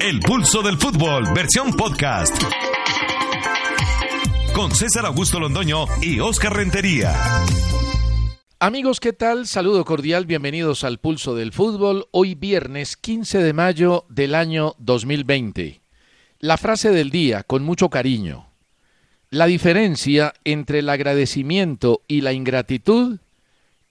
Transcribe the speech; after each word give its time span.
El 0.00 0.18
pulso 0.20 0.62
del 0.62 0.78
fútbol, 0.78 1.24
versión 1.34 1.74
podcast. 1.74 2.34
Con 4.54 4.74
César 4.74 5.04
Augusto 5.04 5.38
Londoño 5.38 5.84
y 6.00 6.20
Oscar 6.20 6.56
Rentería. 6.56 7.14
Amigos, 8.60 8.98
¿qué 8.98 9.12
tal? 9.12 9.46
Saludo 9.46 9.84
cordial, 9.84 10.24
bienvenidos 10.24 10.84
al 10.84 11.00
Pulso 11.00 11.34
del 11.34 11.52
Fútbol, 11.52 12.06
hoy 12.12 12.34
viernes 12.34 12.96
15 12.96 13.42
de 13.42 13.52
mayo 13.52 14.06
del 14.08 14.34
año 14.34 14.74
2020. 14.78 15.82
La 16.38 16.56
frase 16.56 16.92
del 16.92 17.10
día, 17.10 17.42
con 17.42 17.62
mucho 17.62 17.90
cariño. 17.90 18.46
La 19.28 19.44
diferencia 19.44 20.32
entre 20.44 20.78
el 20.78 20.88
agradecimiento 20.88 22.00
y 22.08 22.22
la 22.22 22.32
ingratitud 22.32 23.18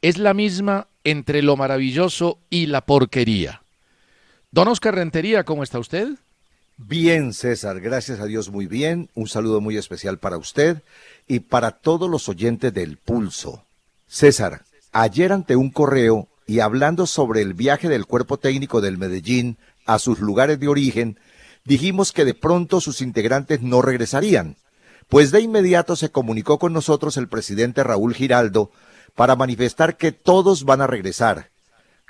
es 0.01 0.17
la 0.17 0.33
misma 0.33 0.87
entre 1.03 1.43
lo 1.43 1.55
maravilloso 1.55 2.39
y 2.49 2.65
la 2.65 2.87
porquería. 2.87 3.61
Don 4.51 4.67
Oscar 4.67 4.95
Rentería, 4.95 5.43
¿cómo 5.43 5.61
está 5.61 5.77
usted? 5.77 6.09
Bien, 6.75 7.33
César, 7.33 7.79
gracias 7.81 8.19
a 8.19 8.25
Dios 8.25 8.49
muy 8.49 8.65
bien. 8.65 9.09
Un 9.13 9.27
saludo 9.27 9.61
muy 9.61 9.77
especial 9.77 10.17
para 10.17 10.37
usted 10.37 10.81
y 11.27 11.41
para 11.41 11.69
todos 11.69 12.09
los 12.09 12.27
oyentes 12.29 12.73
del 12.73 12.97
Pulso. 12.97 13.63
César, 14.07 14.63
ayer 14.91 15.33
ante 15.33 15.55
un 15.55 15.69
correo 15.69 16.27
y 16.47 16.61
hablando 16.61 17.05
sobre 17.05 17.43
el 17.43 17.53
viaje 17.53 17.89
del 17.89 18.07
cuerpo 18.07 18.37
técnico 18.37 18.81
del 18.81 18.97
Medellín 18.97 19.57
a 19.85 19.99
sus 19.99 20.19
lugares 20.19 20.59
de 20.59 20.67
origen, 20.67 21.19
dijimos 21.63 22.11
que 22.11 22.25
de 22.25 22.33
pronto 22.33 22.81
sus 22.81 23.01
integrantes 23.01 23.61
no 23.61 23.83
regresarían. 23.83 24.55
Pues 25.09 25.31
de 25.31 25.41
inmediato 25.41 25.95
se 25.95 26.09
comunicó 26.09 26.57
con 26.57 26.73
nosotros 26.73 27.17
el 27.17 27.27
presidente 27.27 27.83
Raúl 27.83 28.15
Giraldo 28.15 28.71
para 29.13 29.35
manifestar 29.35 29.95
que 29.95 30.11
todos 30.11 30.63
van 30.63 30.81
a 30.81 30.87
regresar. 30.87 31.51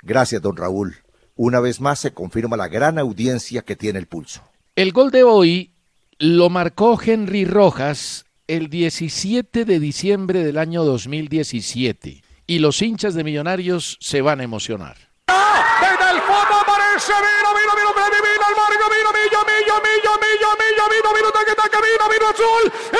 Gracias, 0.00 0.40
don 0.40 0.56
Raúl. 0.56 0.96
Una 1.42 1.58
vez 1.58 1.80
más 1.80 1.98
se 1.98 2.12
confirma 2.12 2.58
la 2.58 2.68
gran 2.68 2.98
audiencia 2.98 3.62
que 3.62 3.74
tiene 3.74 3.98
el 3.98 4.06
pulso. 4.06 4.42
El 4.76 4.92
gol 4.92 5.10
de 5.10 5.24
hoy 5.24 5.72
lo 6.18 6.50
marcó 6.50 7.00
Henry 7.02 7.46
Rojas 7.46 8.26
el 8.46 8.68
17 8.68 9.64
de 9.64 9.80
diciembre 9.80 10.44
del 10.44 10.58
año 10.58 10.84
2017 10.84 12.22
y 12.46 12.58
los 12.58 12.82
hinchas 12.82 13.14
de 13.14 13.24
Millonarios 13.24 13.96
se 14.02 14.20
van 14.20 14.40
a 14.40 14.44
emocionar. 14.44 14.98
Desde 15.28 16.10
el 16.12 16.20
fondo 16.20 16.56
aparece, 16.60 17.08
vino, 17.08 17.50
vino, 17.56 17.72
vino, 17.74 17.92
vino, 17.96 18.20
vino, 18.20 18.44
el 18.44 18.92
vino, 18.92 19.10
millo, 19.16 19.40
millo, 19.48 19.80
millo, 19.80 20.50
millo, 20.60 20.84
vino, 20.92 21.14
vino, 21.14 21.32
taque, 21.32 21.54
taque, 21.56 21.78
vino, 21.80 22.04
vino, 22.12 22.28
azul, 22.28 22.64
de 22.92 22.98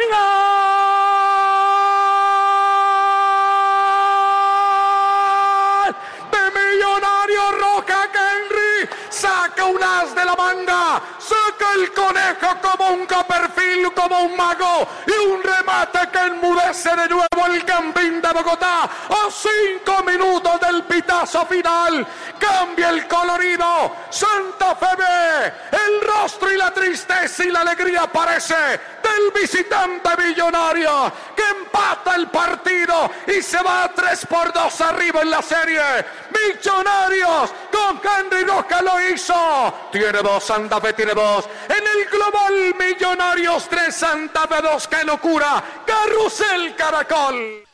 millo, 0.00 0.08
de 0.08 0.49
un 9.62 9.82
as 9.82 10.14
de 10.14 10.24
la 10.24 10.34
manga, 10.34 11.00
saca 11.18 11.74
el 11.74 11.92
conejo 11.92 12.56
como 12.60 12.90
un 12.90 13.06
coperfil, 13.06 13.92
como 13.94 14.24
un 14.24 14.36
mago 14.36 14.86
y 15.06 15.12
un 15.26 15.42
remate 15.42 16.00
que 16.12 16.18
enmudece 16.18 16.90
de 16.96 17.08
nuevo 17.08 17.46
el 17.46 17.62
Gambín 17.62 18.20
de 18.20 18.32
Bogotá 18.32 18.84
a 18.84 19.28
cinco 19.30 20.02
minutos 20.04 20.60
del 20.60 20.82
pitazo 20.84 21.46
final. 21.46 22.06
Cambia 22.38 22.90
el 22.90 23.06
colorido, 23.06 23.94
Santa 24.10 24.74
Fe 24.76 24.96
ve 24.96 25.52
el 25.72 26.00
rostro 26.08 26.52
y 26.52 26.56
la 26.56 26.72
tristeza 26.72 27.44
y 27.44 27.50
la 27.50 27.60
alegría 27.60 28.02
aparece 28.02 28.54
del 28.54 29.30
visitante 29.34 30.10
millonario 30.16 31.12
que 31.34 31.42
empata 31.42 32.14
el 32.16 32.28
partido 32.28 33.10
y 33.26 33.42
se 33.42 33.62
va 33.62 33.90
3 33.94 34.26
por 34.26 34.52
2 34.52 34.80
arriba 34.80 35.22
en 35.22 35.30
la 35.30 35.42
serie. 35.42 35.80
Millonarios 36.48 37.50
con 37.70 38.00
Henry 38.02 38.44
Roca 38.44 38.82
lo 38.82 39.12
hizo. 39.12 39.34
Tiene 39.92 40.18
dos, 40.22 40.44
Santa 40.44 40.80
Fe 40.80 40.92
tiene 40.92 41.12
dos. 41.12 41.48
En 41.68 41.84
el 41.84 42.08
global 42.10 42.74
Millonarios 42.78 43.68
3, 43.68 43.94
Santa 43.94 44.46
Fe 44.46 44.62
2. 44.62 44.88
¡Qué 44.88 45.04
locura! 45.04 45.64
Carrusel 45.86 46.74
Caracol. 46.76 47.64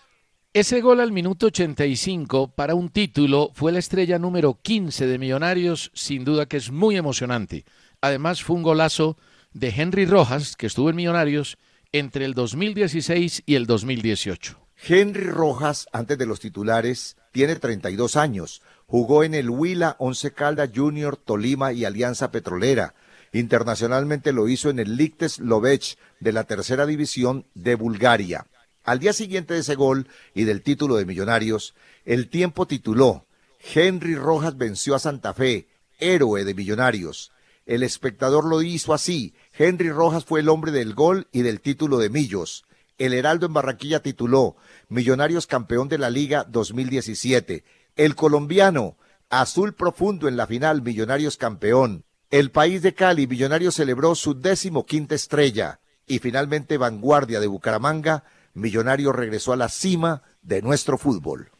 Ese 0.52 0.80
gol 0.80 1.00
al 1.00 1.12
minuto 1.12 1.46
85 1.46 2.52
para 2.54 2.74
un 2.74 2.88
título 2.88 3.50
fue 3.52 3.72
la 3.72 3.78
estrella 3.78 4.18
número 4.18 4.58
15 4.62 5.06
de 5.06 5.18
Millonarios, 5.18 5.90
sin 5.94 6.24
duda 6.24 6.46
que 6.46 6.56
es 6.56 6.70
muy 6.70 6.96
emocionante. 6.96 7.64
Además 8.00 8.42
fue 8.42 8.56
un 8.56 8.62
golazo 8.62 9.18
de 9.52 9.68
Henry 9.68 10.06
Rojas, 10.06 10.56
que 10.56 10.66
estuvo 10.66 10.88
en 10.88 10.96
Millonarios 10.96 11.58
entre 11.92 12.24
el 12.24 12.34
2016 12.34 13.42
y 13.44 13.54
el 13.54 13.66
2018. 13.66 14.58
Henry 14.88 15.28
Rojas, 15.30 15.88
antes 15.92 16.18
de 16.18 16.26
los 16.26 16.40
titulares, 16.40 17.16
tiene 17.36 17.56
32 17.56 18.16
años. 18.16 18.62
Jugó 18.86 19.22
en 19.22 19.34
el 19.34 19.50
Huila, 19.50 19.96
Once 19.98 20.32
Calda, 20.32 20.70
Junior, 20.74 21.18
Tolima 21.18 21.74
y 21.74 21.84
Alianza 21.84 22.30
Petrolera. 22.30 22.94
Internacionalmente 23.30 24.32
lo 24.32 24.48
hizo 24.48 24.70
en 24.70 24.78
el 24.78 24.96
Lictes 24.96 25.38
Lovech 25.38 25.98
de 26.18 26.32
la 26.32 26.44
tercera 26.44 26.86
división 26.86 27.44
de 27.52 27.74
Bulgaria. 27.74 28.46
Al 28.84 29.00
día 29.00 29.12
siguiente 29.12 29.52
de 29.52 29.60
ese 29.60 29.74
gol 29.74 30.08
y 30.32 30.44
del 30.44 30.62
título 30.62 30.96
de 30.96 31.04
Millonarios, 31.04 31.74
el 32.06 32.30
tiempo 32.30 32.66
tituló 32.66 33.26
Henry 33.74 34.14
Rojas 34.14 34.56
venció 34.56 34.94
a 34.94 34.98
Santa 34.98 35.34
Fe, 35.34 35.68
héroe 35.98 36.42
de 36.42 36.54
Millonarios. 36.54 37.32
El 37.66 37.82
espectador 37.82 38.46
lo 38.46 38.62
hizo 38.62 38.94
así. 38.94 39.34
Henry 39.52 39.90
Rojas 39.90 40.24
fue 40.24 40.40
el 40.40 40.48
hombre 40.48 40.72
del 40.72 40.94
gol 40.94 41.28
y 41.32 41.42
del 41.42 41.60
título 41.60 41.98
de 41.98 42.08
Millos. 42.08 42.64
El 42.98 43.12
Heraldo 43.12 43.46
en 43.46 43.52
Barranquilla 43.52 44.00
tituló 44.00 44.56
Millonarios 44.88 45.46
campeón 45.46 45.88
de 45.88 45.98
la 45.98 46.08
Liga 46.08 46.44
2017. 46.48 47.64
El 47.94 48.14
colombiano, 48.14 48.96
azul 49.28 49.74
profundo 49.74 50.28
en 50.28 50.36
la 50.36 50.46
final, 50.46 50.82
Millonarios 50.82 51.36
campeón. 51.36 52.04
El 52.30 52.50
país 52.50 52.82
de 52.82 52.94
Cali, 52.94 53.26
Millonarios 53.26 53.74
celebró 53.74 54.14
su 54.14 54.38
décimo 54.40 54.86
quinta 54.86 55.14
estrella. 55.14 55.80
Y 56.06 56.20
finalmente 56.20 56.78
Vanguardia 56.78 57.40
de 57.40 57.46
Bucaramanga, 57.48 58.24
Millonarios 58.54 59.14
regresó 59.14 59.52
a 59.52 59.56
la 59.56 59.68
cima 59.68 60.22
de 60.40 60.62
nuestro 60.62 60.96
fútbol. 60.96 61.50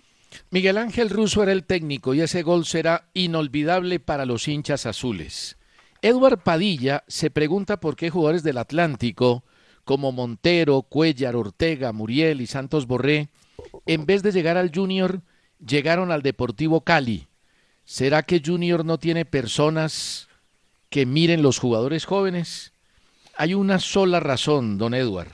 Miguel 0.51 0.79
Ángel 0.79 1.11
Russo 1.11 1.43
era 1.43 1.53
el 1.53 1.65
técnico 1.65 2.15
y 2.15 2.23
ese 2.23 2.43
gol 2.43 2.65
será 2.65 3.09
inolvidable 3.13 4.01
para 4.01 4.25
los 4.25 4.49
hinchas 4.49 4.87
azules. 4.87 5.59
Edward 6.03 6.43
Padilla 6.43 7.05
se 7.09 7.31
pregunta 7.31 7.81
por 7.81 7.97
qué 7.97 8.11
jugadores 8.11 8.43
del 8.43 8.59
Atlántico, 8.59 9.45
como 9.87 10.11
Montero, 10.11 10.83
Cuellar, 10.83 11.37
Ortega, 11.37 11.93
Muriel 11.93 12.41
y 12.41 12.49
Santos 12.49 12.89
Borré, 12.89 13.29
en 13.87 14.05
vez 14.05 14.25
de 14.25 14.33
llegar 14.33 14.57
al 14.57 14.73
Junior, 14.75 15.23
llegaron 15.65 16.11
al 16.11 16.23
Deportivo 16.23 16.81
Cali. 16.81 17.29
¿Será 17.85 18.25
que 18.25 18.43
Junior 18.45 18.85
no 18.85 18.99
tiene 18.99 19.25
personas 19.25 20.27
que 20.91 21.07
miren 21.07 21.41
los 21.41 21.61
jugadores 21.61 22.05
jóvenes? 22.05 22.73
Hay 23.37 23.55
una 23.55 23.79
sola 23.79 24.19
razón, 24.19 24.77
don 24.77 24.93
Edward, 24.93 25.31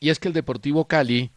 y 0.00 0.10
es 0.10 0.18
que 0.18 0.28
el 0.28 0.34
Deportivo 0.34 0.86
Cali 0.86 1.30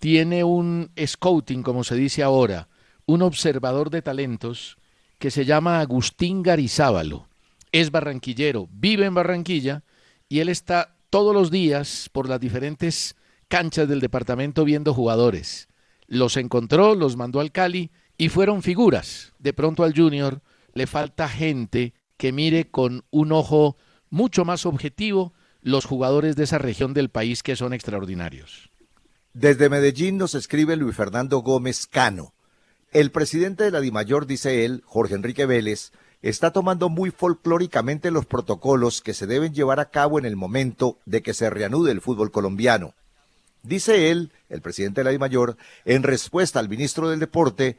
tiene 0.00 0.42
un 0.42 0.90
scouting, 1.06 1.62
como 1.62 1.84
se 1.84 1.94
dice 1.94 2.24
ahora, 2.24 2.66
un 3.06 3.22
observador 3.22 3.90
de 3.90 4.02
talentos 4.02 4.76
que 5.20 5.30
se 5.30 5.44
llama 5.44 5.78
Agustín 5.78 6.42
Garizábalo. 6.42 7.28
Es 7.70 7.92
barranquillero, 7.92 8.68
vive 8.72 9.06
en 9.06 9.14
Barranquilla 9.14 9.84
y 10.28 10.40
él 10.40 10.48
está 10.48 10.96
todos 11.12 11.34
los 11.34 11.50
días 11.50 12.08
por 12.10 12.26
las 12.26 12.40
diferentes 12.40 13.16
canchas 13.48 13.86
del 13.86 14.00
departamento 14.00 14.64
viendo 14.64 14.94
jugadores. 14.94 15.68
Los 16.06 16.38
encontró, 16.38 16.94
los 16.94 17.18
mandó 17.18 17.40
al 17.40 17.52
Cali 17.52 17.90
y 18.16 18.30
fueron 18.30 18.62
figuras. 18.62 19.34
De 19.38 19.52
pronto 19.52 19.84
al 19.84 19.94
Junior 19.94 20.40
le 20.72 20.86
falta 20.86 21.28
gente 21.28 21.92
que 22.16 22.32
mire 22.32 22.70
con 22.70 23.04
un 23.10 23.30
ojo 23.32 23.76
mucho 24.08 24.46
más 24.46 24.64
objetivo 24.64 25.34
los 25.60 25.84
jugadores 25.84 26.34
de 26.34 26.44
esa 26.44 26.56
región 26.56 26.94
del 26.94 27.10
país 27.10 27.42
que 27.42 27.56
son 27.56 27.74
extraordinarios. 27.74 28.70
Desde 29.34 29.68
Medellín 29.68 30.16
nos 30.16 30.34
escribe 30.34 30.76
Luis 30.76 30.96
Fernando 30.96 31.40
Gómez 31.40 31.86
Cano. 31.86 32.32
El 32.90 33.10
presidente 33.10 33.64
de 33.64 33.70
la 33.70 33.82
DIMAYOR, 33.82 34.26
dice 34.26 34.64
él, 34.64 34.82
Jorge 34.86 35.14
Enrique 35.14 35.44
Vélez, 35.44 35.92
está 36.22 36.52
tomando 36.52 36.88
muy 36.88 37.10
folclóricamente 37.10 38.10
los 38.10 38.26
protocolos 38.26 39.02
que 39.02 39.14
se 39.14 39.26
deben 39.26 39.52
llevar 39.52 39.80
a 39.80 39.90
cabo 39.90 40.18
en 40.18 40.24
el 40.24 40.36
momento 40.36 40.98
de 41.04 41.22
que 41.22 41.34
se 41.34 41.50
reanude 41.50 41.92
el 41.92 42.00
fútbol 42.00 42.30
colombiano. 42.30 42.94
Dice 43.62 44.10
él, 44.10 44.32
el 44.48 44.60
presidente 44.60 45.00
de 45.00 45.04
la 45.04 45.10
DIMAYOR, 45.10 45.56
en 45.84 46.02
respuesta 46.02 46.58
al 46.58 46.68
ministro 46.68 47.10
del 47.10 47.20
Deporte, 47.20 47.76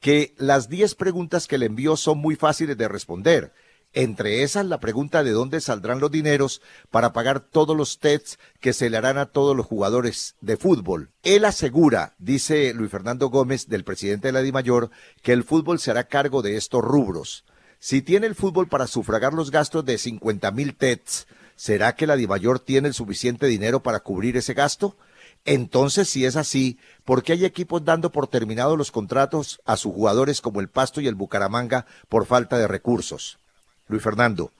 que 0.00 0.34
las 0.36 0.68
10 0.68 0.94
preguntas 0.94 1.48
que 1.48 1.58
le 1.58 1.66
envió 1.66 1.96
son 1.96 2.18
muy 2.18 2.36
fáciles 2.36 2.76
de 2.76 2.88
responder 2.88 3.52
entre 3.94 4.42
esas, 4.42 4.66
la 4.66 4.80
pregunta 4.80 5.24
de 5.24 5.30
dónde 5.30 5.60
saldrán 5.60 5.98
los 5.98 6.10
dineros 6.10 6.60
para 6.90 7.12
pagar 7.12 7.40
todos 7.40 7.76
los 7.76 7.98
tests 7.98 8.38
que 8.60 8.72
se 8.72 8.90
le 8.90 8.98
harán 8.98 9.16
a 9.16 9.26
todos 9.26 9.56
los 9.56 9.66
jugadores 9.66 10.36
de 10.40 10.56
fútbol. 10.56 11.10
Él 11.22 11.44
asegura, 11.44 12.14
dice 12.18 12.74
Luis 12.74 12.90
Fernando 12.90 13.28
Gómez, 13.28 13.68
del 13.68 13.84
presidente 13.84 14.28
de 14.28 14.32
la 14.32 14.42
DIMAYOR, 14.42 14.90
que 15.22 15.32
el 15.32 15.42
fútbol 15.42 15.78
se 15.78 15.90
hará 15.90 16.04
cargo 16.04 16.42
de 16.42 16.56
estos 16.56 16.82
rubros. 16.82 17.44
Si 17.80 18.02
tiene 18.02 18.26
el 18.26 18.34
fútbol 18.34 18.68
para 18.68 18.88
sufragar 18.88 19.34
los 19.34 19.52
gastos 19.52 19.84
de 19.84 19.98
50 19.98 20.50
mil 20.50 20.74
tests, 20.74 21.28
¿será 21.54 21.94
que 21.94 22.08
la 22.08 22.16
DIMAYOR 22.16 22.58
tiene 22.58 22.88
el 22.88 22.94
suficiente 22.94 23.46
dinero 23.46 23.82
para 23.82 24.00
cubrir 24.00 24.36
ese 24.36 24.52
gasto? 24.52 24.96
Entonces, 25.44 26.08
si 26.08 26.24
es 26.24 26.34
así, 26.34 26.78
¿por 27.04 27.22
qué 27.22 27.34
hay 27.34 27.44
equipos 27.44 27.84
dando 27.84 28.10
por 28.10 28.26
terminados 28.26 28.76
los 28.76 28.90
contratos 28.90 29.60
a 29.64 29.76
sus 29.76 29.92
jugadores 29.92 30.40
como 30.40 30.60
el 30.60 30.68
Pasto 30.68 31.00
y 31.00 31.06
el 31.06 31.14
Bucaramanga 31.14 31.86
por 32.08 32.26
falta 32.26 32.58
de 32.58 32.66
recursos? 32.66 33.38
Luis 33.86 34.02
Fernando, 34.02 34.52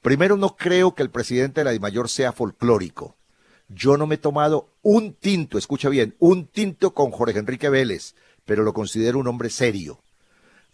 primero 0.00 0.38
no 0.38 0.56
creo 0.56 0.94
que 0.94 1.02
el 1.02 1.10
presidente 1.10 1.60
de 1.60 1.64
la 1.64 1.70
DIMAYOR 1.72 2.08
sea 2.08 2.32
folclórico. 2.32 3.16
Yo 3.68 3.98
no 3.98 4.06
me 4.06 4.14
he 4.14 4.18
tomado 4.18 4.70
un 4.80 5.12
tinto, 5.12 5.58
escucha 5.58 5.90
bien, 5.90 6.16
un 6.18 6.46
tinto 6.46 6.94
con 6.94 7.10
Jorge 7.10 7.38
Enrique 7.38 7.68
Vélez, 7.68 8.14
pero 8.46 8.62
lo 8.62 8.72
considero 8.72 9.18
un 9.18 9.28
hombre 9.28 9.50
serio. 9.50 10.00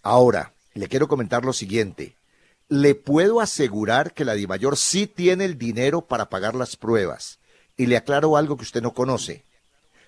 Ahora, 0.03 0.55
le 0.79 0.89
quiero 0.89 1.09
comentar 1.09 1.45
lo 1.45 1.53
siguiente. 1.53 2.17
Le 2.69 2.95
puedo 2.95 3.41
asegurar 3.41 4.13
que 4.13 4.25
la 4.25 4.35
DIMAYOR 4.35 4.77
sí 4.77 5.07
tiene 5.07 5.45
el 5.45 5.59
dinero 5.59 6.03
para 6.03 6.29
pagar 6.29 6.55
las 6.55 6.77
pruebas. 6.77 7.39
Y 7.77 7.87
le 7.87 7.97
aclaro 7.97 8.37
algo 8.37 8.57
que 8.57 8.65
usted 8.65 8.83
no 8.83 8.93
conoce. 8.93 9.45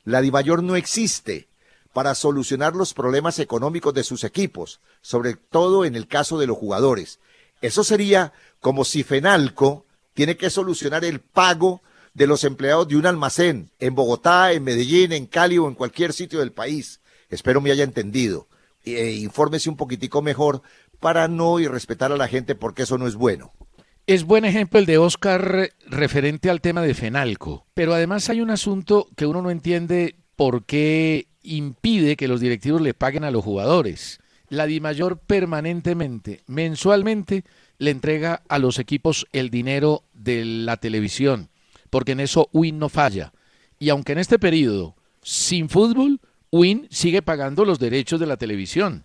La 0.05 0.20
DIMAYOR 0.20 0.62
no 0.62 0.76
existe 0.76 1.49
para 1.93 2.14
solucionar 2.14 2.75
los 2.75 2.94
problemas 2.94 3.38
económicos 3.38 3.94
de 3.94 4.05
sus 4.05 4.25
equipos, 4.25 4.81
sobre 5.00 5.34
todo 5.34 5.84
en 5.84 5.96
el 5.96 6.06
caso 6.06 6.38
de 6.38 6.46
los 6.46 6.58
jugadores. 6.58 7.19
Eso 7.62 7.84
sería 7.84 8.32
como 8.61 8.84
si 8.84 9.02
Fenalco 9.02 9.84
tiene 10.14 10.37
que 10.37 10.50
solucionar 10.50 11.05
el 11.05 11.20
pago 11.20 11.82
de 12.14 12.26
los 12.26 12.44
empleados 12.44 12.88
de 12.88 12.96
un 12.96 13.06
almacén 13.06 13.70
en 13.78 13.94
Bogotá, 13.94 14.52
en 14.52 14.64
Medellín, 14.64 15.12
en 15.12 15.26
Cali 15.26 15.58
o 15.58 15.69
en 15.69 15.75
cualquier 15.75 16.12
sitio 16.12 16.40
del 16.40 16.52
país. 16.52 17.00
Espero 17.28 17.61
me 17.61 17.70
haya 17.70 17.84
entendido. 17.84 18.46
E 18.85 19.12
infórmese 19.12 19.69
un 19.69 19.77
poquitico 19.77 20.23
mejor 20.23 20.62
para 21.00 21.29
no 21.29 21.61
irrespetar 21.61 22.12
a 22.12 22.17
la 22.17 22.29
gente 22.29 22.55
porque 22.55 22.82
eso 22.82 22.99
no 22.99 23.06
es 23.06 23.15
bueno. 23.15 23.53
Es 24.06 24.25
buen 24.25 24.44
ejemplo 24.44 24.81
el 24.81 24.87
de 24.87 24.99
Oscar 24.99 25.71
referente 25.87 26.50
al 26.50 26.61
tema 26.61 26.82
de 26.82 26.94
Fenalco, 26.94 27.67
pero 27.75 27.94
además 27.94 28.29
hay 28.29 28.41
un 28.41 28.50
asunto 28.50 29.06
que 29.17 29.27
uno 29.27 29.43
no 29.43 29.50
entiende 29.50 30.17
por 30.37 30.65
qué 30.65 31.29
impide 31.43 32.17
que 32.17 32.29
los 32.29 32.41
directivos 32.41 32.81
le 32.81 32.94
paguen 32.94 33.25
a 33.25 33.31
los 33.31 33.44
jugadores 33.44 34.21
la 34.50 34.67
DIMAYOR 34.67 35.21
permanentemente, 35.21 36.43
mensualmente, 36.47 37.44
le 37.79 37.93
entrega 37.93 38.43
a 38.49 38.59
los 38.59 38.79
equipos 38.79 39.26
el 39.33 39.49
dinero 39.49 40.05
de 40.12 40.44
la 40.44 40.76
televisión, 40.76 41.49
porque 41.88 42.12
en 42.12 42.21
eso 42.21 42.50
WIN 42.53 42.79
no 42.79 42.91
falla. 42.91 43.33
Y 43.79 43.88
aunque 43.88 44.12
en 44.12 44.19
este 44.19 44.38
periodo, 44.38 44.97
sin 45.23 45.71
fútbol, 45.71 46.21
WIN 46.52 46.87
sigue 46.91 47.23
pagando 47.23 47.64
los 47.64 47.79
derechos 47.79 48.20
de 48.20 48.26
la 48.26 48.37
televisión. 48.37 49.05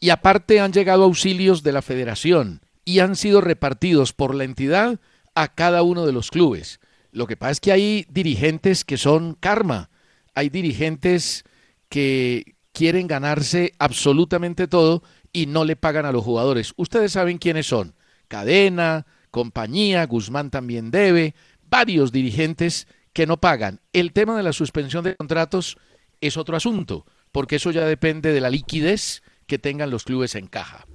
Y 0.00 0.10
aparte 0.10 0.60
han 0.60 0.72
llegado 0.72 1.04
auxilios 1.04 1.62
de 1.62 1.72
la 1.72 1.82
federación 1.82 2.60
y 2.84 2.98
han 2.98 3.14
sido 3.16 3.40
repartidos 3.40 4.12
por 4.12 4.34
la 4.34 4.44
entidad 4.44 4.98
a 5.34 5.54
cada 5.54 5.82
uno 5.82 6.06
de 6.06 6.12
los 6.12 6.30
clubes. 6.30 6.80
Lo 7.12 7.26
que 7.26 7.36
pasa 7.36 7.52
es 7.52 7.60
que 7.60 7.72
hay 7.72 8.06
dirigentes 8.10 8.84
que 8.84 8.96
son 8.96 9.34
karma, 9.34 9.90
hay 10.34 10.48
dirigentes 10.48 11.44
que, 11.88 12.56
quieren 12.72 13.06
ganarse 13.06 13.74
absolutamente 13.78 14.66
todo 14.66 15.02
y 15.32 15.46
no 15.46 15.64
le 15.64 15.76
pagan 15.76 16.06
a 16.06 16.12
los 16.12 16.24
jugadores. 16.24 16.72
Ustedes 16.76 17.12
saben 17.12 17.38
quiénes 17.38 17.66
son. 17.66 17.94
Cadena, 18.28 19.06
compañía, 19.30 20.04
Guzmán 20.06 20.50
también 20.50 20.90
debe, 20.90 21.34
varios 21.68 22.12
dirigentes 22.12 22.88
que 23.12 23.26
no 23.26 23.38
pagan. 23.38 23.80
El 23.92 24.12
tema 24.12 24.36
de 24.36 24.42
la 24.42 24.52
suspensión 24.52 25.04
de 25.04 25.16
contratos 25.16 25.76
es 26.22 26.36
otro 26.36 26.56
asunto, 26.56 27.04
porque 27.32 27.56
eso 27.56 27.70
ya 27.70 27.84
depende 27.84 28.32
de 28.32 28.40
la 28.40 28.48
liquidez 28.48 29.22
que 29.46 29.58
tengan 29.58 29.90
los 29.90 30.04
clubes 30.04 30.34
en 30.34 30.46
caja. 30.46 30.86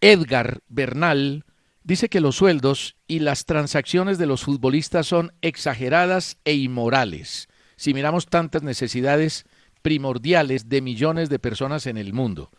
Edgar 0.00 0.60
Bernal 0.68 1.44
dice 1.82 2.08
que 2.08 2.20
los 2.20 2.36
sueldos 2.36 2.96
y 3.08 3.20
las 3.20 3.46
transacciones 3.46 4.18
de 4.18 4.26
los 4.26 4.44
futbolistas 4.44 5.06
son 5.06 5.32
exageradas 5.42 6.38
e 6.44 6.54
inmorales. 6.54 7.48
Si 7.76 7.94
miramos 7.94 8.26
tantas 8.26 8.62
necesidades 8.62 9.46
primordiales 9.82 10.68
de 10.68 10.80
millones 10.80 11.28
de 11.28 11.38
personas 11.38 11.86
en 11.86 11.98
el 11.98 12.12
mundo. 12.12 12.50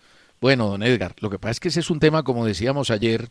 Bueno, 0.41 0.67
don 0.67 0.83
Edgar, 0.83 1.15
lo 1.19 1.29
que 1.29 1.39
pasa 1.39 1.51
es 1.51 1.59
que 1.59 1.67
ese 1.69 1.79
es 1.79 1.89
un 1.89 1.99
tema, 1.99 2.23
como 2.23 2.45
decíamos 2.45 2.91
ayer, 2.91 3.29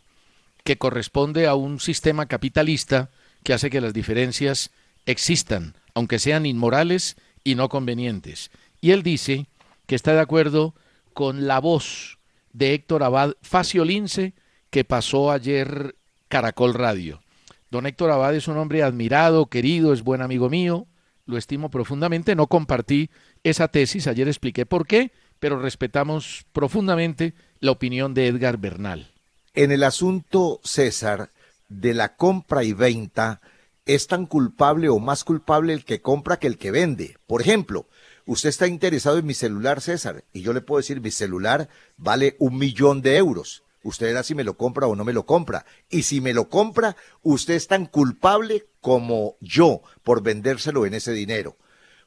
que 0.63 0.77
corresponde 0.77 1.47
a 1.47 1.55
un 1.55 1.79
sistema 1.79 2.25
capitalista 2.25 3.09
que 3.43 3.53
hace 3.53 3.69
que 3.69 3.81
las 3.81 3.93
diferencias 3.93 4.71
existan, 5.05 5.75
aunque 5.93 6.19
sean 6.19 6.45
inmorales 6.45 7.15
y 7.43 7.55
no 7.55 7.69
convenientes. 7.69 8.51
Y 8.85 8.91
él 8.91 9.01
dice 9.01 9.47
que 9.87 9.95
está 9.95 10.13
de 10.13 10.19
acuerdo 10.19 10.75
con 11.15 11.47
la 11.47 11.57
voz 11.57 12.19
de 12.53 12.75
Héctor 12.75 13.01
Abad 13.01 13.33
Facio 13.41 13.83
Lince, 13.83 14.35
que 14.69 14.83
pasó 14.83 15.31
ayer 15.31 15.95
Caracol 16.27 16.75
Radio. 16.75 17.23
Don 17.71 17.87
Héctor 17.87 18.11
Abad 18.11 18.35
es 18.35 18.47
un 18.47 18.57
hombre 18.57 18.83
admirado, 18.83 19.47
querido, 19.47 19.91
es 19.91 20.03
buen 20.03 20.21
amigo 20.21 20.51
mío, 20.51 20.85
lo 21.25 21.39
estimo 21.39 21.71
profundamente, 21.71 22.35
no 22.35 22.45
compartí 22.45 23.09
esa 23.43 23.69
tesis, 23.69 24.05
ayer 24.05 24.27
expliqué 24.27 24.67
por 24.67 24.85
qué, 24.85 25.11
pero 25.39 25.57
respetamos 25.57 26.45
profundamente 26.53 27.33
la 27.61 27.71
opinión 27.71 28.13
de 28.13 28.27
Edgar 28.27 28.59
Bernal. 28.59 29.09
En 29.55 29.71
el 29.71 29.81
asunto, 29.81 30.59
César, 30.63 31.31
de 31.69 31.95
la 31.95 32.15
compra 32.17 32.63
y 32.63 32.73
venta, 32.73 33.41
es 33.87 34.05
tan 34.05 34.27
culpable 34.27 34.89
o 34.89 34.99
más 34.99 35.23
culpable 35.23 35.73
el 35.73 35.85
que 35.85 36.01
compra 36.01 36.37
que 36.37 36.45
el 36.45 36.59
que 36.59 36.69
vende. 36.69 37.17
Por 37.25 37.41
ejemplo, 37.41 37.87
usted 38.25 38.49
está 38.49 38.67
interesado 38.67 39.17
en 39.17 39.25
mi 39.25 39.33
celular, 39.33 39.81
César, 39.81 40.23
y 40.33 40.41
yo 40.41 40.53
le 40.53 40.61
puedo 40.61 40.79
decir, 40.79 41.01
mi 41.01 41.11
celular 41.11 41.69
vale 41.97 42.35
un 42.39 42.57
millón 42.57 43.01
de 43.01 43.17
euros. 43.17 43.63
Usted 43.83 44.07
verá 44.07 44.23
si 44.23 44.33
me 44.33 44.43
lo 44.43 44.57
compra 44.57 44.87
o 44.87 44.95
no 44.95 45.05
me 45.05 45.13
lo 45.13 45.27
compra. 45.27 45.65
Y 45.89 46.03
si 46.03 46.19
me 46.19 46.33
lo 46.33 46.49
compra, 46.49 46.95
usted 47.21 47.53
es 47.53 47.67
tan 47.67 47.85
culpable 47.85 48.65
como 48.81 49.35
yo 49.41 49.81
por 50.03 50.23
vendérselo 50.23 50.87
en 50.87 50.95
ese 50.95 51.11
dinero. 51.11 51.55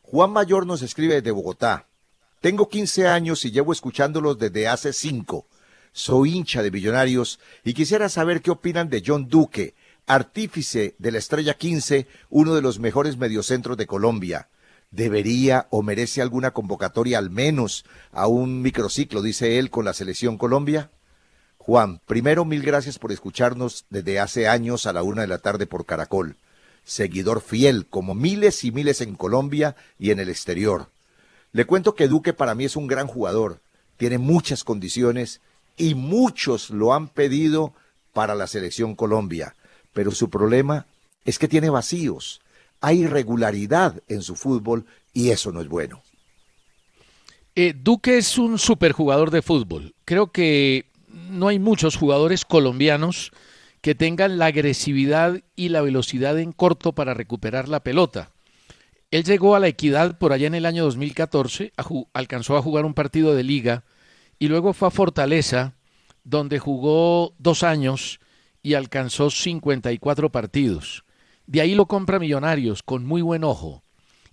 Juan 0.03 0.33
Mayor 0.33 0.67
nos 0.67 0.83
escribe 0.83 1.15
desde 1.15 1.31
Bogotá. 1.31 1.87
Tengo 2.41 2.69
15 2.69 3.07
años 3.07 3.45
y 3.45 3.53
llevo 3.53 3.73
escuchándolos 3.73 4.39
desde 4.39 4.67
hace 4.67 4.93
5. 4.93 5.47
Soy 5.93 6.35
hincha 6.35 6.63
de 6.63 6.71
Millonarios 6.71 7.39
y 7.63 7.75
quisiera 7.75 8.09
saber 8.09 8.43
qué 8.43 8.51
opinan 8.51 8.91
de 8.91 9.03
John 9.07 9.29
Duque, 9.29 9.75
artífice 10.07 10.97
de 10.99 11.13
la 11.13 11.19
Estrella 11.19 11.55
15, 11.55 12.07
uno 12.31 12.55
de 12.55 12.63
los 12.63 12.81
mejores 12.81 13.19
mediocentros 13.19 13.77
de 13.77 13.87
Colombia. 13.87 14.49
¿Debería 14.91 15.67
o 15.71 15.83
merece 15.83 16.23
alguna 16.23 16.53
convocatoria 16.53 17.19
al 17.19 17.31
menos 17.31 17.85
a 18.11 18.27
un 18.27 18.63
microciclo, 18.63 19.23
dice 19.23 19.59
él, 19.59 19.71
con 19.71 19.85
la 19.85 19.93
selección 19.93 20.39
Colombia? 20.39 20.91
Juan, 21.59 22.01
primero 22.07 22.45
mil 22.45 22.63
gracias 22.63 22.99
por 22.99 23.13
escucharnos 23.13 23.85
desde 23.91 24.19
hace 24.19 24.49
años 24.49 24.87
a 24.87 24.93
la 24.93 25.03
una 25.03 25.23
de 25.23 25.29
la 25.29 25.39
tarde 25.39 25.67
por 25.67 25.85
Caracol 25.85 26.37
seguidor 26.89 27.43
fiel, 27.43 27.87
como 27.87 28.15
miles 28.15 28.65
y 28.65 28.73
miles 28.73 29.03
en 29.03 29.15
Colombia 29.15 29.77
y 29.99 30.11
en 30.11 30.21
el 30.21 30.31
exterior. 30.31 30.89
Le 31.53 31.67
cuento 31.67 31.95
que 31.95 32.09
Duque 32.09 32.33
para 32.33 32.55
mí 32.55 32.65
es 32.65 32.77
un 32.77 32.87
gran 32.87 33.07
jugador, 33.07 33.61
tiene 33.99 34.17
muchas 34.17 34.65
condiciones 34.65 35.41
y 35.77 35.95
muchos 35.95 36.71
lo 36.71 36.95
han 36.95 37.09
pedido 37.09 37.75
para 38.15 38.35
la 38.35 38.47
selección 38.47 38.95
Colombia, 38.95 39.55
pero 39.93 40.13
su 40.13 40.31
problema 40.31 40.87
es 41.27 41.39
que 41.39 41.47
tiene 41.47 41.69
vacíos, 41.69 42.41
hay 42.81 43.01
irregularidad 43.03 44.03
en 44.09 44.23
su 44.23 44.37
fútbol 44.37 44.87
y 45.13 45.31
eso 45.31 45.53
no 45.53 45.61
es 45.61 45.69
bueno. 45.69 46.03
Eh, 47.55 47.75
Duque 47.77 48.19
es 48.19 48.39
un 48.39 48.59
superjugador 48.59 49.31
de 49.31 49.43
fútbol. 49.43 49.95
Creo 50.05 50.31
que 50.31 50.87
no 51.09 51.49
hay 51.49 51.59
muchos 51.59 51.97
jugadores 51.97 52.45
colombianos 52.45 53.33
que 53.81 53.95
tengan 53.95 54.39
la 54.39 54.47
agresividad 54.47 55.41
y 55.57 55.69
la 55.71 55.83
velocidad 55.83 56.39
en 56.39 56.53
corto 56.53 56.93
para 56.93 57.15
recuperar 57.15 57.69
la 57.69 57.81
pelota. 57.81 58.31
Él 59.11 59.25
llegó 59.25 59.57
a 59.57 59.61
la 59.61 59.69
Equidad 59.69 60.19
por 60.19 60.33
allá 60.33 60.47
en 60.47 60.55
el 60.55 60.67
año 60.67 60.85
2014, 60.85 61.73
alcanzó 62.13 62.57
a 62.57 62.63
jugar 62.63 62.85
un 62.85 62.95
partido 62.95 63.35
de 63.35 63.43
liga 63.43 63.85
y 64.39 64.49
luego 64.49 64.73
fue 64.73 64.89
a 64.89 64.93
Fortaleza, 64.93 65.75
donde 66.25 66.59
jugó 66.59 67.35
dos 67.39 67.63
años 67.63 68.21
y 68.63 68.75
alcanzó 68.75 69.31
54 69.31 70.31
partidos. 70.31 71.05
De 71.49 71.63
ahí 71.63 71.75
lo 71.75 71.87
compra 71.87 72.19
Millonarios 72.19 72.83
con 72.83 73.07
muy 73.07 73.23
buen 73.23 73.43
ojo. 73.43 73.83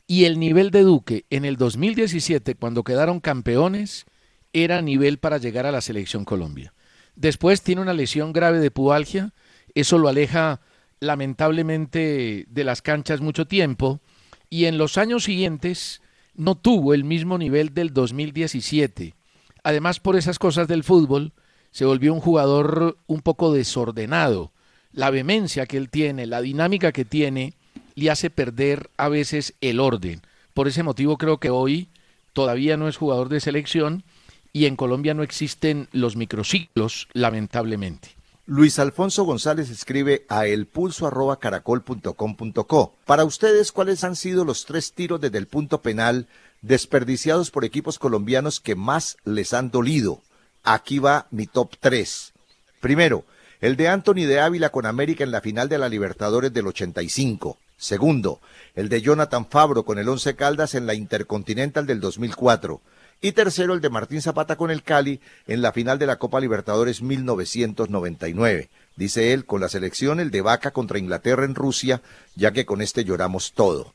Y 0.05 0.25
el 0.25 0.37
nivel 0.37 0.69
de 0.69 0.81
Duque 0.81 1.25
en 1.29 1.45
el 1.45 1.55
2017, 1.55 2.55
cuando 2.55 2.83
quedaron 2.83 3.21
campeones, 3.21 4.05
era 4.51 4.81
nivel 4.81 5.17
para 5.17 5.37
llegar 5.37 5.65
a 5.65 5.71
la 5.71 5.79
selección 5.79 6.25
Colombia. 6.25 6.73
Después 7.15 7.61
tiene 7.61 7.81
una 7.81 7.93
lesión 7.93 8.33
grave 8.33 8.59
de 8.59 8.69
pubalgia, 8.69 9.33
eso 9.75 9.97
lo 9.97 10.09
aleja 10.09 10.59
lamentablemente 10.99 12.47
de 12.49 12.63
las 12.65 12.81
canchas 12.81 13.21
mucho 13.21 13.47
tiempo 13.47 14.01
y 14.49 14.65
en 14.65 14.77
los 14.77 14.97
años 14.97 15.23
siguientes 15.23 16.01
no 16.33 16.55
tuvo 16.55 16.93
el 16.93 17.05
mismo 17.05 17.37
nivel 17.37 17.73
del 17.73 17.93
2017. 17.93 19.15
Además, 19.63 20.01
por 20.01 20.17
esas 20.17 20.37
cosas 20.37 20.67
del 20.67 20.83
fútbol, 20.83 21.31
se 21.71 21.85
volvió 21.85 22.13
un 22.13 22.19
jugador 22.19 22.97
un 23.07 23.21
poco 23.21 23.53
desordenado. 23.53 24.51
La 24.95 25.09
vehemencia 25.09 25.65
que 25.65 25.75
él 25.75 25.89
tiene, 25.89 26.25
la 26.25 26.41
dinámica 26.41 26.93
que 26.93 27.03
tiene, 27.03 27.53
le 27.95 28.09
hace 28.09 28.29
perder 28.29 28.89
a 28.95 29.09
veces 29.09 29.53
el 29.59 29.81
orden. 29.81 30.21
Por 30.53 30.69
ese 30.69 30.83
motivo 30.83 31.17
creo 31.17 31.37
que 31.37 31.49
hoy 31.49 31.89
todavía 32.31 32.77
no 32.77 32.87
es 32.87 32.95
jugador 32.95 33.27
de 33.27 33.41
selección 33.41 34.05
y 34.53 34.67
en 34.67 34.77
Colombia 34.77 35.13
no 35.13 35.23
existen 35.23 35.89
los 35.91 36.15
microciclos, 36.15 37.09
lamentablemente. 37.11 38.15
Luis 38.45 38.79
Alfonso 38.79 39.25
González 39.25 39.69
escribe 39.69 40.25
a 40.29 40.45
elpulso@caracol.com.co. 40.45 42.95
Para 43.05 43.25
ustedes, 43.25 43.73
¿cuáles 43.73 44.05
han 44.05 44.15
sido 44.15 44.45
los 44.45 44.65
tres 44.65 44.93
tiros 44.93 45.19
desde 45.19 45.39
el 45.39 45.47
punto 45.47 45.81
penal 45.81 46.27
desperdiciados 46.61 47.51
por 47.51 47.65
equipos 47.65 47.99
colombianos 47.99 48.61
que 48.61 48.75
más 48.75 49.17
les 49.25 49.53
han 49.53 49.71
dolido? 49.71 50.21
Aquí 50.63 50.99
va 50.99 51.27
mi 51.31 51.47
top 51.47 51.75
3. 51.81 52.31
Primero, 52.79 53.25
el 53.61 53.75
de 53.75 53.87
Anthony 53.87 54.25
de 54.25 54.39
Ávila 54.39 54.69
con 54.69 54.85
América 54.85 55.23
en 55.23 55.31
la 55.31 55.41
final 55.41 55.69
de 55.69 55.77
la 55.77 55.89
Libertadores 55.89 56.53
del 56.53 56.67
85. 56.67 57.57
Segundo, 57.77 58.39
el 58.73 58.89
de 58.89 59.01
Jonathan 59.01 59.47
Fabro 59.47 59.83
con 59.83 59.99
el 59.99 60.07
Once 60.07 60.35
Caldas 60.35 60.75
en 60.75 60.85
la 60.85 60.93
Intercontinental 60.93 61.85
del 61.85 61.99
2004 61.99 62.81
y 63.21 63.31
tercero 63.31 63.73
el 63.73 63.81
de 63.81 63.89
Martín 63.89 64.21
Zapata 64.21 64.55
con 64.55 64.71
el 64.71 64.83
Cali 64.83 65.19
en 65.47 65.61
la 65.61 65.71
final 65.71 65.99
de 65.99 66.05
la 66.05 66.17
Copa 66.17 66.39
Libertadores 66.39 67.01
1999. 67.01 68.69
Dice 68.95 69.33
él, 69.33 69.45
con 69.45 69.61
la 69.61 69.69
selección 69.69 70.19
el 70.19 70.31
de 70.31 70.41
Vaca 70.41 70.71
contra 70.71 70.99
Inglaterra 70.99 71.43
en 71.43 71.55
Rusia, 71.55 72.01
ya 72.35 72.51
que 72.51 72.65
con 72.65 72.81
este 72.81 73.03
lloramos 73.03 73.53
todo. 73.53 73.93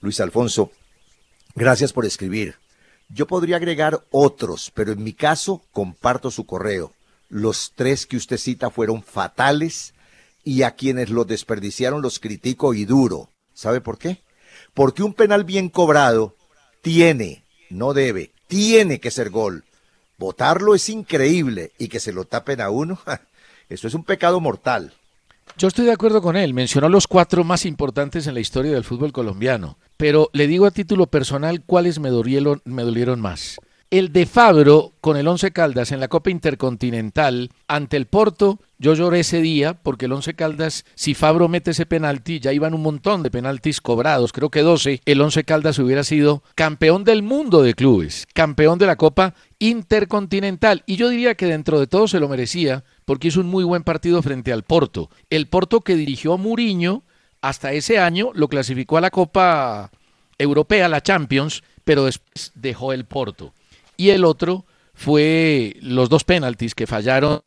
Luis 0.00 0.20
Alfonso, 0.20 0.70
gracias 1.54 1.92
por 1.92 2.06
escribir. 2.06 2.56
Yo 3.08 3.26
podría 3.26 3.56
agregar 3.56 4.04
otros, 4.10 4.70
pero 4.74 4.92
en 4.92 5.02
mi 5.02 5.12
caso 5.12 5.62
comparto 5.72 6.30
su 6.30 6.46
correo. 6.46 6.92
Los 7.30 7.72
tres 7.74 8.06
que 8.06 8.16
usted 8.16 8.36
cita 8.36 8.70
fueron 8.70 9.02
fatales 9.02 9.94
y 10.44 10.62
a 10.62 10.72
quienes 10.72 11.10
los 11.10 11.26
desperdiciaron 11.26 12.02
los 12.02 12.18
critico 12.18 12.74
y 12.74 12.84
duro. 12.84 13.30
¿Sabe 13.54 13.80
por 13.80 13.98
qué? 13.98 14.20
Porque 14.74 15.02
un 15.02 15.14
penal 15.14 15.44
bien 15.44 15.68
cobrado 15.68 16.36
tiene, 16.82 17.44
no 17.70 17.94
debe, 17.94 18.32
tiene 18.48 18.98
que 18.98 19.12
ser 19.12 19.30
gol. 19.30 19.64
Votarlo 20.18 20.74
es 20.74 20.88
increíble 20.88 21.72
y 21.78 21.88
que 21.88 22.00
se 22.00 22.12
lo 22.12 22.24
tapen 22.24 22.60
a 22.60 22.70
uno, 22.70 23.00
eso 23.68 23.86
es 23.86 23.94
un 23.94 24.04
pecado 24.04 24.40
mortal. 24.40 24.92
Yo 25.56 25.68
estoy 25.68 25.84
de 25.84 25.92
acuerdo 25.92 26.22
con 26.22 26.36
él, 26.36 26.52
mencionó 26.52 26.88
los 26.88 27.06
cuatro 27.06 27.44
más 27.44 27.64
importantes 27.64 28.26
en 28.26 28.34
la 28.34 28.40
historia 28.40 28.72
del 28.72 28.84
fútbol 28.84 29.12
colombiano, 29.12 29.78
pero 29.96 30.30
le 30.32 30.48
digo 30.48 30.66
a 30.66 30.72
título 30.72 31.06
personal 31.06 31.62
cuáles 31.64 32.00
me 32.00 32.10
dolieron, 32.10 32.60
me 32.64 32.82
dolieron 32.82 33.20
más. 33.20 33.60
El 33.92 34.12
de 34.12 34.24
Fabro 34.24 34.92
con 35.00 35.16
el 35.16 35.26
Once 35.26 35.50
Caldas 35.50 35.90
en 35.90 35.98
la 35.98 36.06
Copa 36.06 36.30
Intercontinental 36.30 37.50
ante 37.66 37.96
el 37.96 38.06
Porto, 38.06 38.60
yo 38.78 38.94
lloré 38.94 39.18
ese 39.18 39.42
día 39.42 39.74
porque 39.74 40.04
el 40.04 40.12
Once 40.12 40.32
Caldas, 40.34 40.84
si 40.94 41.14
Fabro 41.14 41.48
mete 41.48 41.72
ese 41.72 41.86
penalti, 41.86 42.38
ya 42.38 42.52
iban 42.52 42.72
un 42.72 42.82
montón 42.82 43.24
de 43.24 43.32
penaltis 43.32 43.80
cobrados, 43.80 44.32
creo 44.32 44.48
que 44.48 44.60
12, 44.60 45.00
el 45.04 45.20
Once 45.20 45.42
Caldas 45.42 45.80
hubiera 45.80 46.04
sido 46.04 46.44
campeón 46.54 47.02
del 47.02 47.24
mundo 47.24 47.64
de 47.64 47.74
clubes, 47.74 48.28
campeón 48.32 48.78
de 48.78 48.86
la 48.86 48.94
Copa 48.94 49.34
Intercontinental. 49.58 50.84
Y 50.86 50.94
yo 50.94 51.08
diría 51.08 51.34
que 51.34 51.46
dentro 51.46 51.80
de 51.80 51.88
todo 51.88 52.06
se 52.06 52.20
lo 52.20 52.28
merecía 52.28 52.84
porque 53.04 53.26
hizo 53.26 53.40
un 53.40 53.48
muy 53.48 53.64
buen 53.64 53.82
partido 53.82 54.22
frente 54.22 54.52
al 54.52 54.62
Porto. 54.62 55.10
El 55.30 55.48
Porto 55.48 55.80
que 55.80 55.96
dirigió 55.96 56.38
Muriño 56.38 57.02
hasta 57.40 57.72
ese 57.72 57.98
año 57.98 58.30
lo 58.34 58.46
clasificó 58.46 58.98
a 58.98 59.00
la 59.00 59.10
Copa 59.10 59.90
Europea, 60.38 60.88
la 60.88 61.02
Champions, 61.02 61.64
pero 61.82 62.04
después 62.04 62.52
dejó 62.54 62.92
el 62.92 63.04
Porto 63.04 63.52
y 64.00 64.08
el 64.08 64.24
otro 64.24 64.64
fue 64.94 65.76
los 65.82 66.08
dos 66.08 66.24
penaltis 66.24 66.74
que 66.74 66.86
fallaron 66.86 67.42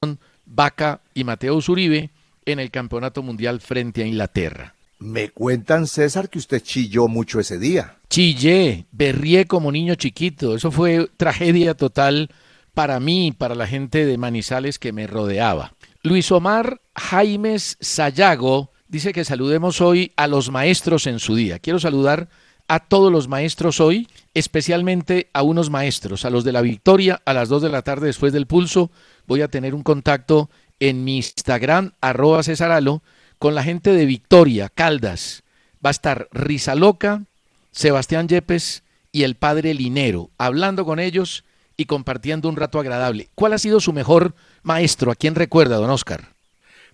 Vaca 0.45 1.01
y 1.15 1.23
Mateo 1.23 1.59
Zuribe 1.63 2.11
en 2.45 2.59
el 2.59 2.69
Campeonato 2.69 3.23
Mundial 3.23 3.59
frente 3.59 4.03
a 4.03 4.05
Inglaterra. 4.05 4.75
Me 4.99 5.29
cuentan, 5.29 5.87
César, 5.87 6.29
que 6.29 6.37
usted 6.37 6.61
chilló 6.61 7.07
mucho 7.07 7.39
ese 7.39 7.57
día. 7.57 7.95
Chillé, 8.07 8.85
berrié 8.91 9.47
como 9.47 9.71
niño 9.71 9.95
chiquito. 9.95 10.55
Eso 10.55 10.69
fue 10.69 11.09
tragedia 11.17 11.73
total 11.73 12.29
para 12.75 12.99
mí 12.99 13.29
y 13.29 13.31
para 13.31 13.55
la 13.55 13.65
gente 13.65 14.05
de 14.05 14.19
Manizales 14.19 14.77
que 14.77 14.93
me 14.93 15.07
rodeaba. 15.07 15.73
Luis 16.03 16.31
Omar 16.31 16.81
Jaimes 16.95 17.77
Sayago 17.81 18.69
dice 18.87 19.11
que 19.11 19.25
saludemos 19.25 19.81
hoy 19.81 20.11
a 20.17 20.27
los 20.27 20.51
maestros 20.51 21.07
en 21.07 21.17
su 21.17 21.33
día. 21.33 21.57
Quiero 21.57 21.79
saludar 21.79 22.29
a 22.67 22.79
todos 22.79 23.11
los 23.11 23.27
maestros 23.27 23.79
hoy, 23.79 24.07
especialmente 24.33 25.29
a 25.33 25.43
unos 25.43 25.69
maestros, 25.69 26.25
a 26.25 26.29
los 26.29 26.43
de 26.43 26.51
la 26.51 26.61
Victoria, 26.61 27.21
a 27.25 27.33
las 27.33 27.49
2 27.49 27.63
de 27.63 27.69
la 27.69 27.81
tarde 27.81 28.07
después 28.07 28.33
del 28.33 28.47
pulso. 28.47 28.91
Voy 29.27 29.41
a 29.41 29.47
tener 29.47 29.75
un 29.75 29.83
contacto 29.83 30.49
en 30.79 31.03
mi 31.03 31.17
Instagram, 31.17 31.91
arroba 32.01 32.43
Cesaralo, 32.43 33.03
con 33.39 33.55
la 33.55 33.63
gente 33.63 33.91
de 33.91 34.05
Victoria, 34.05 34.69
Caldas. 34.69 35.43
Va 35.85 35.89
a 35.89 35.91
estar 35.91 36.27
Risa 36.31 36.75
Loca, 36.75 37.23
Sebastián 37.71 38.27
Yepes 38.27 38.83
y 39.11 39.23
el 39.23 39.35
padre 39.35 39.73
Linero, 39.73 40.31
hablando 40.37 40.85
con 40.85 40.99
ellos 40.99 41.43
y 41.75 41.85
compartiendo 41.85 42.49
un 42.49 42.55
rato 42.55 42.79
agradable. 42.79 43.29
¿Cuál 43.35 43.53
ha 43.53 43.57
sido 43.57 43.79
su 43.79 43.93
mejor 43.93 44.35
maestro? 44.61 45.11
¿A 45.11 45.15
quién 45.15 45.35
recuerda, 45.35 45.77
don 45.77 45.89
Oscar? 45.89 46.33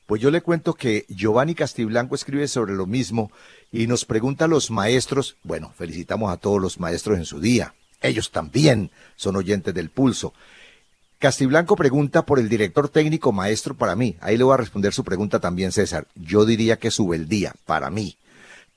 Pues 0.09 0.23
yo 0.23 0.31
le 0.31 0.41
cuento 0.41 0.73
que 0.73 1.05
Giovanni 1.07 1.53
Castiblanco 1.53 2.15
escribe 2.15 2.47
sobre 2.47 2.73
lo 2.73 2.87
mismo 2.87 3.31
y 3.71 3.85
nos 3.85 4.05
pregunta 4.05 4.45
a 4.45 4.47
los 4.47 4.71
maestros, 4.71 5.35
bueno, 5.43 5.71
felicitamos 5.77 6.33
a 6.33 6.37
todos 6.37 6.59
los 6.59 6.79
maestros 6.79 7.19
en 7.19 7.25
su 7.25 7.39
día, 7.39 7.75
ellos 8.01 8.31
también 8.31 8.89
son 9.15 9.35
oyentes 9.35 9.71
del 9.71 9.91
pulso. 9.91 10.33
Castiblanco 11.19 11.75
pregunta 11.75 12.23
por 12.23 12.39
el 12.39 12.49
director 12.49 12.89
técnico 12.89 13.31
maestro 13.31 13.75
para 13.75 13.95
mí. 13.95 14.15
Ahí 14.19 14.35
le 14.35 14.45
voy 14.45 14.55
a 14.55 14.57
responder 14.57 14.93
su 14.93 15.03
pregunta 15.03 15.39
también, 15.39 15.71
César. 15.71 16.07
Yo 16.15 16.43
diría 16.43 16.77
que 16.77 16.89
Subeldía, 16.89 17.53
para 17.67 17.91
mí. 17.91 18.17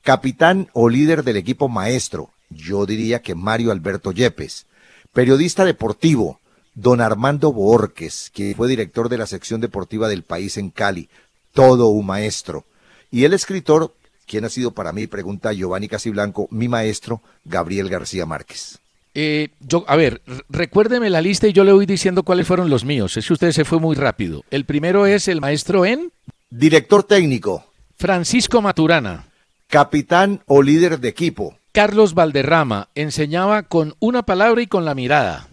Capitán 0.02 0.68
o 0.74 0.90
líder 0.90 1.24
del 1.24 1.38
equipo 1.38 1.70
maestro. 1.70 2.28
Yo 2.50 2.84
diría 2.84 3.22
que 3.22 3.34
Mario 3.34 3.72
Alberto 3.72 4.12
Yepes. 4.12 4.66
Periodista 5.14 5.64
deportivo. 5.64 6.42
Don 6.74 7.02
Armando 7.02 7.52
Borques, 7.52 8.30
que 8.32 8.54
fue 8.56 8.66
director 8.66 9.10
de 9.10 9.18
la 9.18 9.26
sección 9.26 9.60
deportiva 9.60 10.08
del 10.08 10.22
país 10.22 10.56
en 10.56 10.70
Cali, 10.70 11.10
todo 11.52 11.88
un 11.88 12.06
maestro. 12.06 12.64
Y 13.10 13.24
el 13.24 13.34
escritor, 13.34 13.94
¿quién 14.26 14.44
ha 14.44 14.48
sido 14.48 14.72
para 14.72 14.92
mí? 14.92 15.06
Pregunta 15.06 15.52
Giovanni 15.52 15.88
Casiblanco, 15.88 16.48
mi 16.50 16.68
maestro, 16.68 17.22
Gabriel 17.44 17.88
García 17.88 18.26
Márquez. 18.26 18.78
Eh, 19.14 19.50
yo, 19.60 19.84
a 19.88 19.96
ver, 19.96 20.22
recuérdeme 20.48 21.10
la 21.10 21.20
lista 21.20 21.46
y 21.46 21.52
yo 21.52 21.64
le 21.64 21.72
voy 21.72 21.84
diciendo 21.84 22.22
cuáles 22.22 22.46
fueron 22.46 22.70
los 22.70 22.84
míos. 22.84 23.16
Es 23.16 23.26
que 23.26 23.34
usted 23.34 23.52
se 23.52 23.64
fue 23.64 23.78
muy 23.78 23.94
rápido. 23.94 24.42
El 24.50 24.64
primero 24.64 25.06
es 25.06 25.28
el 25.28 25.40
maestro 25.40 25.84
en. 25.84 26.12
Director 26.48 27.04
técnico. 27.04 27.64
Francisco 27.96 28.62
Maturana. 28.62 29.26
Capitán 29.68 30.42
o 30.46 30.62
líder 30.62 30.98
de 31.00 31.08
equipo. 31.08 31.56
Carlos 31.72 32.14
Valderrama 32.14 32.88
enseñaba 32.94 33.62
con 33.62 33.94
una 33.98 34.22
palabra 34.22 34.60
y 34.60 34.66
con 34.66 34.84
la 34.84 34.94
mirada. 34.94 35.48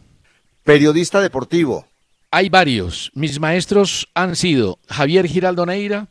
Periodista 0.63 1.21
deportivo. 1.21 1.85
Hay 2.31 2.49
varios. 2.49 3.11
Mis 3.15 3.39
maestros 3.39 4.09
han 4.13 4.35
sido 4.35 4.79
Javier 4.87 5.27
Giraldo 5.27 5.65
Neira, 5.65 6.09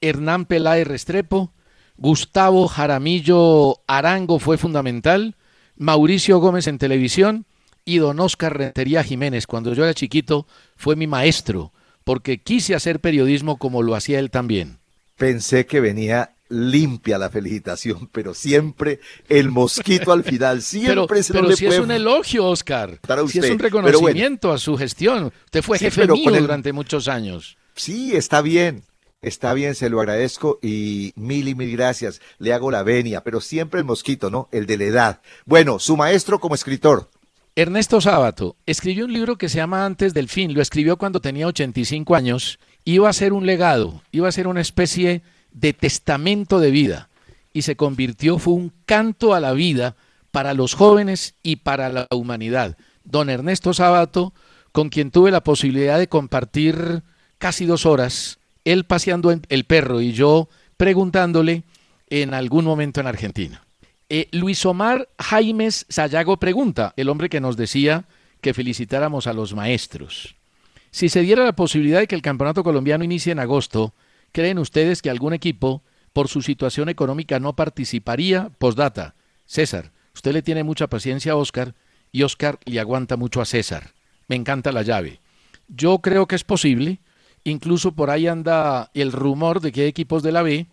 Hernán 0.00 0.44
Peláez 0.44 0.86
Restrepo, 0.86 1.52
Gustavo 1.96 2.68
Jaramillo 2.68 3.80
Arango 3.88 4.38
fue 4.38 4.56
fundamental, 4.56 5.34
Mauricio 5.76 6.38
Gómez 6.38 6.68
en 6.68 6.78
televisión 6.78 7.44
y 7.84 7.98
don 7.98 8.20
Oscar 8.20 8.56
Rentería 8.56 9.02
Jiménez, 9.02 9.48
cuando 9.48 9.74
yo 9.74 9.82
era 9.82 9.94
chiquito, 9.94 10.46
fue 10.76 10.94
mi 10.94 11.08
maestro, 11.08 11.72
porque 12.04 12.38
quise 12.38 12.76
hacer 12.76 13.00
periodismo 13.00 13.56
como 13.56 13.82
lo 13.82 13.96
hacía 13.96 14.20
él 14.20 14.30
también. 14.30 14.78
Pensé 15.16 15.66
que 15.66 15.80
venía 15.80 16.36
limpia 16.48 17.18
la 17.18 17.30
felicitación, 17.30 18.08
pero 18.12 18.34
siempre 18.34 19.00
el 19.28 19.50
mosquito 19.50 20.12
al 20.12 20.24
final, 20.24 20.62
siempre 20.62 20.94
pero, 20.94 21.22
se 21.22 21.32
pero 21.32 21.56
si 21.56 21.66
es 21.66 21.78
un 21.78 21.90
elogio, 21.90 22.46
Oscar, 22.46 22.98
si 23.28 23.38
es 23.38 23.50
un 23.50 23.58
reconocimiento 23.58 24.52
a 24.52 24.58
su 24.58 24.76
gestión. 24.76 25.32
Usted 25.44 25.62
fue 25.62 25.78
jefe 25.78 26.06
mío 26.06 26.40
durante 26.40 26.72
muchos 26.72 27.08
años. 27.08 27.56
Sí, 27.74 28.16
está 28.16 28.42
bien, 28.42 28.82
Está 29.20 29.52
bien, 29.52 29.74
se 29.74 29.90
lo 29.90 29.98
agradezco 29.98 30.60
y 30.62 31.12
mil 31.16 31.48
y 31.48 31.54
mil 31.56 31.72
gracias. 31.72 32.20
Le 32.38 32.52
hago 32.52 32.70
la 32.70 32.84
venia, 32.84 33.24
pero 33.24 33.40
siempre 33.40 33.80
el 33.80 33.86
mosquito, 33.86 34.30
¿no? 34.30 34.48
El 34.52 34.66
de 34.66 34.78
la 34.78 34.84
edad. 34.84 35.20
Bueno, 35.44 35.80
su 35.80 35.96
maestro 35.96 36.38
como 36.38 36.54
escritor. 36.54 37.10
Ernesto 37.56 38.00
Sábato 38.00 38.54
escribió 38.66 39.06
un 39.06 39.12
libro 39.12 39.36
que 39.36 39.48
se 39.48 39.56
llama 39.56 39.84
Antes 39.84 40.14
del 40.14 40.28
fin. 40.28 40.54
Lo 40.54 40.62
escribió 40.62 40.96
cuando 40.96 41.20
tenía 41.20 41.48
85 41.48 42.14
años. 42.14 42.60
Iba 42.84 43.08
a 43.08 43.12
ser 43.12 43.32
un 43.32 43.44
legado, 43.44 44.02
iba 44.12 44.28
a 44.28 44.32
ser 44.32 44.46
una 44.46 44.60
especie 44.60 45.08
de 45.08 45.22
testamento 45.72 46.60
de 46.60 46.70
vida. 46.70 47.08
Y 47.52 47.62
se 47.62 47.76
convirtió, 47.76 48.38
fue 48.38 48.54
un 48.54 48.72
canto 48.86 49.34
a 49.34 49.40
la 49.40 49.52
vida 49.52 49.96
para 50.30 50.54
los 50.54 50.74
jóvenes 50.74 51.34
y 51.42 51.56
para 51.56 51.88
la 51.88 52.06
humanidad. 52.10 52.76
Don 53.04 53.30
Ernesto 53.30 53.72
Sábato, 53.72 54.32
con 54.72 54.90
quien 54.90 55.10
tuve 55.10 55.30
la 55.30 55.42
posibilidad 55.42 55.98
de 55.98 56.08
compartir 56.08 57.02
casi 57.38 57.64
dos 57.64 57.86
horas, 57.86 58.38
él 58.64 58.84
paseando 58.84 59.34
el 59.48 59.64
perro 59.64 60.00
y 60.00 60.12
yo 60.12 60.48
preguntándole 60.76 61.64
en 62.10 62.34
algún 62.34 62.64
momento 62.64 63.00
en 63.00 63.06
Argentina. 63.06 63.64
Eh, 64.10 64.28
Luis 64.32 64.64
Omar 64.64 65.08
Jaimes 65.18 65.86
Sayago 65.88 66.38
pregunta, 66.38 66.94
el 66.96 67.08
hombre 67.08 67.28
que 67.28 67.40
nos 67.40 67.56
decía 67.56 68.04
que 68.40 68.54
felicitáramos 68.54 69.26
a 69.26 69.32
los 69.32 69.54
maestros. 69.54 70.34
Si 70.90 71.08
se 71.08 71.20
diera 71.20 71.44
la 71.44 71.52
posibilidad 71.52 71.98
de 72.00 72.06
que 72.06 72.14
el 72.14 72.22
campeonato 72.22 72.64
colombiano 72.64 73.04
inicie 73.04 73.32
en 73.32 73.38
agosto, 73.38 73.92
¿creen 74.32 74.58
ustedes 74.58 75.02
que 75.02 75.10
algún 75.10 75.32
equipo, 75.32 75.82
por 76.12 76.28
su 76.28 76.42
situación 76.42 76.88
económica, 76.88 77.40
no 77.40 77.54
participaría? 77.54 78.50
Postdata. 78.58 79.14
César, 79.46 79.92
usted 80.14 80.32
le 80.32 80.42
tiene 80.42 80.64
mucha 80.64 80.88
paciencia 80.88 81.32
a 81.32 81.36
Oscar 81.36 81.74
y 82.12 82.22
Oscar 82.22 82.58
le 82.64 82.80
aguanta 82.80 83.16
mucho 83.16 83.40
a 83.40 83.46
César. 83.46 83.94
Me 84.26 84.36
encanta 84.36 84.72
la 84.72 84.82
llave. 84.82 85.20
Yo 85.68 85.98
creo 85.98 86.26
que 86.26 86.36
es 86.36 86.44
posible. 86.44 87.00
Incluso 87.44 87.92
por 87.92 88.10
ahí 88.10 88.26
anda 88.26 88.90
el 88.94 89.12
rumor 89.12 89.60
de 89.60 89.72
que 89.72 89.82
hay 89.82 89.86
equipos 89.88 90.22
de 90.22 90.32
la 90.32 90.42
B 90.42 90.66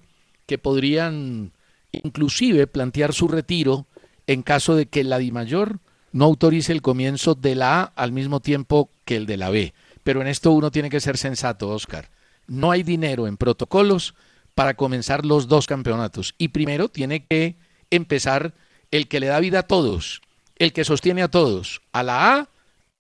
que 0.46 0.58
podrían 0.58 1.54
inclusive 1.92 2.68
plantear 2.68 3.14
su 3.14 3.28
retiro 3.28 3.88
en 4.28 4.42
caso 4.42 4.76
de 4.76 4.88
que 4.88 5.04
la 5.04 5.18
DIMAYOR 5.18 5.80
no 6.12 6.26
autorice 6.26 6.72
el 6.72 6.82
comienzo 6.82 7.36
de 7.36 7.56
la 7.56 7.82
A 7.82 7.84
al 7.84 8.12
mismo 8.12 8.40
tiempo 8.40 8.90
que 9.06 9.16
el 9.16 9.26
de 9.26 9.38
la 9.38 9.50
B. 9.50 9.74
Pero 10.04 10.22
en 10.22 10.28
esto 10.28 10.52
uno 10.52 10.72
tiene 10.72 10.90
que 10.90 11.00
ser 11.00 11.18
sensato, 11.18 11.70
Oscar. 11.70 12.10
No 12.48 12.72
hay 12.72 12.84
dinero 12.84 13.28
en 13.28 13.38
protocolos 13.38 14.16
para 14.54 14.75
comenzar 14.75 15.25
los 15.25 15.48
dos 15.48 15.68
campeonatos. 15.68 16.36
Y 16.38 16.50
primero 16.50 16.90
tiene 16.90 17.25
que 17.25 17.58
empezar 17.92 18.54
el 18.92 19.08
que 19.08 19.20
le 19.20 19.28
da 19.28 19.40
vida 19.40 19.60
a 19.60 19.68
todos, 19.68 20.22
el 20.58 20.74
que 20.74 20.86
sostiene 20.86 21.24
a 21.24 21.28
todos, 21.28 21.82
a 21.92 22.04
la 22.04 22.36
A, 22.36 22.50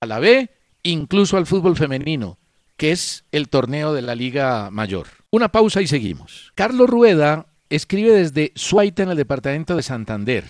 a 0.01 0.05
la 0.05 0.19
B, 0.19 0.49
incluso 0.83 1.37
al 1.37 1.45
fútbol 1.45 1.75
femenino, 1.75 2.37
que 2.77 2.91
es 2.91 3.23
el 3.31 3.49
torneo 3.49 3.93
de 3.93 4.01
la 4.01 4.15
Liga 4.15 4.69
Mayor. 4.71 5.07
Una 5.31 5.51
pausa 5.51 5.81
y 5.81 5.87
seguimos. 5.87 6.51
Carlos 6.55 6.89
Rueda 6.89 7.47
escribe 7.69 8.11
desde 8.11 8.51
Suaita 8.55 9.03
en 9.03 9.09
el 9.09 9.17
departamento 9.17 9.75
de 9.75 9.83
Santander. 9.83 10.45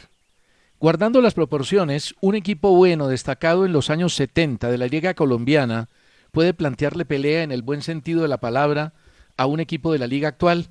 Guardando 0.80 1.22
las 1.22 1.34
proporciones, 1.34 2.14
un 2.20 2.36
equipo 2.36 2.75
bueno 2.75 3.08
destacado 3.08 3.66
en 3.66 3.74
los 3.74 3.90
años 3.90 4.14
70 4.16 4.70
de 4.70 4.78
la 4.78 4.88
liga 4.88 5.14
colombiana 5.14 5.90
puede 6.36 6.54
plantearle 6.54 7.06
pelea 7.06 7.44
en 7.44 7.54
el 7.54 7.62
buen 7.62 7.82
sentido 7.82 8.22
de 8.22 8.27
la 8.27 8.42
palabra 8.42 8.94
a 9.38 9.46
un 9.46 9.62
equipo 9.62 9.94
de 9.94 10.00
la 10.00 10.06
liga 10.06 10.27
actual. 10.27 10.68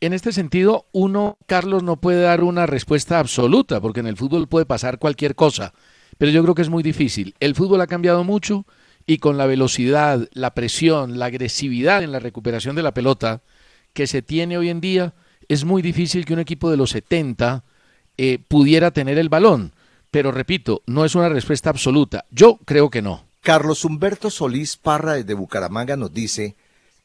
En 0.00 0.12
este 0.12 0.32
sentido, 0.32 0.86
uno, 0.90 1.38
Carlos, 1.46 1.84
no 1.84 2.00
puede 2.00 2.22
dar 2.22 2.42
una 2.42 2.66
respuesta 2.66 3.20
absoluta, 3.20 3.80
porque 3.80 4.00
en 4.00 4.08
el 4.08 4.16
fútbol 4.16 4.48
puede 4.48 4.66
pasar 4.66 4.98
cualquier 4.98 5.36
cosa, 5.36 5.72
pero 6.18 6.32
yo 6.32 6.42
creo 6.42 6.56
que 6.56 6.62
es 6.62 6.70
muy 6.70 6.82
difícil. 6.82 7.36
El 7.38 7.54
fútbol 7.54 7.80
ha 7.82 7.86
cambiado 7.86 8.24
mucho 8.24 8.66
y 9.06 9.18
con 9.18 9.38
la 9.38 9.46
velocidad, 9.46 10.28
la 10.32 10.54
presión, 10.54 11.20
la 11.20 11.26
agresividad 11.26 12.02
en 12.02 12.10
la 12.10 12.18
recuperación 12.18 12.74
de 12.74 12.82
la 12.82 12.92
pelota 12.92 13.42
que 13.92 14.08
se 14.08 14.22
tiene 14.22 14.58
hoy 14.58 14.70
en 14.70 14.80
día, 14.80 15.14
es 15.46 15.64
muy 15.64 15.82
difícil 15.82 16.24
que 16.24 16.32
un 16.32 16.40
equipo 16.40 16.68
de 16.68 16.76
los 16.76 16.90
70 16.90 17.62
eh, 18.18 18.40
pudiera 18.48 18.90
tener 18.90 19.18
el 19.18 19.28
balón. 19.28 19.72
Pero 20.10 20.32
repito, 20.32 20.82
no 20.86 21.04
es 21.04 21.14
una 21.14 21.28
respuesta 21.28 21.70
absoluta. 21.70 22.24
Yo 22.32 22.58
creo 22.64 22.90
que 22.90 23.02
no. 23.02 23.25
Carlos 23.46 23.84
Humberto 23.84 24.28
Solís 24.28 24.76
Parra 24.76 25.22
de 25.22 25.34
Bucaramanga 25.34 25.96
nos 25.96 26.12
dice 26.12 26.56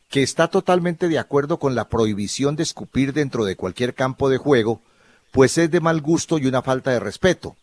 que 0.10 0.24
está 0.24 0.48
totalmente 0.48 1.08
de 1.08 1.20
acuerdo 1.20 1.60
con 1.60 1.76
la 1.76 1.88
prohibición 1.88 2.56
de 2.56 2.64
escupir 2.64 3.14
dentro 3.14 3.46
de 3.46 3.56
cualquier 3.56 3.94
campo 3.94 4.28
de 4.28 4.40
juego, 4.40 4.82
pues 5.30 5.60
es 5.60 5.70
de 5.70 5.82
mal 5.82 6.02
gusto 6.02 6.40
y 6.40 6.48
una 6.48 6.64
falta 6.64 6.90
de 6.90 7.00
respeto. 7.00 7.56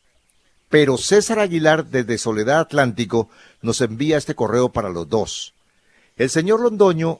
Pero 0.68 0.96
César 0.96 1.40
Aguilar 1.40 1.86
desde 1.86 2.18
Soledad 2.18 2.60
Atlántico 2.60 3.28
nos 3.62 3.80
envía 3.80 4.16
este 4.16 4.36
correo 4.36 4.68
para 4.68 4.90
los 4.90 5.08
dos. 5.08 5.54
El 6.16 6.30
señor 6.30 6.60
Londoño 6.60 7.18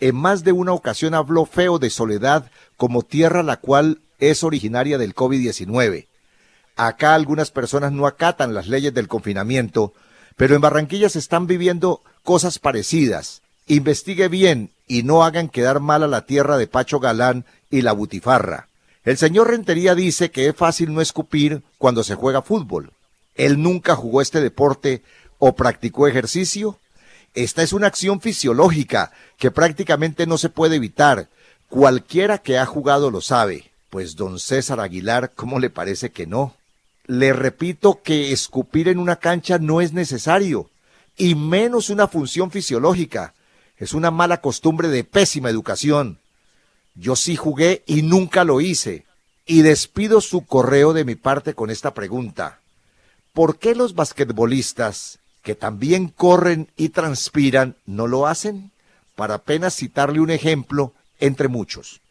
en 0.00 0.14
más 0.14 0.44
de 0.44 0.52
una 0.52 0.74
ocasión 0.74 1.14
habló 1.14 1.46
feo 1.46 1.78
de 1.78 1.88
Soledad 1.88 2.50
como 2.76 3.04
tierra 3.04 3.42
la 3.42 3.56
cual 3.56 4.02
es 4.18 4.44
originaria 4.44 4.98
del 4.98 5.14
COVID-19. 5.14 6.08
Acá 6.76 7.14
algunas 7.14 7.50
personas 7.50 7.90
no 7.90 8.06
acatan 8.06 8.52
las 8.52 8.68
leyes 8.68 8.92
del 8.92 9.08
confinamiento, 9.08 9.94
pero 10.36 10.54
en 10.54 10.60
Barranquilla 10.60 11.08
se 11.08 11.18
están 11.18 11.46
viviendo 11.46 12.02
cosas 12.22 12.58
parecidas. 12.58 13.42
Investigue 13.66 14.28
bien 14.28 14.70
y 14.86 15.02
no 15.02 15.22
hagan 15.22 15.48
quedar 15.48 15.80
mal 15.80 16.02
a 16.02 16.08
la 16.08 16.26
tierra 16.26 16.56
de 16.56 16.66
Pacho 16.66 16.98
Galán 16.98 17.44
y 17.70 17.82
la 17.82 17.92
Butifarra. 17.92 18.68
El 19.04 19.16
señor 19.16 19.48
Rentería 19.48 19.94
dice 19.94 20.30
que 20.30 20.48
es 20.48 20.56
fácil 20.56 20.92
no 20.92 21.00
escupir 21.00 21.62
cuando 21.78 22.04
se 22.04 22.14
juega 22.14 22.42
fútbol. 22.42 22.92
Él 23.34 23.62
nunca 23.62 23.96
jugó 23.96 24.20
este 24.20 24.40
deporte 24.40 25.02
o 25.38 25.54
practicó 25.54 26.06
ejercicio. 26.06 26.78
Esta 27.34 27.62
es 27.62 27.72
una 27.72 27.86
acción 27.86 28.20
fisiológica 28.20 29.12
que 29.38 29.50
prácticamente 29.50 30.26
no 30.26 30.36
se 30.36 30.50
puede 30.50 30.76
evitar. 30.76 31.28
Cualquiera 31.68 32.38
que 32.38 32.58
ha 32.58 32.66
jugado 32.66 33.10
lo 33.10 33.20
sabe. 33.20 33.70
Pues 33.88 34.16
don 34.16 34.38
César 34.38 34.80
Aguilar, 34.80 35.32
¿cómo 35.34 35.58
le 35.58 35.70
parece 35.70 36.10
que 36.10 36.26
no? 36.26 36.54
Le 37.10 37.32
repito 37.32 38.02
que 38.04 38.30
escupir 38.30 38.86
en 38.86 39.00
una 39.00 39.16
cancha 39.16 39.58
no 39.58 39.80
es 39.80 39.92
necesario, 39.92 40.70
y 41.16 41.34
menos 41.34 41.90
una 41.90 42.06
función 42.06 42.52
fisiológica. 42.52 43.34
Es 43.76 43.94
una 43.94 44.12
mala 44.12 44.40
costumbre 44.40 44.86
de 44.86 45.02
pésima 45.02 45.50
educación. 45.50 46.20
Yo 46.94 47.16
sí 47.16 47.34
jugué 47.34 47.82
y 47.84 48.02
nunca 48.02 48.44
lo 48.44 48.60
hice. 48.60 49.06
Y 49.44 49.62
despido 49.62 50.20
su 50.20 50.42
correo 50.46 50.92
de 50.92 51.04
mi 51.04 51.16
parte 51.16 51.52
con 51.54 51.68
esta 51.70 51.94
pregunta. 51.94 52.60
¿Por 53.32 53.58
qué 53.58 53.74
los 53.74 53.96
basquetbolistas 53.96 55.18
que 55.42 55.56
también 55.56 56.06
corren 56.06 56.68
y 56.76 56.90
transpiran, 56.90 57.74
no 57.86 58.06
lo 58.06 58.28
hacen? 58.28 58.70
Para 59.16 59.34
apenas 59.34 59.74
citarle 59.74 60.20
un 60.20 60.30
ejemplo 60.30 60.92
entre 61.18 61.48
muchos. 61.48 62.02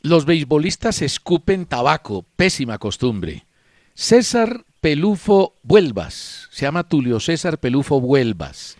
Los 0.00 0.24
beisbolistas 0.24 1.02
escupen 1.02 1.66
tabaco, 1.66 2.24
pésima 2.36 2.78
costumbre. 2.78 3.44
César 3.94 4.64
Pelufo 4.80 5.54
Vuelvas, 5.62 6.48
se 6.50 6.66
llama 6.66 6.88
Tulio 6.88 7.20
César 7.20 7.58
Pelufo 7.58 8.00
Vuelvas, 8.00 8.76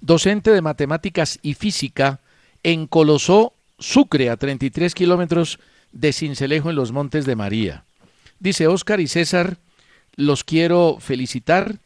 docente 0.00 0.50
de 0.50 0.60
matemáticas 0.60 1.38
y 1.40 1.54
física 1.54 2.20
en 2.64 2.88
Colosó, 2.88 3.54
Sucre, 3.78 4.28
a 4.28 4.36
33 4.36 4.92
kilómetros 4.92 5.60
de 5.92 6.12
Cincelejo 6.12 6.70
en 6.70 6.76
los 6.76 6.90
Montes 6.90 7.26
de 7.26 7.36
María. 7.36 7.84
Dice 8.40 8.66
Óscar 8.66 8.98
y 8.98 9.06
César, 9.06 9.58
los 10.16 10.42
quiero 10.42 10.98
felicitar 10.98 11.78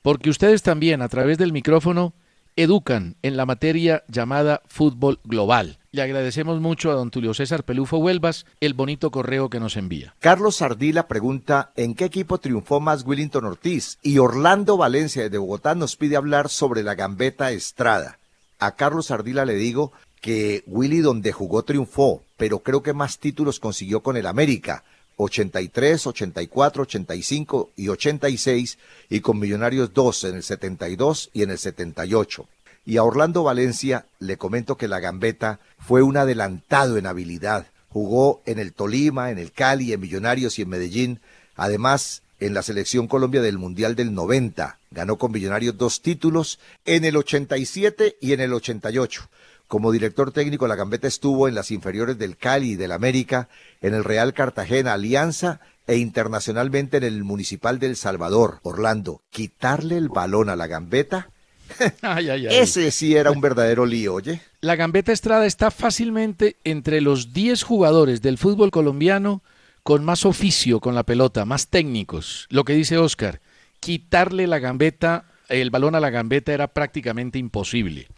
porque 0.00 0.30
ustedes 0.30 0.62
también 0.62 1.02
a 1.02 1.08
través 1.08 1.36
del 1.36 1.52
micrófono 1.52 2.14
educan 2.56 3.16
en 3.22 3.36
la 3.36 3.46
materia 3.46 4.04
llamada 4.08 4.62
fútbol 4.66 5.20
global. 5.24 5.78
Le 5.92 6.02
agradecemos 6.02 6.60
mucho 6.60 6.90
a 6.90 6.94
don 6.94 7.10
Tulio 7.10 7.34
César 7.34 7.64
Pelufo 7.64 7.98
Huelvas 7.98 8.46
el 8.60 8.74
bonito 8.74 9.10
correo 9.10 9.50
que 9.50 9.58
nos 9.58 9.76
envía. 9.76 10.14
Carlos 10.20 10.56
Sardila 10.56 11.08
pregunta 11.08 11.72
en 11.74 11.94
qué 11.94 12.04
equipo 12.04 12.38
triunfó 12.38 12.78
más 12.78 13.04
Willington 13.04 13.44
Ortiz 13.44 13.98
y 14.02 14.18
Orlando 14.18 14.76
Valencia 14.76 15.28
de 15.28 15.38
Bogotá 15.38 15.74
nos 15.74 15.96
pide 15.96 16.16
hablar 16.16 16.48
sobre 16.48 16.82
la 16.82 16.94
gambeta 16.94 17.50
Estrada. 17.50 18.18
A 18.60 18.76
Carlos 18.76 19.06
Sardila 19.06 19.44
le 19.44 19.54
digo 19.54 19.92
que 20.20 20.62
Willy 20.66 21.00
donde 21.00 21.32
jugó 21.32 21.62
triunfó, 21.62 22.22
pero 22.36 22.60
creo 22.60 22.82
que 22.82 22.92
más 22.92 23.18
títulos 23.18 23.58
consiguió 23.58 24.00
con 24.02 24.16
el 24.16 24.26
América. 24.26 24.84
83, 25.22 26.06
84, 26.06 26.82
85 26.82 27.70
y 27.76 27.88
86 27.88 28.78
y 29.08 29.20
con 29.20 29.38
Millonarios 29.38 29.92
2 29.92 30.24
en 30.24 30.34
el 30.36 30.42
72 30.42 31.30
y 31.32 31.42
en 31.42 31.50
el 31.50 31.58
78. 31.58 32.46
Y 32.86 32.96
a 32.96 33.04
Orlando 33.04 33.42
Valencia 33.42 34.06
le 34.18 34.38
comento 34.38 34.76
que 34.76 34.88
la 34.88 35.00
gambeta 35.00 35.60
fue 35.78 36.02
un 36.02 36.16
adelantado 36.16 36.96
en 36.96 37.06
habilidad. 37.06 37.66
Jugó 37.90 38.40
en 38.46 38.58
el 38.58 38.72
Tolima, 38.72 39.30
en 39.30 39.38
el 39.38 39.52
Cali, 39.52 39.92
en 39.92 40.00
Millonarios 40.00 40.58
y 40.58 40.62
en 40.62 40.70
Medellín. 40.70 41.20
Además, 41.56 42.22
en 42.40 42.54
la 42.54 42.62
selección 42.62 43.06
Colombia 43.06 43.42
del 43.42 43.58
Mundial 43.58 43.94
del 43.94 44.14
90. 44.14 44.78
Ganó 44.90 45.18
con 45.18 45.32
Millonarios 45.32 45.76
dos 45.76 46.00
títulos 46.00 46.58
en 46.86 47.04
el 47.04 47.16
87 47.16 48.16
y 48.20 48.32
en 48.32 48.40
el 48.40 48.54
88. 48.54 49.28
Como 49.70 49.92
director 49.92 50.32
técnico, 50.32 50.66
la 50.66 50.74
Gambeta 50.74 51.06
estuvo 51.06 51.46
en 51.46 51.54
las 51.54 51.70
inferiores 51.70 52.18
del 52.18 52.36
Cali 52.36 52.72
y 52.72 52.74
del 52.74 52.90
América, 52.90 53.48
en 53.80 53.94
el 53.94 54.02
Real 54.02 54.34
Cartagena 54.34 54.94
Alianza 54.94 55.60
e 55.86 55.96
internacionalmente 55.96 56.96
en 56.96 57.04
el 57.04 57.22
Municipal 57.22 57.78
del 57.78 57.94
Salvador, 57.94 58.58
Orlando. 58.64 59.22
Quitarle 59.30 59.96
el 59.96 60.08
balón 60.08 60.48
a 60.48 60.56
la 60.56 60.66
Gambeta, 60.66 61.30
ese 62.50 62.90
sí 62.90 63.14
era 63.14 63.30
un 63.30 63.40
verdadero 63.40 63.86
lío, 63.86 64.14
oye. 64.14 64.40
la 64.60 64.74
Gambeta 64.74 65.12
Estrada 65.12 65.46
está 65.46 65.70
fácilmente 65.70 66.56
entre 66.64 67.00
los 67.00 67.32
10 67.32 67.62
jugadores 67.62 68.22
del 68.22 68.38
fútbol 68.38 68.72
colombiano 68.72 69.40
con 69.84 70.04
más 70.04 70.26
oficio 70.26 70.80
con 70.80 70.96
la 70.96 71.04
pelota, 71.04 71.44
más 71.44 71.68
técnicos. 71.68 72.48
Lo 72.50 72.64
que 72.64 72.72
dice 72.72 72.98
Oscar, 72.98 73.40
quitarle 73.78 74.48
la 74.48 74.58
gambeta, 74.58 75.26
el 75.48 75.70
balón 75.70 75.94
a 75.94 76.00
la 76.00 76.10
gambeta 76.10 76.52
era 76.52 76.66
prácticamente 76.66 77.38
imposible. 77.38 78.08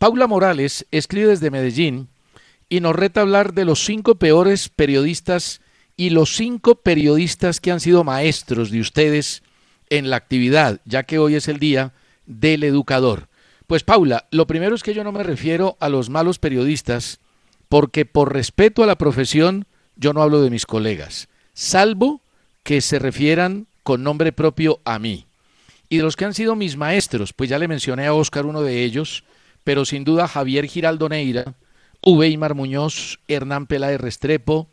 Paula 0.00 0.26
Morales 0.26 0.86
escribe 0.92 1.26
desde 1.26 1.50
Medellín 1.50 2.08
y 2.70 2.80
nos 2.80 2.96
reta 2.96 3.20
hablar 3.20 3.52
de 3.52 3.66
los 3.66 3.84
cinco 3.84 4.14
peores 4.14 4.70
periodistas 4.70 5.60
y 5.94 6.08
los 6.08 6.34
cinco 6.36 6.76
periodistas 6.76 7.60
que 7.60 7.70
han 7.70 7.80
sido 7.80 8.02
maestros 8.02 8.70
de 8.70 8.80
ustedes 8.80 9.42
en 9.90 10.08
la 10.08 10.16
actividad, 10.16 10.80
ya 10.86 11.02
que 11.02 11.18
hoy 11.18 11.34
es 11.34 11.48
el 11.48 11.58
día 11.58 11.92
del 12.24 12.64
educador. 12.64 13.28
Pues 13.66 13.84
Paula, 13.84 14.26
lo 14.30 14.46
primero 14.46 14.74
es 14.74 14.82
que 14.82 14.94
yo 14.94 15.04
no 15.04 15.12
me 15.12 15.22
refiero 15.22 15.76
a 15.80 15.90
los 15.90 16.08
malos 16.08 16.38
periodistas, 16.38 17.20
porque 17.68 18.06
por 18.06 18.32
respeto 18.32 18.82
a 18.82 18.86
la 18.86 18.96
profesión 18.96 19.66
yo 19.96 20.14
no 20.14 20.22
hablo 20.22 20.40
de 20.40 20.48
mis 20.48 20.64
colegas, 20.64 21.28
salvo 21.52 22.22
que 22.62 22.80
se 22.80 22.98
refieran 22.98 23.66
con 23.82 24.02
nombre 24.02 24.32
propio 24.32 24.80
a 24.86 24.98
mí. 24.98 25.26
Y 25.90 25.98
de 25.98 26.04
los 26.04 26.16
que 26.16 26.24
han 26.24 26.32
sido 26.32 26.56
mis 26.56 26.78
maestros, 26.78 27.34
pues 27.34 27.50
ya 27.50 27.58
le 27.58 27.68
mencioné 27.68 28.06
a 28.06 28.14
Oscar 28.14 28.46
uno 28.46 28.62
de 28.62 28.82
ellos, 28.82 29.24
pero 29.64 29.84
sin 29.84 30.04
duda 30.04 30.28
Javier 30.28 30.66
Giraldo 30.66 31.08
Neira, 31.08 31.54
Uweimar 32.02 32.54
Muñoz, 32.54 33.20
Hernán 33.28 33.66
Peláez 33.66 34.00
Restrepo, 34.00 34.68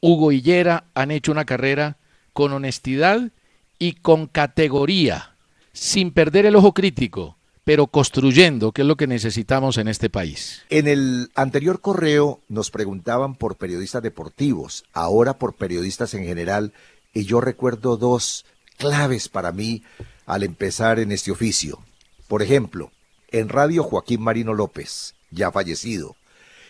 Hugo 0.00 0.32
Hillera 0.32 0.84
han 0.94 1.10
hecho 1.10 1.32
una 1.32 1.44
carrera 1.44 1.96
con 2.32 2.52
honestidad 2.52 3.30
y 3.78 3.94
con 3.94 4.26
categoría, 4.26 5.34
sin 5.72 6.12
perder 6.12 6.46
el 6.46 6.56
ojo 6.56 6.72
crítico, 6.72 7.36
pero 7.64 7.86
construyendo, 7.86 8.72
que 8.72 8.82
es 8.82 8.88
lo 8.88 8.96
que 8.96 9.06
necesitamos 9.06 9.78
en 9.78 9.88
este 9.88 10.10
país. 10.10 10.62
En 10.70 10.86
el 10.86 11.30
anterior 11.34 11.80
correo 11.80 12.40
nos 12.48 12.70
preguntaban 12.70 13.34
por 13.34 13.56
periodistas 13.56 14.02
deportivos, 14.02 14.84
ahora 14.92 15.38
por 15.38 15.54
periodistas 15.54 16.14
en 16.14 16.24
general, 16.24 16.72
y 17.12 17.24
yo 17.24 17.40
recuerdo 17.40 17.96
dos 17.96 18.44
claves 18.76 19.28
para 19.28 19.52
mí 19.52 19.82
al 20.26 20.42
empezar 20.42 20.98
en 20.98 21.12
este 21.12 21.30
oficio. 21.30 21.80
Por 22.28 22.42
ejemplo, 22.42 22.92
en 23.32 23.48
radio 23.48 23.82
Joaquín 23.82 24.22
Marino 24.22 24.54
López, 24.54 25.16
ya 25.30 25.50
fallecido, 25.50 26.14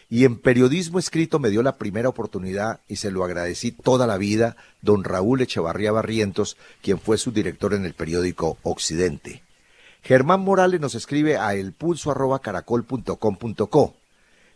y 0.09 0.25
en 0.25 0.37
periodismo 0.37 0.99
escrito 0.99 1.39
me 1.39 1.51
dio 1.51 1.63
la 1.63 1.77
primera 1.77 2.09
oportunidad 2.09 2.81
y 2.89 2.97
se 2.97 3.13
lo 3.13 3.25
agradecí 3.25 3.71
toda 3.71 4.09
la 4.09 4.19
vida 4.19 4.57
don 4.83 5.05
Raúl 5.05 5.41
Echevarría 5.41 5.93
Barrientos, 5.93 6.57
quien 6.83 6.99
fue 6.99 7.17
su 7.17 7.31
director 7.31 7.75
en 7.75 7.85
el 7.85 7.95
periódico 7.95 8.59
Occidente. 8.65 9.45
Germán 10.03 10.41
Morales 10.41 10.81
nos 10.81 10.97
escribe 10.97 11.37
a 11.37 11.55
elpulso.caracol.com.co. 11.55 13.95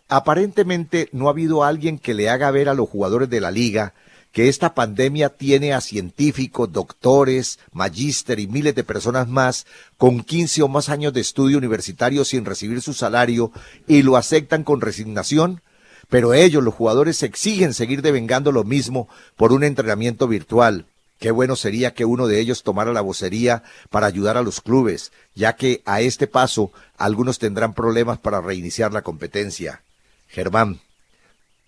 Aparentemente 0.08 1.08
no 1.12 1.28
ha 1.28 1.30
habido 1.30 1.62
alguien 1.62 1.98
que 1.98 2.14
le 2.14 2.30
haga 2.30 2.50
ver 2.50 2.68
a 2.68 2.74
los 2.74 2.88
jugadores 2.88 3.30
de 3.30 3.40
la 3.40 3.52
liga 3.52 3.94
que 4.35 4.49
esta 4.49 4.75
pandemia 4.75 5.29
tiene 5.29 5.75
a 5.75 5.81
científicos, 5.81 6.73
doctores, 6.73 7.61
magíster 7.73 8.40
y 8.40 8.49
miles 8.49 8.75
de 8.75 8.83
personas 8.83 9.29
más 9.29 9.64
con 9.97 10.25
15 10.25 10.62
o 10.62 10.68
más 10.68 10.88
años 10.88 11.12
de 11.12 11.20
estudio 11.20 11.57
universitario 11.57 12.25
sin 12.25 12.44
recibir 12.44 12.83
su 12.83 12.94
salario 12.94 13.53
y 13.87 14.03
lo 14.03 14.16
aceptan 14.16 14.64
con 14.64 14.81
resignación, 14.81 15.62
pero 16.09 16.35
ellos, 16.35 16.64
los 16.64 16.75
jugadores, 16.75 17.23
exigen 17.23 17.75
seguir 17.75 18.03
devengando 18.03 18.51
lo 18.51 18.64
mismo 18.64 19.09
por 19.37 19.53
un 19.53 19.62
entrenamiento 19.62 20.27
virtual. 20.27 20.87
Qué 21.20 21.31
bueno 21.31 21.55
sería 21.55 21.94
que 21.94 22.05
uno 22.05 22.27
de 22.27 22.40
ellos 22.40 22.64
tomara 22.64 22.92
la 22.92 23.03
vocería 23.03 23.62
para 23.88 24.09
ayudar 24.09 24.37
a 24.37 24.42
los 24.42 24.61
clubes, 24.61 25.12
ya 25.37 25.55
que 25.55 25.81
a 25.85 26.01
este 26.01 26.27
paso 26.27 26.73
algunos 26.99 27.38
tendrán 27.38 27.73
problemas 27.73 28.18
para 28.18 28.40
reiniciar 28.40 28.92
la 28.92 29.03
competencia. 29.03 29.83
Germán, 30.27 30.81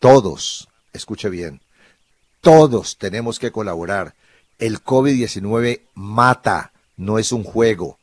todos, 0.01 0.69
escuche 0.93 1.29
bien, 1.29 1.61
todos 2.47 2.97
tenemos 2.97 3.41
que 3.41 3.51
colaborar. 3.51 4.15
El 4.61 4.81
COVID-19 4.81 5.81
mata, 5.95 6.71
no 6.97 7.19
es 7.19 7.33
un 7.33 7.43
juego. 7.43 7.99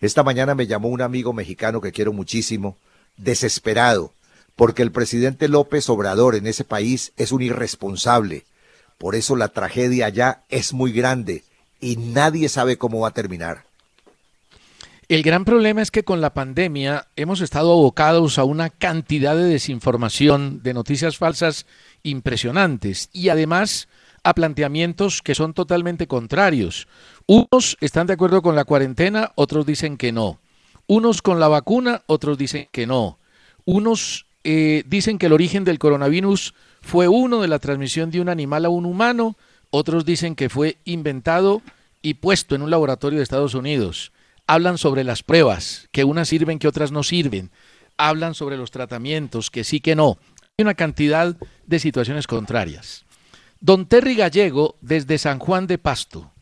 Esta 0.00 0.22
mañana 0.22 0.54
me 0.54 0.68
llamó 0.68 0.86
un 0.86 1.02
amigo 1.02 1.32
mexicano 1.32 1.80
que 1.80 1.90
quiero 1.90 2.12
muchísimo, 2.12 2.76
desesperado, 3.16 4.12
porque 4.54 4.82
el 4.82 4.92
presidente 4.92 5.48
López 5.48 5.88
Obrador 5.88 6.36
en 6.36 6.46
ese 6.46 6.62
país 6.62 7.10
es 7.16 7.32
un 7.32 7.42
irresponsable. 7.42 8.44
Por 8.98 9.16
eso 9.16 9.34
la 9.34 9.48
tragedia 9.48 10.06
allá 10.06 10.42
es 10.48 10.72
muy 10.72 10.92
grande 10.92 11.42
y 11.80 11.96
nadie 11.96 12.48
sabe 12.48 12.78
cómo 12.78 13.00
va 13.00 13.08
a 13.08 13.14
terminar. 13.14 13.64
El 15.08 15.22
gran 15.22 15.46
problema 15.46 15.80
es 15.80 15.90
que 15.90 16.04
con 16.04 16.20
la 16.20 16.34
pandemia 16.34 17.08
hemos 17.16 17.40
estado 17.40 17.72
abocados 17.72 18.38
a 18.38 18.44
una 18.44 18.68
cantidad 18.68 19.34
de 19.34 19.44
desinformación, 19.44 20.62
de 20.62 20.74
noticias 20.74 21.16
falsas 21.16 21.64
impresionantes 22.02 23.08
y 23.14 23.30
además 23.30 23.88
a 24.22 24.34
planteamientos 24.34 25.22
que 25.22 25.34
son 25.34 25.54
totalmente 25.54 26.06
contrarios. 26.06 26.88
Unos 27.24 27.78
están 27.80 28.06
de 28.06 28.12
acuerdo 28.12 28.42
con 28.42 28.54
la 28.54 28.66
cuarentena, 28.66 29.32
otros 29.34 29.64
dicen 29.64 29.96
que 29.96 30.12
no. 30.12 30.40
Unos 30.86 31.22
con 31.22 31.40
la 31.40 31.48
vacuna, 31.48 32.02
otros 32.04 32.36
dicen 32.36 32.68
que 32.70 32.86
no. 32.86 33.18
Unos 33.64 34.26
eh, 34.44 34.82
dicen 34.86 35.16
que 35.16 35.26
el 35.26 35.32
origen 35.32 35.64
del 35.64 35.78
coronavirus 35.78 36.52
fue 36.82 37.08
uno 37.08 37.40
de 37.40 37.48
la 37.48 37.60
transmisión 37.60 38.10
de 38.10 38.20
un 38.20 38.28
animal 38.28 38.66
a 38.66 38.68
un 38.68 38.84
humano, 38.84 39.36
otros 39.70 40.04
dicen 40.04 40.34
que 40.34 40.50
fue 40.50 40.76
inventado 40.84 41.62
y 42.02 42.14
puesto 42.14 42.54
en 42.54 42.60
un 42.60 42.70
laboratorio 42.70 43.20
de 43.20 43.22
Estados 43.22 43.54
Unidos. 43.54 44.12
Hablan 44.48 44.78
sobre 44.78 45.04
las 45.04 45.22
pruebas, 45.22 45.88
que 45.92 46.04
unas 46.04 46.28
sirven 46.28 46.58
que 46.58 46.68
otras 46.68 46.90
no 46.90 47.02
sirven. 47.02 47.50
Hablan 47.98 48.34
sobre 48.34 48.56
los 48.56 48.70
tratamientos, 48.70 49.50
que 49.50 49.62
sí 49.62 49.78
que 49.78 49.94
no 49.94 50.18
una 50.60 50.74
cantidad 50.74 51.36
de 51.66 51.78
situaciones 51.78 52.26
contrarias. 52.26 53.04
Don 53.60 53.86
Terry 53.86 54.16
Gallego, 54.16 54.76
desde 54.80 55.18
San 55.18 55.38
Juan 55.38 55.68
de 55.68 55.78
Pasto. 55.78 56.32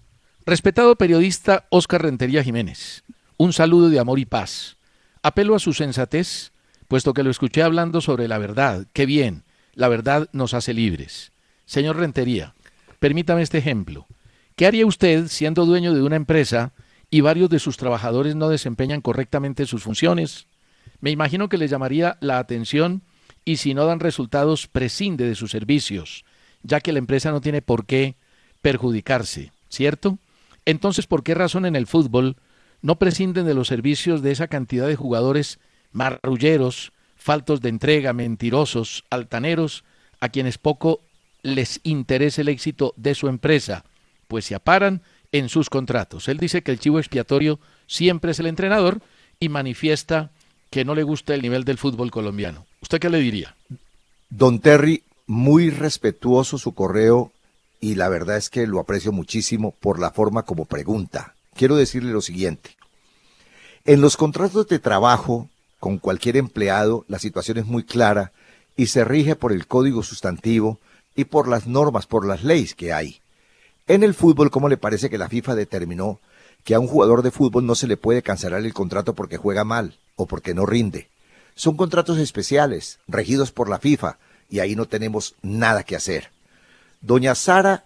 Respetado 0.47 0.97
periodista 0.97 1.67
Oscar 1.69 2.03
Rentería 2.03 2.43
Jiménez, 2.43 3.05
un 3.37 3.53
saludo 3.53 3.91
de 3.91 3.99
amor 3.99 4.19
y 4.19 4.25
paz. 4.25 4.77
Apelo 5.23 5.55
a 5.55 5.59
su 5.59 5.75
sensatez, 5.75 6.53
puesto 6.89 7.13
que 7.13 7.25
lo 7.25 7.31
escuché 7.31 7.63
hablando 7.63 8.01
sobre 8.01 8.27
la 8.27 8.39
verdad. 8.39 8.87
Qué 8.95 9.05
bien, 9.05 9.45
la 9.75 9.89
verdad 9.89 10.31
nos 10.33 10.55
hace 10.55 10.73
libres. 10.73 11.33
Señor 11.67 11.97
Rentería, 11.97 12.55
permítame 13.01 13.43
este 13.43 13.59
ejemplo. 13.59 14.07
¿Qué 14.55 14.67
haría 14.67 14.87
usted 14.87 15.27
siendo 15.27 15.67
dueño 15.67 15.93
de 15.93 16.03
una 16.03 16.17
empresa 16.17 16.73
y 17.11 17.21
varios 17.21 17.51
de 17.51 17.59
sus 17.59 17.77
trabajadores 17.77 18.35
no 18.37 18.49
desempeñan 18.49 19.01
correctamente 19.01 19.67
sus 19.67 19.83
funciones? 19.83 20.47
Me 21.01 21.11
imagino 21.11 21.49
que 21.49 21.59
le 21.59 21.69
llamaría 21.69 22.17
la 22.21 22.39
atención 22.39 23.03
y 23.45 23.59
si 23.59 23.75
no 23.75 23.87
dan 23.87 24.01
resultados 24.01 24.67
prescinde 24.67 25.27
de 25.27 25.35
sus 25.35 25.51
servicios, 25.51 26.25
ya 26.63 26.81
que 26.81 26.93
la 26.93 26.99
empresa 26.99 27.31
no 27.31 27.41
tiene 27.41 27.63
por 27.63 27.87
qué 27.87 28.17
perjudicarse, 28.61 29.53
¿cierto? 29.69 30.19
Entonces, 30.65 31.07
¿por 31.07 31.23
qué 31.23 31.35
razón 31.35 31.65
en 31.65 31.77
el 31.77 31.87
fútbol 31.87 32.37
no 32.83 32.99
prescinden 32.99 33.47
de 33.47 33.55
los 33.55 33.69
servicios 33.69 34.23
de 34.23 34.33
esa 34.33 34.49
cantidad 34.49 34.87
de 34.87 34.97
jugadores 34.97 35.61
marrulleros, 35.93 36.93
faltos 37.17 37.61
de 37.61 37.69
entrega, 37.69 38.13
mentirosos, 38.13 39.05
altaneros, 39.11 39.85
a 40.21 40.29
quienes 40.29 40.59
poco 40.59 41.01
les 41.43 41.81
interesa 41.85 42.43
el 42.43 42.49
éxito 42.49 42.93
de 42.97 43.15
su 43.15 43.29
empresa, 43.29 43.85
pues 44.29 44.45
se 44.45 44.55
aparan 44.55 45.03
en 45.33 45.49
sus 45.49 45.71
contratos. 45.71 46.29
Él 46.29 46.39
dice 46.39 46.63
que 46.63 46.73
el 46.73 46.79
chivo 46.79 46.99
expiatorio 46.99 47.59
siempre 47.87 48.33
es 48.33 48.39
el 48.39 48.47
entrenador 48.47 49.01
y 49.41 49.49
manifiesta 49.49 50.31
que 50.71 50.85
no 50.85 50.95
le 50.95 51.03
gusta 51.03 51.35
el 51.35 51.43
nivel 51.43 51.65
del 51.65 51.79
fútbol 51.79 52.11
colombiano. 52.11 52.67
¿Usted 52.83 52.99
qué 52.99 53.11
le 53.11 53.19
diría? 53.19 53.55
Don 54.31 54.61
Terry, 54.61 55.03
muy 55.27 55.71
respetuoso 55.71 56.59
su 56.59 56.75
correo 56.75 57.33
y 57.81 57.95
la 57.95 58.09
verdad 58.09 58.37
es 58.37 58.51
que 58.51 58.67
lo 58.67 58.81
aprecio 58.81 59.13
muchísimo 59.13 59.73
por 59.81 59.99
la 59.99 60.11
forma 60.11 60.45
como 60.45 60.65
pregunta. 60.65 61.35
Quiero 61.55 61.77
decirle 61.77 62.13
lo 62.13 62.21
siguiente. 62.21 62.77
En 63.85 64.01
los 64.01 64.17
contratos 64.17 64.67
de 64.69 64.79
trabajo 64.79 65.49
con 65.79 65.99
cualquier 65.99 66.37
empleado 66.37 67.05
la 67.09 67.19
situación 67.19 67.59
es 67.59 67.67
muy 67.67 67.85
clara 67.85 68.33
y 68.77 68.87
se 68.87 69.05
rige 69.05 69.37
por 69.37 69.53
el 69.53 69.67
código 69.67 70.03
sustantivo 70.03 70.79
y 71.15 71.25
por 71.25 71.49
las 71.49 71.67
normas, 71.67 72.07
por 72.07 72.27
las 72.27 72.45
leyes 72.45 72.75
que 72.75 72.93
hay. 72.93 73.21
En 73.89 74.03
el 74.03 74.15
fútbol, 74.15 74.51
¿cómo 74.51 74.69
le 74.69 74.77
parece 74.77 75.09
que 75.09 75.17
la 75.17 75.29
FIFA 75.29 75.55
determinó 75.55 76.19
que 76.65 76.75
a 76.75 76.81
un 76.81 76.89
jugador 76.89 77.23
de 77.23 77.31
fútbol 77.31 77.67
no 77.67 77.77
se 77.77 77.87
le 77.87 77.97
puede 77.97 78.21
cancelar 78.21 78.65
el 78.65 78.75
contrato 78.75 79.15
porque 79.15 79.37
juega 79.37 79.63
mal 79.63 79.97
o 80.17 80.27
porque 80.27 80.55
no 80.55 80.67
rinde? 80.67 81.09
Son 81.55 81.77
contratos 81.77 82.19
especiales, 82.19 82.99
regidos 83.07 83.53
por 83.53 83.69
la 83.69 83.79
FIFA, 83.79 84.19
y 84.51 84.59
ahí 84.59 84.75
no 84.75 84.87
tenemos 84.87 85.37
nada 85.41 85.85
que 85.85 85.95
hacer. 85.95 86.33
Doña 87.01 87.37
Sara... 87.37 87.85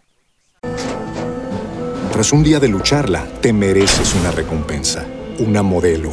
Tras 2.12 2.32
un 2.32 2.42
día 2.44 2.60
de 2.60 2.68
lucharla, 2.68 3.26
te 3.42 3.52
mereces 3.52 4.14
una 4.14 4.30
recompensa, 4.30 5.06
una 5.38 5.62
modelo, 5.62 6.12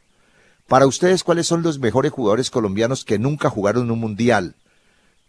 Para 0.71 0.87
ustedes, 0.87 1.25
¿cuáles 1.25 1.47
son 1.47 1.63
los 1.63 1.79
mejores 1.79 2.13
jugadores 2.13 2.49
colombianos 2.49 3.03
que 3.03 3.19
nunca 3.19 3.49
jugaron 3.49 3.91
un 3.91 3.99
mundial? 3.99 4.55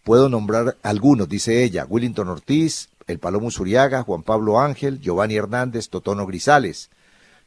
Puedo 0.04 0.28
nombrar 0.28 0.76
algunos, 0.84 1.28
dice 1.28 1.64
ella, 1.64 1.84
Willington 1.84 2.28
Ortiz, 2.28 2.90
el 3.08 3.18
Palomo 3.18 3.50
Zuriaga, 3.50 4.04
Juan 4.04 4.22
Pablo 4.22 4.60
Ángel, 4.60 5.00
Giovanni 5.00 5.34
Hernández, 5.34 5.88
Totono 5.88 6.26
Grisales. 6.26 6.90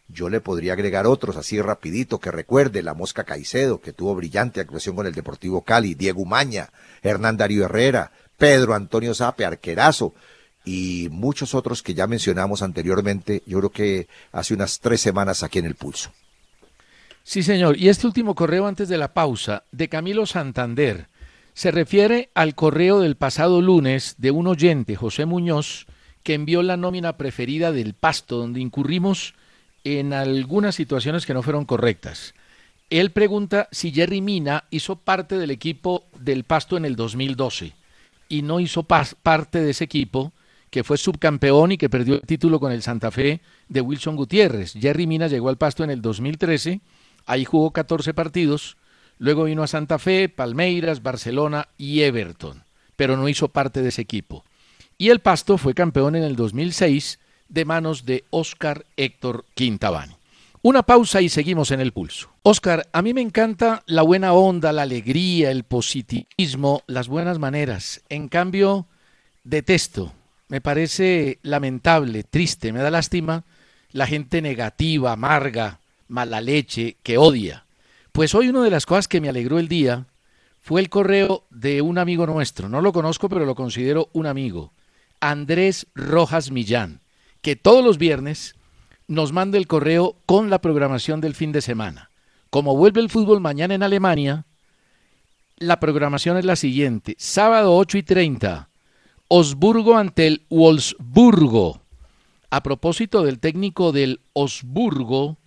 Yo 0.10 0.28
le 0.28 0.42
podría 0.42 0.74
agregar 0.74 1.08
otros 1.08 1.38
así 1.38 1.62
rapidito 1.62 2.20
que 2.20 2.32
recuerde, 2.32 2.84
la 2.84 2.94
Mosca 2.94 3.24
Caicedo, 3.24 3.80
que 3.80 3.94
tuvo 3.94 4.14
brillante 4.14 4.60
actuación 4.60 4.98
con 4.98 5.08
el 5.08 5.14
Deportivo 5.14 5.62
Cali, 5.62 5.94
Diego 5.94 6.22
Umaña, 6.22 6.72
Hernán 7.02 7.38
Darío 7.38 7.64
Herrera, 7.64 8.12
Pedro 8.38 8.74
Antonio 8.74 9.16
Zape, 9.16 9.46
arquerazo, 9.46 10.14
y 10.66 11.08
muchos 11.12 11.56
otros 11.56 11.82
que 11.82 11.94
ya 11.94 12.08
mencionamos 12.08 12.62
anteriormente, 12.62 13.42
yo 13.46 13.60
creo 13.60 13.70
que 13.70 14.08
hace 14.34 14.54
unas 14.54 14.82
tres 14.82 15.00
semanas 15.00 15.44
aquí 15.44 15.60
en 15.60 15.66
el 15.66 15.76
pulso. 15.76 16.12
Sí, 17.28 17.42
señor. 17.42 17.76
Y 17.78 17.90
este 17.90 18.06
último 18.06 18.36
correo 18.36 18.68
antes 18.68 18.88
de 18.88 19.00
la 19.00 19.16
pausa, 19.16 19.64
de 19.72 19.90
Camilo 19.90 20.28
Santander, 20.28 21.08
se 21.56 21.72
refiere 21.72 22.30
al 22.36 22.54
correo 22.54 23.00
del 23.00 23.16
pasado 23.16 23.64
lunes 23.64 24.14
de 24.20 24.30
un 24.30 24.46
oyente, 24.46 24.96
José 24.96 25.26
Muñoz, 25.26 25.88
que 26.22 26.36
envió 26.36 26.62
la 26.62 26.78
nómina 26.78 27.18
preferida 27.18 27.72
del 27.72 27.96
pasto, 27.96 28.38
donde 28.38 28.60
incurrimos 28.60 29.34
en 29.84 30.14
algunas 30.14 30.76
situaciones 30.76 31.26
que 31.26 31.34
no 31.34 31.42
fueron 31.42 31.66
correctas. 31.66 32.36
Él 32.92 33.10
pregunta 33.10 33.70
si 33.72 33.92
Jerry 33.92 34.22
Mina 34.22 34.66
hizo 34.70 34.96
parte 34.96 35.40
del 35.40 35.50
equipo 35.50 36.04
del 36.20 36.44
Pasto 36.44 36.78
en 36.78 36.86
el 36.86 36.96
2012 36.96 37.74
y 38.30 38.44
no 38.44 38.60
hizo 38.60 38.84
parte 38.84 39.62
de 39.62 39.72
ese 39.72 39.86
equipo 39.86 40.32
que 40.70 40.84
fue 40.84 40.98
subcampeón 40.98 41.72
y 41.72 41.78
que 41.78 41.90
perdió 41.90 42.16
el 42.16 42.22
título 42.22 42.60
con 42.60 42.72
el 42.72 42.84
Santa 42.84 43.10
Fe 43.10 43.42
de 43.68 43.82
Wilson 43.82 44.16
Gutiérrez. 44.16 44.74
Jerry 44.74 45.08
Mina 45.08 45.28
llegó 45.28 45.50
al 45.50 45.58
Pasto 45.58 45.84
en 45.84 45.90
el 45.90 46.02
2013, 46.04 46.82
ahí 47.26 47.46
jugó 47.46 47.72
14 47.72 48.14
partidos, 48.14 48.78
luego 49.18 49.46
vino 49.46 49.64
a 49.64 49.68
Santa 49.68 50.00
Fe, 50.00 50.30
Palmeiras, 50.30 51.02
Barcelona 51.02 51.68
y 51.78 52.02
Everton, 52.02 52.64
pero 52.96 53.18
no 53.18 53.30
hizo 53.30 53.50
parte 53.50 53.82
de 53.82 53.90
ese 53.90 54.02
equipo. 54.02 54.44
Y 54.98 55.10
el 55.10 55.20
Pasto 55.20 55.58
fue 55.58 55.74
campeón 55.74 56.16
en 56.16 56.24
el 56.24 56.36
2006 56.36 57.20
de 57.50 57.66
manos 57.66 58.06
de 58.06 58.24
Oscar 58.30 58.86
Héctor 58.98 59.46
Quintabani. 59.54 60.16
Una 60.62 60.82
pausa 60.82 61.22
y 61.22 61.30
seguimos 61.30 61.70
en 61.70 61.80
el 61.80 61.92
pulso. 61.92 62.32
Oscar, 62.42 62.88
a 62.92 63.02
mí 63.04 63.14
me 63.14 63.22
encanta 63.22 63.84
la 63.86 64.02
buena 64.02 64.34
onda, 64.34 64.74
la 64.74 64.82
alegría, 64.82 65.52
el 65.52 65.64
positivismo, 65.64 66.82
las 66.88 67.08
buenas 67.08 67.38
maneras. 67.38 68.02
En 68.10 68.30
cambio, 68.30 68.88
detesto, 69.44 70.12
me 70.48 70.62
parece 70.62 71.38
lamentable, 71.44 72.24
triste, 72.24 72.72
me 72.72 72.80
da 72.80 72.90
lástima 72.90 73.44
la 73.92 74.08
gente 74.08 74.42
negativa, 74.42 75.12
amarga, 75.12 75.80
mala 76.08 76.42
leche, 76.42 76.98
que 77.04 77.18
odia. 77.18 77.66
Pues 78.12 78.36
hoy 78.36 78.50
una 78.50 78.64
de 78.64 78.72
las 78.72 78.86
cosas 78.86 79.08
que 79.08 79.22
me 79.22 79.30
alegró 79.30 79.60
el 79.60 79.68
día 79.68 80.08
fue 80.62 80.82
el 80.82 80.90
correo 80.90 81.46
de 81.50 81.82
un 81.82 81.98
amigo 81.98 82.26
nuestro. 82.26 82.70
No 82.70 82.82
lo 82.82 82.94
conozco, 82.94 83.30
pero 83.30 83.46
lo 83.46 83.56
considero 83.56 84.10
un 84.14 84.26
amigo. 84.26 84.74
Andrés 85.20 85.88
Rojas 85.94 86.52
Millán 86.52 87.02
que 87.46 87.56
todos 87.56 87.86
los 87.86 88.00
viernes 88.00 88.56
nos 89.08 89.32
mande 89.32 89.60
el 89.60 89.68
correo 89.68 90.18
con 90.26 90.50
la 90.50 90.62
programación 90.62 91.22
del 91.22 91.36
fin 91.36 91.52
de 91.52 91.62
semana. 91.62 92.10
Como 92.50 92.76
vuelve 92.76 93.02
el 93.02 93.12
fútbol 93.12 93.40
mañana 93.40 93.76
en 93.76 93.84
Alemania, 93.84 94.48
la 95.58 95.80
programación 95.80 96.38
es 96.38 96.46
la 96.46 96.56
siguiente. 96.56 97.16
Sábado 97.20 97.78
8 97.78 98.00
y 98.00 98.02
30, 98.02 98.70
Osburgo 99.28 99.96
ante 99.96 100.26
el 100.26 100.46
Wolfsburgo. 100.50 101.84
A 102.50 102.64
propósito 102.64 103.22
del 103.22 103.38
técnico 103.38 103.92
del 103.92 104.22
Osburgo, 104.34 105.38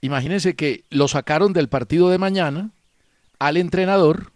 imagínense 0.00 0.54
que 0.54 0.84
lo 0.90 1.08
sacaron 1.08 1.52
del 1.52 1.68
partido 1.68 2.10
de 2.10 2.18
mañana 2.18 2.70
al 3.38 3.56
entrenador 3.56 4.32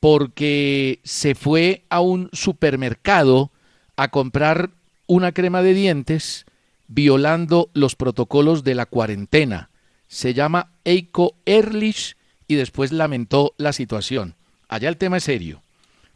porque 0.00 1.00
se 1.04 1.34
fue 1.34 1.84
a 1.88 2.00
un 2.00 2.28
supermercado 2.32 3.50
a 3.96 4.08
comprar 4.08 4.70
una 5.06 5.32
crema 5.32 5.62
de 5.62 5.74
dientes 5.74 6.46
violando 6.88 7.70
los 7.74 7.96
protocolos 7.96 8.62
de 8.64 8.74
la 8.74 8.86
cuarentena. 8.86 9.70
Se 10.08 10.34
llama 10.34 10.70
Eiko 10.84 11.34
Erlich 11.46 12.16
y 12.46 12.54
después 12.54 12.92
lamentó 12.92 13.54
la 13.56 13.72
situación. 13.72 14.34
Allá 14.68 14.88
el 14.88 14.96
tema 14.96 15.16
es 15.16 15.24
serio. 15.24 15.62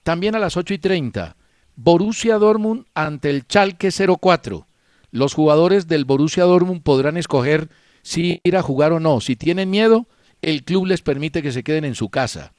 También 0.02 0.34
a 0.34 0.38
las 0.38 0.56
8 0.56 0.74
y 0.74 0.78
30, 0.78 1.36
Borussia 1.76 2.38
Dortmund 2.38 2.86
ante 2.94 3.30
el 3.30 3.42
Schalke 3.42 3.90
04. 3.90 4.66
Los 5.10 5.34
jugadores 5.34 5.88
del 5.88 6.04
Borussia 6.04 6.44
Dortmund 6.44 6.82
podrán 6.82 7.16
escoger 7.16 7.68
si 8.02 8.40
ir 8.44 8.56
a 8.56 8.62
jugar 8.62 8.92
o 8.92 9.00
no. 9.00 9.20
Si 9.20 9.36
tienen 9.36 9.70
miedo, 9.70 10.06
el 10.42 10.64
club 10.64 10.86
les 10.86 11.02
permite 11.02 11.42
que 11.42 11.52
se 11.52 11.62
queden 11.62 11.84
en 11.84 11.94
su 11.94 12.08
casa. 12.08 12.52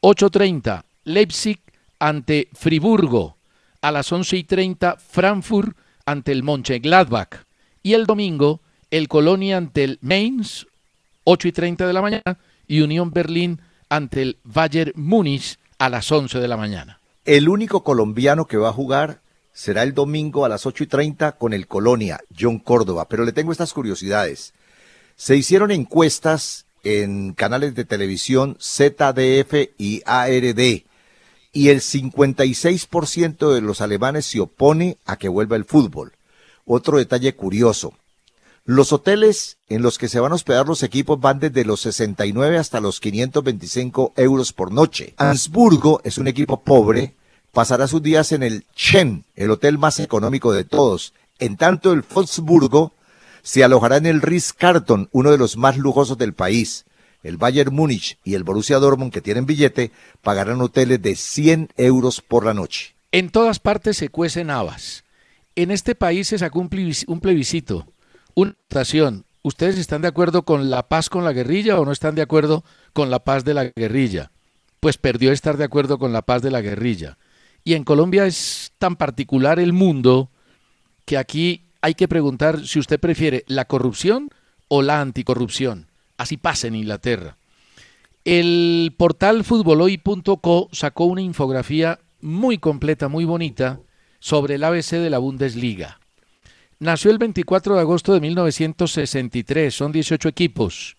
8.30, 0.00 0.84
Leipzig 1.04 1.60
ante 1.98 2.48
Friburgo 2.52 3.36
a 3.80 3.90
las 3.90 4.10
11 4.10 4.36
y 4.36 4.44
30 4.44 4.96
Frankfurt 4.96 5.76
ante 6.06 6.32
el 6.32 6.42
Mönchengladbach 6.42 7.44
y 7.82 7.92
el 7.94 8.06
domingo 8.06 8.60
el 8.90 9.08
Colonia 9.08 9.56
ante 9.56 9.84
el 9.84 9.98
Mainz 10.02 10.66
8 11.24 11.48
y 11.48 11.52
30 11.52 11.86
de 11.86 11.92
la 11.92 12.02
mañana 12.02 12.38
y 12.66 12.80
Unión 12.80 13.10
Berlín 13.10 13.60
ante 13.88 14.22
el 14.22 14.38
Bayern 14.44 14.92
Múnich 14.94 15.58
a 15.78 15.88
las 15.88 16.10
11 16.10 16.38
de 16.38 16.48
la 16.48 16.56
mañana. 16.56 17.00
El 17.24 17.48
único 17.48 17.82
colombiano 17.82 18.46
que 18.46 18.56
va 18.56 18.70
a 18.70 18.72
jugar 18.72 19.20
será 19.52 19.82
el 19.82 19.94
domingo 19.94 20.44
a 20.44 20.48
las 20.48 20.66
8 20.66 20.84
y 20.84 20.86
30 20.86 21.32
con 21.32 21.52
el 21.52 21.66
Colonia, 21.66 22.20
John 22.38 22.58
Córdoba. 22.58 23.06
Pero 23.08 23.24
le 23.24 23.32
tengo 23.32 23.52
estas 23.52 23.72
curiosidades. 23.72 24.53
Se 25.16 25.36
hicieron 25.36 25.70
encuestas 25.70 26.66
en 26.82 27.32
canales 27.32 27.74
de 27.74 27.84
televisión 27.84 28.56
ZDF 28.60 29.70
y 29.78 30.02
ARD 30.04 30.84
y 31.52 31.68
el 31.68 31.80
56% 31.80 33.52
de 33.52 33.60
los 33.60 33.80
alemanes 33.80 34.26
se 34.26 34.40
opone 34.40 34.98
a 35.06 35.16
que 35.16 35.28
vuelva 35.28 35.56
el 35.56 35.64
fútbol. 35.64 36.12
Otro 36.66 36.98
detalle 36.98 37.34
curioso. 37.34 37.94
Los 38.66 38.92
hoteles 38.92 39.58
en 39.68 39.82
los 39.82 39.98
que 39.98 40.08
se 40.08 40.20
van 40.20 40.32
a 40.32 40.34
hospedar 40.34 40.66
los 40.66 40.82
equipos 40.82 41.20
van 41.20 41.38
desde 41.38 41.64
los 41.64 41.80
69 41.82 42.58
hasta 42.58 42.80
los 42.80 42.98
525 42.98 44.14
euros 44.16 44.52
por 44.52 44.72
noche. 44.72 45.14
Ansburgo 45.16 46.00
es 46.02 46.18
un 46.18 46.28
equipo 46.28 46.62
pobre, 46.62 47.14
pasará 47.52 47.86
sus 47.86 48.02
días 48.02 48.32
en 48.32 48.42
el 48.42 48.64
Chen, 48.74 49.24
el 49.36 49.50
hotel 49.50 49.78
más 49.78 50.00
económico 50.00 50.52
de 50.52 50.64
todos. 50.64 51.12
En 51.38 51.56
tanto, 51.56 51.92
el 51.92 52.02
Wolfsburgo 52.02 52.92
se 53.44 53.62
alojará 53.62 53.98
en 53.98 54.06
el 54.06 54.20
Ritz-Carlton, 54.20 55.08
uno 55.12 55.30
de 55.30 55.38
los 55.38 55.56
más 55.56 55.78
lujosos 55.78 56.18
del 56.18 56.34
país 56.34 56.84
el 57.24 57.38
Bayern 57.38 57.74
Múnich 57.74 58.18
y 58.22 58.34
el 58.34 58.44
Borussia 58.44 58.78
Dortmund, 58.78 59.12
que 59.12 59.22
tienen 59.22 59.46
billete, 59.46 59.90
pagarán 60.22 60.60
hoteles 60.60 61.02
de 61.02 61.16
100 61.16 61.70
euros 61.76 62.20
por 62.20 62.44
la 62.44 62.54
noche. 62.54 62.94
En 63.10 63.30
todas 63.30 63.58
partes 63.58 63.96
se 63.96 64.10
cuecen 64.10 64.50
habas. 64.50 65.04
En 65.56 65.70
este 65.70 65.94
país 65.94 66.28
se 66.28 66.38
sacó 66.38 66.60
un 66.60 66.68
plebiscito, 66.68 67.86
una 68.34 68.54
votación. 68.68 69.24
¿Ustedes 69.42 69.78
están 69.78 70.02
de 70.02 70.08
acuerdo 70.08 70.44
con 70.44 70.70
la 70.70 70.88
paz 70.88 71.08
con 71.08 71.24
la 71.24 71.32
guerrilla 71.32 71.80
o 71.80 71.84
no 71.84 71.92
están 71.92 72.14
de 72.14 72.22
acuerdo 72.22 72.62
con 72.92 73.10
la 73.10 73.24
paz 73.24 73.44
de 73.44 73.54
la 73.54 73.64
guerrilla? 73.64 74.30
Pues 74.80 74.98
perdió 74.98 75.32
estar 75.32 75.56
de 75.56 75.64
acuerdo 75.64 75.98
con 75.98 76.12
la 76.12 76.22
paz 76.22 76.42
de 76.42 76.50
la 76.50 76.60
guerrilla. 76.60 77.18
Y 77.62 77.74
en 77.74 77.84
Colombia 77.84 78.26
es 78.26 78.72
tan 78.78 78.96
particular 78.96 79.58
el 79.58 79.72
mundo 79.72 80.30
que 81.06 81.16
aquí 81.16 81.63
hay 81.84 81.94
que 81.94 82.08
preguntar 82.08 82.66
si 82.66 82.78
usted 82.78 82.98
prefiere 82.98 83.44
la 83.46 83.66
corrupción 83.66 84.30
o 84.68 84.80
la 84.80 85.02
anticorrupción. 85.02 85.88
Así 86.16 86.38
pasa 86.38 86.66
en 86.66 86.76
Inglaterra. 86.76 87.36
El 88.24 88.94
portal 88.96 89.44
futboloy.co 89.44 90.70
sacó 90.72 91.04
una 91.04 91.20
infografía 91.20 91.98
muy 92.22 92.56
completa, 92.56 93.08
muy 93.08 93.26
bonita, 93.26 93.80
sobre 94.18 94.54
el 94.54 94.64
ABC 94.64 94.92
de 94.92 95.10
la 95.10 95.18
Bundesliga. 95.18 96.00
Nació 96.78 97.10
el 97.10 97.18
24 97.18 97.74
de 97.74 97.80
agosto 97.82 98.14
de 98.14 98.20
1963, 98.22 99.74
son 99.74 99.92
18 99.92 100.26
equipos. 100.30 100.96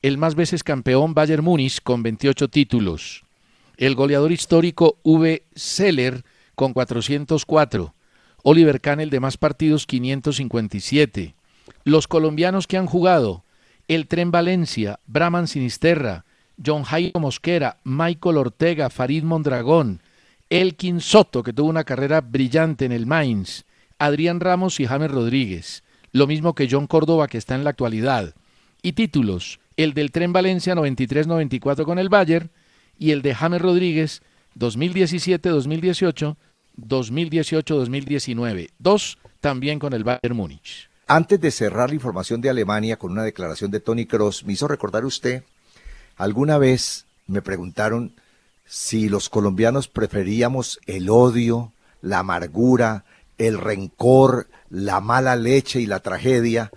El 0.00 0.16
más 0.16 0.34
veces 0.34 0.64
campeón 0.64 1.12
Bayern 1.12 1.44
Múnich 1.44 1.82
con 1.82 2.02
28 2.02 2.48
títulos. 2.48 3.24
El 3.76 3.94
goleador 3.94 4.32
histórico 4.32 4.96
V. 5.02 5.42
Seller 5.54 6.24
con 6.54 6.72
404. 6.72 7.92
Oliver 8.42 8.80
Kahn 8.80 9.00
el 9.00 9.10
de 9.10 9.20
más 9.20 9.36
partidos 9.36 9.86
557. 9.86 11.34
Los 11.84 12.08
colombianos 12.08 12.66
que 12.66 12.76
han 12.76 12.86
jugado 12.86 13.44
el 13.88 14.06
Tren 14.06 14.30
Valencia, 14.30 14.98
Brahman 15.06 15.48
Sinisterra, 15.48 16.24
John 16.64 16.84
Jairo 16.84 17.20
Mosquera, 17.20 17.78
Michael 17.84 18.36
Ortega, 18.36 18.90
Farid 18.90 19.24
Mondragón, 19.24 20.00
Elkin 20.50 21.00
Soto, 21.00 21.42
que 21.42 21.52
tuvo 21.52 21.68
una 21.68 21.84
carrera 21.84 22.20
brillante 22.20 22.84
en 22.84 22.92
el 22.92 23.06
Mainz, 23.06 23.64
Adrián 23.98 24.40
Ramos 24.40 24.80
y 24.80 24.86
James 24.86 25.10
Rodríguez, 25.10 25.82
lo 26.12 26.26
mismo 26.26 26.54
que 26.54 26.68
John 26.70 26.86
Córdoba, 26.86 27.28
que 27.28 27.38
está 27.38 27.54
en 27.54 27.64
la 27.64 27.70
actualidad. 27.70 28.34
Y 28.82 28.92
títulos, 28.92 29.60
el 29.76 29.94
del 29.94 30.10
Tren 30.10 30.32
Valencia 30.32 30.74
93-94 30.74 31.84
con 31.84 31.98
el 31.98 32.08
Bayern 32.08 32.50
y 32.98 33.10
el 33.10 33.22
de 33.22 33.34
James 33.34 33.62
Rodríguez 33.62 34.22
2017-2018, 34.58 36.36
2018-2019. 36.78 38.70
Dos 38.78 39.18
también 39.40 39.78
con 39.78 39.92
el 39.92 40.04
Bayern 40.04 40.36
Múnich. 40.36 40.88
Antes 41.06 41.40
de 41.40 41.50
cerrar 41.50 41.90
la 41.90 41.96
información 41.96 42.40
de 42.40 42.50
Alemania 42.50 42.96
con 42.96 43.12
una 43.12 43.24
declaración 43.24 43.70
de 43.70 43.80
Tony 43.80 44.06
Cross, 44.06 44.44
me 44.44 44.54
hizo 44.54 44.68
recordar 44.68 45.04
usted, 45.04 45.42
alguna 46.16 46.58
vez 46.58 47.06
me 47.26 47.42
preguntaron 47.42 48.14
si 48.66 49.08
los 49.08 49.28
colombianos 49.28 49.88
preferíamos 49.88 50.80
el 50.86 51.10
odio, 51.10 51.72
la 52.00 52.20
amargura, 52.20 53.04
el 53.36 53.58
rencor, 53.58 54.46
la 54.70 55.00
mala 55.00 55.36
leche 55.36 55.80
y 55.80 55.86
la 55.86 56.00
tragedia, 56.00 56.70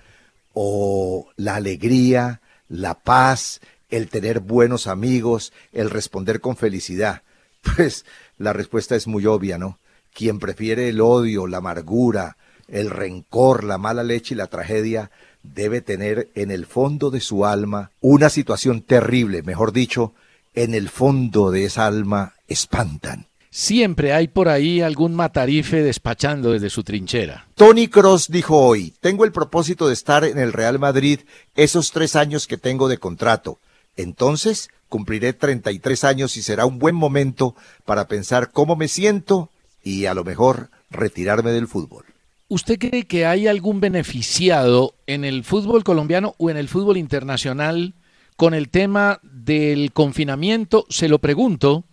o 0.53 1.27
la 1.37 1.55
alegría, 1.55 2.41
la 2.67 2.95
paz, 2.95 3.61
el 3.89 4.09
tener 4.09 4.39
buenos 4.39 4.87
amigos, 4.87 5.53
el 5.71 5.89
responder 5.89 6.41
con 6.41 6.57
felicidad. 6.57 7.21
Pues 7.75 8.05
la 8.37 8.53
respuesta 8.53 8.95
es 8.95 9.07
muy 9.07 9.25
obvia, 9.25 9.57
¿no? 9.57 9.79
Quien 10.15 10.39
prefiere 10.39 10.87
el 10.87 11.01
odio, 11.01 11.45
la 11.45 11.57
amargura, 11.57 12.37
el 12.69 12.89
rencor, 12.89 13.65
la 13.65 13.77
mala 13.77 14.01
leche 14.01 14.33
y 14.33 14.37
la 14.37 14.47
tragedia, 14.47 15.11
debe 15.43 15.81
tener 15.81 16.29
en 16.35 16.51
el 16.51 16.65
fondo 16.65 17.11
de 17.11 17.19
su 17.19 17.45
alma 17.45 17.91
una 17.99 18.29
situación 18.29 18.81
terrible, 18.81 19.43
mejor 19.43 19.73
dicho, 19.73 20.13
en 20.53 20.73
el 20.73 20.87
fondo 20.87 21.51
de 21.51 21.65
esa 21.65 21.85
alma 21.85 22.33
espantan. 22.47 23.27
Siempre 23.49 24.13
hay 24.13 24.29
por 24.29 24.47
ahí 24.47 24.79
algún 24.79 25.15
matarife 25.15 25.83
despachando 25.83 26.53
desde 26.53 26.69
su 26.69 26.83
trinchera. 26.83 27.47
Tony 27.55 27.89
Cross 27.89 28.29
dijo 28.29 28.57
hoy, 28.57 28.93
tengo 29.01 29.25
el 29.25 29.33
propósito 29.33 29.87
de 29.87 29.93
estar 29.93 30.23
en 30.23 30.39
el 30.39 30.53
Real 30.53 30.79
Madrid 30.79 31.19
esos 31.55 31.91
tres 31.91 32.15
años 32.15 32.47
que 32.47 32.57
tengo 32.57 32.87
de 32.87 32.99
contrato. 32.99 33.59
Entonces 33.97 34.69
cumpliré 34.87 35.33
33 35.33 36.05
años 36.05 36.37
y 36.37 36.41
será 36.41 36.65
un 36.65 36.79
buen 36.79 36.95
momento 36.95 37.53
para 37.83 38.07
pensar 38.07 38.51
cómo 38.51 38.77
me 38.77 38.87
siento 38.87 39.49
y 39.85 40.07
a 40.07 40.13
lo 40.13 40.25
mejor 40.25 40.71
retirarme 40.89 41.51
del 41.51 41.69
fútbol. 41.69 42.03
¿Usted 42.49 42.77
cree 42.77 43.03
que 43.03 43.25
hay 43.25 43.47
algún 43.47 43.79
beneficiado 43.79 44.95
en 45.07 45.23
el 45.23 45.45
fútbol 45.45 45.85
colombiano 45.85 46.35
o 46.37 46.49
en 46.49 46.57
el 46.57 46.67
fútbol 46.67 46.97
internacional 46.97 47.93
con 48.35 48.53
el 48.53 48.69
tema 48.69 49.19
del 49.23 49.93
confinamiento? 49.93 50.85
Se 50.89 51.07
lo 51.07 51.19
pregunto 51.19 51.85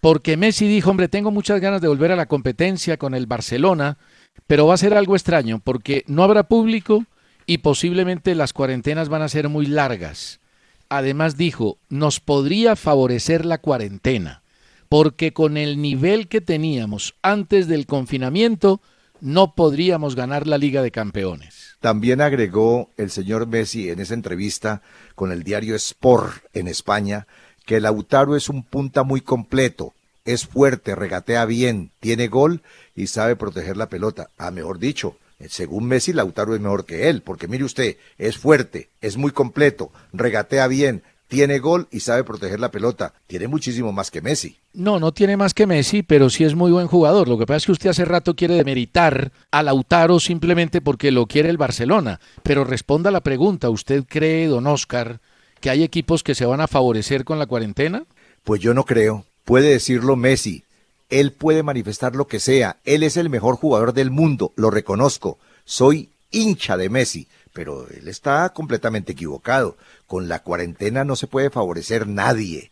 porque 0.00 0.36
Messi 0.36 0.68
dijo, 0.68 0.90
hombre, 0.90 1.08
tengo 1.08 1.30
muchas 1.30 1.60
ganas 1.60 1.80
de 1.80 1.88
volver 1.88 2.12
a 2.12 2.16
la 2.16 2.26
competencia 2.26 2.96
con 2.98 3.14
el 3.14 3.26
Barcelona, 3.26 3.98
pero 4.46 4.66
va 4.66 4.74
a 4.74 4.78
ser 4.78 4.94
algo 4.94 5.16
extraño 5.16 5.60
porque 5.62 6.04
no 6.06 6.22
habrá 6.22 6.44
público 6.44 7.04
y 7.46 7.58
posiblemente 7.58 8.34
las 8.34 8.52
cuarentenas 8.52 9.08
van 9.08 9.22
a 9.22 9.28
ser 9.28 9.48
muy 9.48 9.66
largas. 9.66 10.40
Además 10.88 11.36
dijo, 11.36 11.78
nos 11.88 12.20
podría 12.20 12.76
favorecer 12.76 13.44
la 13.44 13.58
cuarentena, 13.58 14.42
porque 14.88 15.32
con 15.32 15.56
el 15.56 15.80
nivel 15.80 16.28
que 16.28 16.40
teníamos 16.40 17.14
antes 17.22 17.68
del 17.68 17.86
confinamiento, 17.86 18.80
no 19.20 19.54
podríamos 19.54 20.14
ganar 20.14 20.46
la 20.46 20.58
Liga 20.58 20.82
de 20.82 20.90
Campeones. 20.90 21.76
También 21.80 22.20
agregó 22.20 22.90
el 22.96 23.10
señor 23.10 23.46
Messi 23.46 23.90
en 23.90 24.00
esa 24.00 24.14
entrevista 24.14 24.82
con 25.14 25.32
el 25.32 25.42
diario 25.42 25.74
Sport 25.76 26.44
en 26.52 26.68
España 26.68 27.26
que 27.68 27.80
Lautaro 27.80 28.34
es 28.34 28.48
un 28.48 28.62
punta 28.62 29.02
muy 29.02 29.20
completo, 29.20 29.92
es 30.24 30.46
fuerte, 30.46 30.94
regatea 30.94 31.44
bien, 31.44 31.90
tiene 32.00 32.28
gol 32.28 32.62
y 32.96 33.08
sabe 33.08 33.36
proteger 33.36 33.76
la 33.76 33.90
pelota. 33.90 34.30
Ah, 34.38 34.50
mejor 34.50 34.78
dicho, 34.78 35.18
según 35.50 35.86
Messi, 35.86 36.14
Lautaro 36.14 36.54
es 36.54 36.62
mejor 36.62 36.86
que 36.86 37.10
él, 37.10 37.20
porque 37.20 37.46
mire 37.46 37.64
usted, 37.64 37.98
es 38.16 38.38
fuerte, 38.38 38.88
es 39.02 39.18
muy 39.18 39.32
completo, 39.32 39.92
regatea 40.14 40.66
bien, 40.66 41.02
tiene 41.28 41.58
gol 41.58 41.86
y 41.90 42.00
sabe 42.00 42.24
proteger 42.24 42.58
la 42.58 42.70
pelota. 42.70 43.12
Tiene 43.26 43.46
muchísimo 43.48 43.92
más 43.92 44.10
que 44.10 44.22
Messi. 44.22 44.56
No, 44.72 44.98
no 44.98 45.12
tiene 45.12 45.36
más 45.36 45.54
que 45.54 45.66
Messi, 45.66 46.02
pero 46.02 46.30
sí 46.30 46.44
es 46.44 46.54
muy 46.54 46.72
buen 46.72 46.86
jugador. 46.86 47.28
Lo 47.28 47.38
que 47.38 47.46
pasa 47.46 47.58
es 47.58 47.66
que 47.66 47.72
usted 47.72 47.90
hace 47.90 48.04
rato 48.04 48.34
quiere 48.34 48.54
demeritar 48.54 49.30
a 49.50 49.62
Lautaro 49.62 50.18
simplemente 50.20 50.80
porque 50.80 51.10
lo 51.10 51.26
quiere 51.26 51.50
el 51.50 51.58
Barcelona. 51.58 52.18
Pero 52.42 52.64
responda 52.64 53.10
la 53.10 53.20
pregunta, 53.20 53.70
¿usted 53.70 54.04
cree, 54.08 54.46
don 54.46 54.66
Oscar, 54.66 55.20
que 55.60 55.70
hay 55.70 55.82
equipos 55.82 56.22
que 56.22 56.34
se 56.34 56.46
van 56.46 56.60
a 56.60 56.66
favorecer 56.66 57.24
con 57.24 57.38
la 57.38 57.46
cuarentena? 57.46 58.04
Pues 58.42 58.60
yo 58.60 58.72
no 58.72 58.84
creo. 58.84 59.24
Puede 59.44 59.68
decirlo 59.70 60.16
Messi. 60.16 60.64
Él 61.10 61.32
puede 61.32 61.62
manifestar 61.62 62.16
lo 62.16 62.26
que 62.26 62.40
sea. 62.40 62.78
Él 62.84 63.02
es 63.02 63.16
el 63.16 63.30
mejor 63.30 63.56
jugador 63.56 63.92
del 63.92 64.10
mundo, 64.10 64.52
lo 64.56 64.70
reconozco. 64.70 65.38
Soy 65.64 66.10
hincha 66.30 66.76
de 66.76 66.90
Messi, 66.90 67.26
pero 67.58 67.88
él 67.88 68.06
está 68.06 68.50
completamente 68.50 69.14
equivocado. 69.14 69.76
Con 70.06 70.28
la 70.28 70.44
cuarentena 70.44 71.02
no 71.02 71.16
se 71.16 71.26
puede 71.26 71.50
favorecer 71.50 72.06
nadie. 72.06 72.70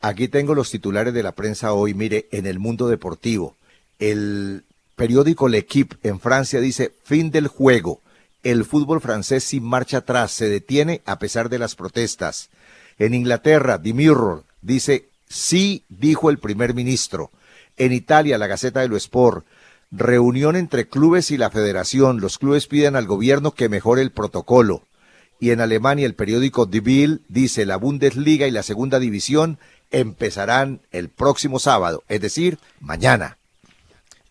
Aquí 0.00 0.26
tengo 0.26 0.56
los 0.56 0.72
titulares 0.72 1.14
de 1.14 1.22
la 1.22 1.36
prensa 1.36 1.72
hoy, 1.72 1.94
mire, 1.94 2.26
en 2.32 2.46
el 2.46 2.58
mundo 2.58 2.88
deportivo. 2.88 3.54
El 4.00 4.64
periódico 4.96 5.46
L'Equipe 5.46 5.98
en 6.02 6.18
Francia 6.18 6.58
dice 6.60 6.92
fin 7.04 7.30
del 7.30 7.46
juego. 7.46 8.00
El 8.42 8.64
fútbol 8.64 9.00
francés 9.00 9.44
sin 9.44 9.62
marcha 9.62 9.98
atrás 9.98 10.32
se 10.32 10.48
detiene 10.48 11.00
a 11.06 11.20
pesar 11.20 11.48
de 11.48 11.60
las 11.60 11.76
protestas. 11.76 12.50
En 12.98 13.14
Inglaterra, 13.14 13.80
The 13.80 13.92
Mirror 13.92 14.42
dice 14.62 15.10
sí, 15.28 15.84
dijo 15.88 16.28
el 16.28 16.38
primer 16.38 16.74
ministro. 16.74 17.30
En 17.76 17.92
Italia, 17.92 18.36
la 18.36 18.48
Gaceta 18.48 18.80
de 18.80 18.88
lo 18.88 18.96
Sport, 18.96 19.46
reunión 19.96 20.56
entre 20.56 20.88
clubes 20.88 21.30
y 21.30 21.36
la 21.36 21.50
federación. 21.50 22.20
Los 22.20 22.38
clubes 22.38 22.66
piden 22.66 22.96
al 22.96 23.06
gobierno 23.06 23.52
que 23.52 23.68
mejore 23.68 24.02
el 24.02 24.10
protocolo 24.10 24.82
y 25.44 25.50
en 25.50 25.60
Alemania 25.60 26.06
el 26.06 26.14
periódico 26.14 26.64
Die 26.64 26.80
Bild 26.80 27.20
dice 27.28 27.66
la 27.66 27.76
Bundesliga 27.76 28.46
y 28.46 28.50
la 28.50 28.62
segunda 28.62 28.98
división 28.98 29.58
empezarán 29.90 30.80
el 30.90 31.10
próximo 31.10 31.58
sábado, 31.58 32.02
es 32.08 32.22
decir, 32.22 32.58
mañana. 32.80 33.36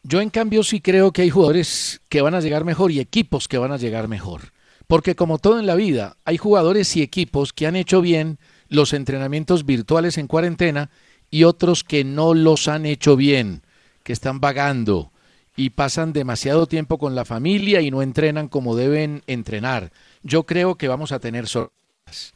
Yo 0.02 0.22
en 0.22 0.32
cambio 0.32 0.64
sí 0.64 0.82
creo 0.82 1.12
que 1.12 1.22
hay 1.22 1.30
jugadores 1.30 2.02
que 2.10 2.22
van 2.22 2.34
a 2.34 2.42
llegar 2.42 2.66
mejor 2.66 2.92
y 2.92 3.00
equipos 3.00 3.48
que 3.48 3.60
van 3.60 3.72
a 3.72 3.78
llegar 3.78 4.08
mejor. 4.08 4.54
Porque 4.88 5.16
como 5.16 5.38
todo 5.38 5.60
en 5.60 5.68
la 5.68 5.76
vida, 5.76 6.18
hay 6.26 6.38
jugadores 6.38 6.96
y 6.98 7.04
equipos 7.04 7.54
que 7.54 7.68
han 7.68 7.76
hecho 7.76 8.02
bien 8.02 8.40
los 8.68 8.92
entrenamientos 8.92 9.68
virtuales 9.68 10.18
en 10.18 10.26
cuarentena 10.26 10.90
y 11.30 11.44
otros 11.44 11.84
que 11.84 12.04
no 12.04 12.34
los 12.34 12.68
han 12.68 12.88
hecho 12.88 13.16
bien, 13.16 13.62
que 14.04 14.14
están 14.14 14.40
vagando 14.40 15.13
y 15.56 15.72
pasan 15.72 16.14
demasiado 16.14 16.68
tiempo 16.68 16.98
con 16.98 17.16
la 17.16 17.26
familia 17.26 17.82
y 17.82 17.92
no 17.92 18.02
entrenan 18.02 18.48
como 18.48 18.76
deben 18.76 19.22
entrenar 19.28 19.92
yo 20.24 20.46
creo 20.46 20.76
que 20.76 20.88
vamos 20.88 21.12
a 21.12 21.20
tener 21.20 21.48
sorpresas. 21.48 22.34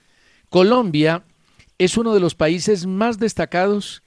Colombia 0.50 1.24
es 1.78 1.98
uno 1.98 2.14
de 2.14 2.20
los 2.20 2.36
países 2.36 2.86
más 2.86 3.18
destacados 3.18 4.04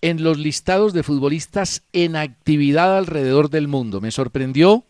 en 0.00 0.22
los 0.22 0.38
listados 0.38 0.92
de 0.92 1.02
futbolistas 1.02 1.82
en 1.92 2.16
actividad 2.16 2.96
alrededor 2.96 3.50
del 3.50 3.68
mundo. 3.68 4.00
Me 4.00 4.10
sorprendió 4.10 4.84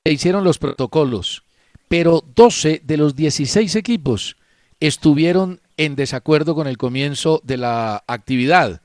se 0.06 0.12
hicieron 0.12 0.44
los 0.44 0.60
protocolos, 0.60 1.44
pero 1.88 2.22
12 2.36 2.82
de 2.84 2.98
los 2.98 3.16
16 3.16 3.78
equipos 3.78 4.36
estuvieron 4.82 5.62
en 5.78 5.96
desacuerdo 5.96 6.54
con 6.54 6.68
el 6.68 6.78
comienzo 6.78 7.40
de 7.46 7.56
la 7.56 8.04
actividad. 8.08 8.82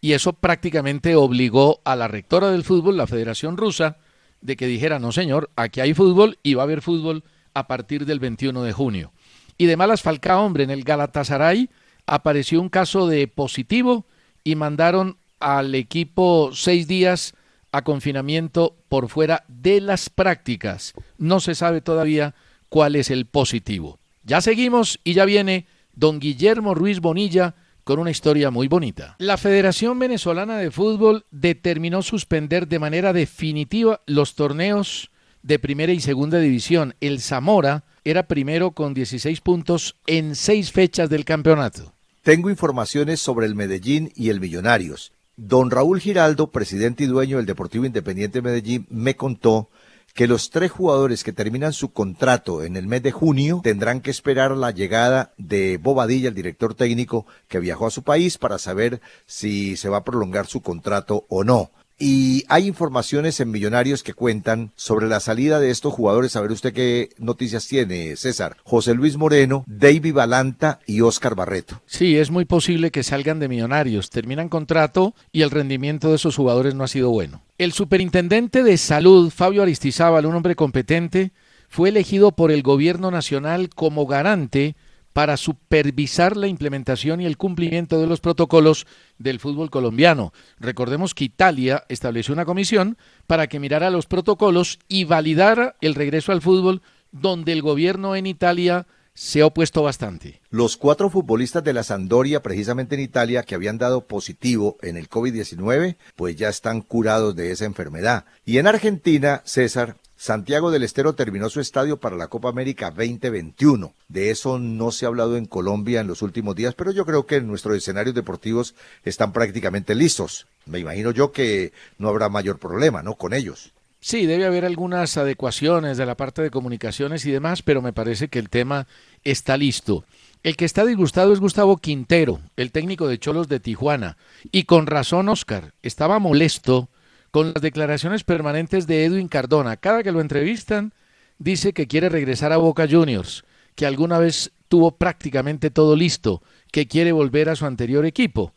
y 0.00 0.12
eso 0.12 0.32
prácticamente 0.32 1.14
obligó 1.14 1.82
a 1.84 1.94
la 1.94 2.08
rectora 2.08 2.50
del 2.50 2.64
fútbol, 2.64 2.96
la 2.96 3.06
Federación 3.06 3.58
Rusa, 3.58 3.98
de 4.40 4.56
que 4.56 4.66
dijera, 4.66 4.98
no 4.98 5.12
señor, 5.12 5.50
aquí 5.54 5.80
hay 5.80 5.92
fútbol 5.92 6.38
y 6.42 6.54
va 6.54 6.62
a 6.62 6.64
haber 6.64 6.80
fútbol 6.80 7.24
a 7.52 7.68
partir 7.68 8.06
del 8.06 8.20
21 8.20 8.62
de 8.62 8.72
junio. 8.72 9.12
Y 9.58 9.66
de 9.66 9.76
malas 9.76 10.00
falca, 10.00 10.38
hombre, 10.38 10.64
en 10.64 10.70
el 10.70 10.82
Galatasaray 10.82 11.68
apareció 12.08 12.60
un 12.60 12.68
caso 12.68 13.06
de 13.06 13.28
positivo 13.28 14.06
y 14.42 14.56
mandaron 14.56 15.18
al 15.38 15.74
equipo 15.74 16.50
seis 16.52 16.88
días 16.88 17.34
a 17.70 17.82
confinamiento 17.82 18.76
por 18.88 19.08
fuera 19.08 19.44
de 19.46 19.80
las 19.80 20.08
prácticas. 20.08 20.94
No 21.18 21.38
se 21.38 21.54
sabe 21.54 21.80
todavía 21.80 22.34
cuál 22.68 22.96
es 22.96 23.10
el 23.10 23.26
positivo. 23.26 23.98
Ya 24.24 24.40
seguimos 24.40 24.98
y 25.04 25.14
ya 25.14 25.24
viene 25.24 25.66
don 25.94 26.18
Guillermo 26.18 26.74
Ruiz 26.74 27.00
Bonilla 27.00 27.54
con 27.84 27.98
una 27.98 28.10
historia 28.10 28.50
muy 28.50 28.68
bonita. 28.68 29.16
La 29.18 29.36
Federación 29.36 29.98
Venezolana 29.98 30.58
de 30.58 30.70
Fútbol 30.70 31.24
determinó 31.30 32.02
suspender 32.02 32.68
de 32.68 32.78
manera 32.78 33.12
definitiva 33.12 34.00
los 34.06 34.34
torneos 34.34 35.10
de 35.42 35.58
primera 35.58 35.92
y 35.92 36.00
segunda 36.00 36.38
división. 36.38 36.94
El 37.00 37.20
Zamora 37.20 37.84
era 38.04 38.24
primero 38.28 38.72
con 38.72 38.94
16 38.94 39.40
puntos 39.40 39.96
en 40.06 40.34
seis 40.34 40.72
fechas 40.72 41.08
del 41.08 41.24
campeonato. 41.24 41.94
Tengo 42.28 42.50
informaciones 42.50 43.20
sobre 43.20 43.46
el 43.46 43.54
Medellín 43.54 44.12
y 44.14 44.28
el 44.28 44.38
Millonarios. 44.38 45.12
Don 45.38 45.70
Raúl 45.70 45.98
Giraldo, 45.98 46.50
presidente 46.50 47.04
y 47.04 47.06
dueño 47.06 47.38
del 47.38 47.46
Deportivo 47.46 47.86
Independiente 47.86 48.42
Medellín, 48.42 48.86
me 48.90 49.16
contó 49.16 49.70
que 50.12 50.26
los 50.26 50.50
tres 50.50 50.70
jugadores 50.70 51.24
que 51.24 51.32
terminan 51.32 51.72
su 51.72 51.90
contrato 51.90 52.62
en 52.64 52.76
el 52.76 52.86
mes 52.86 53.02
de 53.02 53.12
junio 53.12 53.62
tendrán 53.64 54.02
que 54.02 54.10
esperar 54.10 54.50
la 54.50 54.72
llegada 54.72 55.32
de 55.38 55.78
Bobadilla, 55.78 56.28
el 56.28 56.34
director 56.34 56.74
técnico 56.74 57.24
que 57.48 57.60
viajó 57.60 57.86
a 57.86 57.90
su 57.90 58.02
país, 58.02 58.36
para 58.36 58.58
saber 58.58 59.00
si 59.24 59.78
se 59.78 59.88
va 59.88 59.96
a 59.96 60.04
prolongar 60.04 60.46
su 60.48 60.60
contrato 60.60 61.24
o 61.30 61.44
no. 61.44 61.70
Y 61.98 62.44
hay 62.48 62.68
informaciones 62.68 63.40
en 63.40 63.50
Millonarios 63.50 64.04
que 64.04 64.14
cuentan 64.14 64.70
sobre 64.76 65.08
la 65.08 65.18
salida 65.18 65.58
de 65.58 65.70
estos 65.70 65.92
jugadores. 65.92 66.36
A 66.36 66.40
ver 66.40 66.52
usted 66.52 66.72
qué 66.72 67.10
noticias 67.18 67.66
tiene, 67.66 68.14
César. 68.14 68.56
José 68.62 68.94
Luis 68.94 69.16
Moreno, 69.16 69.64
David 69.66 70.14
Balanta 70.14 70.78
y 70.86 71.00
Oscar 71.00 71.34
Barreto. 71.34 71.82
Sí, 71.86 72.16
es 72.16 72.30
muy 72.30 72.44
posible 72.44 72.92
que 72.92 73.02
salgan 73.02 73.40
de 73.40 73.48
Millonarios. 73.48 74.10
Terminan 74.10 74.48
contrato 74.48 75.16
y 75.32 75.42
el 75.42 75.50
rendimiento 75.50 76.10
de 76.10 76.16
esos 76.16 76.36
jugadores 76.36 76.76
no 76.76 76.84
ha 76.84 76.88
sido 76.88 77.10
bueno. 77.10 77.42
El 77.58 77.72
superintendente 77.72 78.62
de 78.62 78.76
salud, 78.78 79.30
Fabio 79.30 79.62
Aristizábal, 79.62 80.26
un 80.26 80.36
hombre 80.36 80.54
competente, 80.54 81.32
fue 81.68 81.88
elegido 81.88 82.30
por 82.30 82.52
el 82.52 82.62
gobierno 82.62 83.10
nacional 83.10 83.70
como 83.70 84.06
garante 84.06 84.76
para 85.18 85.36
supervisar 85.36 86.36
la 86.36 86.46
implementación 86.46 87.20
y 87.20 87.26
el 87.26 87.36
cumplimiento 87.36 88.00
de 88.00 88.06
los 88.06 88.20
protocolos 88.20 88.86
del 89.18 89.40
fútbol 89.40 89.68
colombiano. 89.68 90.32
Recordemos 90.60 91.12
que 91.12 91.24
Italia 91.24 91.82
estableció 91.88 92.32
una 92.32 92.44
comisión 92.44 92.96
para 93.26 93.48
que 93.48 93.58
mirara 93.58 93.90
los 93.90 94.06
protocolos 94.06 94.78
y 94.86 95.02
validara 95.02 95.74
el 95.80 95.96
regreso 95.96 96.30
al 96.30 96.40
fútbol 96.40 96.82
donde 97.10 97.52
el 97.52 97.62
gobierno 97.62 98.14
en 98.14 98.26
Italia 98.26 98.86
se 99.12 99.40
ha 99.40 99.46
opuesto 99.46 99.82
bastante. 99.82 100.40
Los 100.50 100.76
cuatro 100.76 101.10
futbolistas 101.10 101.64
de 101.64 101.72
la 101.72 101.82
Sandoria, 101.82 102.40
precisamente 102.40 102.94
en 102.94 103.00
Italia, 103.00 103.42
que 103.42 103.56
habían 103.56 103.76
dado 103.76 104.06
positivo 104.06 104.76
en 104.82 104.96
el 104.96 105.10
COVID-19, 105.10 105.96
pues 106.14 106.36
ya 106.36 106.48
están 106.48 106.80
curados 106.80 107.34
de 107.34 107.50
esa 107.50 107.64
enfermedad. 107.64 108.24
Y 108.44 108.58
en 108.58 108.68
Argentina, 108.68 109.42
César, 109.44 109.96
Santiago 110.20 110.72
del 110.72 110.82
Estero 110.82 111.12
terminó 111.12 111.48
su 111.48 111.60
estadio 111.60 112.00
para 112.00 112.16
la 112.16 112.26
Copa 112.26 112.48
América 112.48 112.90
2021. 112.90 113.94
De 114.08 114.30
eso 114.32 114.58
no 114.58 114.90
se 114.90 115.04
ha 115.04 115.08
hablado 115.08 115.36
en 115.36 115.44
Colombia 115.44 116.00
en 116.00 116.08
los 116.08 116.22
últimos 116.22 116.56
días, 116.56 116.74
pero 116.74 116.90
yo 116.90 117.06
creo 117.06 117.24
que 117.24 117.40
nuestros 117.40 117.76
escenarios 117.76 118.16
deportivos 118.16 118.74
están 119.04 119.32
prácticamente 119.32 119.94
listos. 119.94 120.48
Me 120.66 120.80
imagino 120.80 121.12
yo 121.12 121.30
que 121.30 121.72
no 121.98 122.08
habrá 122.08 122.28
mayor 122.28 122.58
problema, 122.58 123.00
¿no? 123.00 123.14
Con 123.14 123.32
ellos. 123.32 123.72
Sí, 124.00 124.26
debe 124.26 124.44
haber 124.44 124.64
algunas 124.64 125.16
adecuaciones 125.16 125.96
de 125.96 126.06
la 126.06 126.16
parte 126.16 126.42
de 126.42 126.50
comunicaciones 126.50 127.24
y 127.24 127.30
demás, 127.30 127.62
pero 127.62 127.80
me 127.80 127.92
parece 127.92 128.26
que 128.26 128.40
el 128.40 128.48
tema 128.48 128.88
está 129.22 129.56
listo. 129.56 130.04
El 130.42 130.56
que 130.56 130.64
está 130.64 130.84
disgustado 130.84 131.32
es 131.32 131.38
Gustavo 131.38 131.76
Quintero, 131.76 132.40
el 132.56 132.72
técnico 132.72 133.06
de 133.06 133.20
Cholos 133.20 133.46
de 133.46 133.60
Tijuana. 133.60 134.16
Y 134.50 134.64
con 134.64 134.88
razón, 134.88 135.28
Oscar, 135.28 135.74
estaba 135.80 136.18
molesto 136.18 136.88
con 137.30 137.52
las 137.52 137.62
declaraciones 137.62 138.24
permanentes 138.24 138.86
de 138.86 139.04
Edwin 139.04 139.28
Cardona. 139.28 139.76
Cada 139.76 140.02
que 140.02 140.12
lo 140.12 140.20
entrevistan, 140.20 140.92
dice 141.38 141.72
que 141.72 141.86
quiere 141.86 142.08
regresar 142.08 142.52
a 142.52 142.56
Boca 142.56 142.86
Juniors, 142.88 143.44
que 143.74 143.86
alguna 143.86 144.18
vez 144.18 144.52
tuvo 144.68 144.92
prácticamente 144.92 145.70
todo 145.70 145.96
listo, 145.96 146.42
que 146.72 146.86
quiere 146.86 147.12
volver 147.12 147.48
a 147.48 147.56
su 147.56 147.66
anterior 147.66 148.04
equipo. 148.06 148.52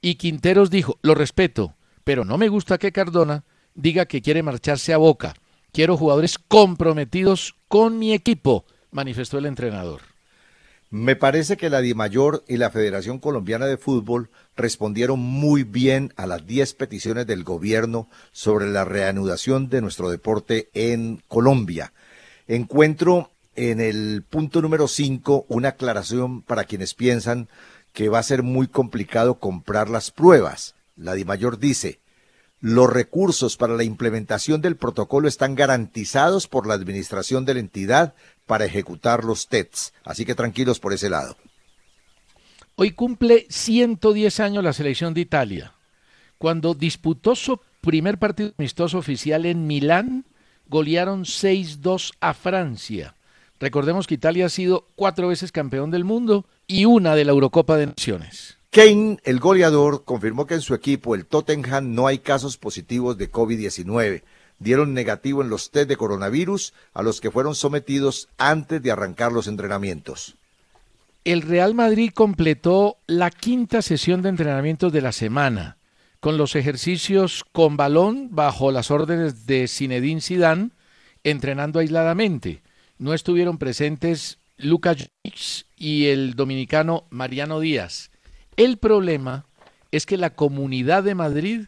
Y 0.00 0.16
Quinteros 0.16 0.70
dijo, 0.70 0.98
lo 1.02 1.14
respeto, 1.14 1.74
pero 2.04 2.24
no 2.24 2.38
me 2.38 2.48
gusta 2.48 2.78
que 2.78 2.92
Cardona 2.92 3.44
diga 3.74 4.06
que 4.06 4.22
quiere 4.22 4.42
marcharse 4.42 4.92
a 4.92 4.98
Boca. 4.98 5.34
Quiero 5.72 5.96
jugadores 5.96 6.38
comprometidos 6.38 7.54
con 7.68 7.98
mi 7.98 8.12
equipo, 8.12 8.66
manifestó 8.90 9.38
el 9.38 9.46
entrenador. 9.46 10.11
Me 10.92 11.16
parece 11.16 11.56
que 11.56 11.70
la 11.70 11.80
DIMAYOR 11.80 12.44
y 12.46 12.58
la 12.58 12.68
Federación 12.68 13.18
Colombiana 13.18 13.64
de 13.64 13.78
Fútbol 13.78 14.28
respondieron 14.56 15.20
muy 15.20 15.62
bien 15.62 16.12
a 16.16 16.26
las 16.26 16.46
10 16.46 16.74
peticiones 16.74 17.26
del 17.26 17.44
gobierno 17.44 18.10
sobre 18.30 18.68
la 18.68 18.84
reanudación 18.84 19.70
de 19.70 19.80
nuestro 19.80 20.10
deporte 20.10 20.68
en 20.74 21.22
Colombia. 21.28 21.94
Encuentro 22.46 23.30
en 23.56 23.80
el 23.80 24.22
punto 24.28 24.60
número 24.60 24.86
5 24.86 25.46
una 25.48 25.70
aclaración 25.70 26.42
para 26.42 26.64
quienes 26.64 26.92
piensan 26.92 27.48
que 27.94 28.10
va 28.10 28.18
a 28.18 28.22
ser 28.22 28.42
muy 28.42 28.66
complicado 28.66 29.38
comprar 29.38 29.88
las 29.88 30.10
pruebas. 30.10 30.74
La 30.96 31.14
DIMAYOR 31.14 31.58
dice, 31.58 32.00
los 32.62 32.88
recursos 32.92 33.56
para 33.56 33.74
la 33.74 33.82
implementación 33.82 34.60
del 34.60 34.76
protocolo 34.76 35.26
están 35.26 35.56
garantizados 35.56 36.46
por 36.46 36.66
la 36.66 36.74
administración 36.74 37.44
de 37.44 37.54
la 37.54 37.60
entidad 37.60 38.14
para 38.46 38.64
ejecutar 38.64 39.24
los 39.24 39.48
TETs. 39.48 39.92
Así 40.04 40.24
que 40.24 40.34
tranquilos 40.34 40.78
por 40.78 40.92
ese 40.92 41.10
lado. 41.10 41.36
Hoy 42.76 42.92
cumple 42.92 43.46
110 43.50 44.40
años 44.40 44.64
la 44.64 44.72
selección 44.72 45.14
de 45.14 45.20
Italia. 45.20 45.74
Cuando 46.38 46.74
disputó 46.74 47.34
su 47.36 47.60
primer 47.80 48.18
partido 48.18 48.52
amistoso 48.58 48.98
oficial 48.98 49.46
en 49.46 49.66
Milán, 49.66 50.24
golearon 50.68 51.24
6-2 51.24 52.12
a 52.20 52.34
Francia. 52.34 53.14
Recordemos 53.60 54.06
que 54.06 54.14
Italia 54.14 54.46
ha 54.46 54.48
sido 54.48 54.88
cuatro 54.96 55.28
veces 55.28 55.52
campeón 55.52 55.90
del 55.90 56.04
mundo 56.04 56.46
y 56.66 56.84
una 56.84 57.14
de 57.14 57.24
la 57.24 57.32
Eurocopa 57.32 57.76
de 57.76 57.86
Naciones. 57.86 58.58
Kane, 58.70 59.18
el 59.24 59.38
goleador, 59.38 60.04
confirmó 60.04 60.46
que 60.46 60.54
en 60.54 60.62
su 60.62 60.74
equipo, 60.74 61.14
el 61.14 61.26
Tottenham, 61.26 61.94
no 61.94 62.06
hay 62.06 62.18
casos 62.18 62.56
positivos 62.56 63.18
de 63.18 63.30
COVID-19. 63.30 64.22
Dieron 64.62 64.94
negativo 64.94 65.42
en 65.42 65.50
los 65.50 65.70
test 65.70 65.88
de 65.88 65.96
coronavirus 65.96 66.72
a 66.94 67.02
los 67.02 67.20
que 67.20 67.30
fueron 67.30 67.54
sometidos 67.54 68.28
antes 68.38 68.80
de 68.80 68.92
arrancar 68.92 69.32
los 69.32 69.48
entrenamientos. 69.48 70.36
El 71.24 71.42
Real 71.42 71.74
Madrid 71.74 72.12
completó 72.14 72.96
la 73.06 73.30
quinta 73.30 73.82
sesión 73.82 74.22
de 74.22 74.28
entrenamientos 74.28 74.92
de 74.92 75.00
la 75.00 75.12
semana, 75.12 75.78
con 76.20 76.36
los 76.36 76.54
ejercicios 76.54 77.44
con 77.50 77.76
balón 77.76 78.28
bajo 78.30 78.70
las 78.70 78.92
órdenes 78.92 79.46
de 79.46 79.66
Zinedine 79.66 80.20
Zidane, 80.20 80.70
entrenando 81.24 81.80
aisladamente. 81.80 82.62
No 82.98 83.14
estuvieron 83.14 83.58
presentes 83.58 84.38
Lucas 84.58 85.08
y 85.76 86.06
el 86.06 86.34
dominicano 86.34 87.04
Mariano 87.10 87.58
Díaz. 87.58 88.10
El 88.56 88.76
problema 88.78 89.44
es 89.90 90.06
que 90.06 90.16
la 90.16 90.30
Comunidad 90.30 91.02
de 91.02 91.16
Madrid 91.16 91.62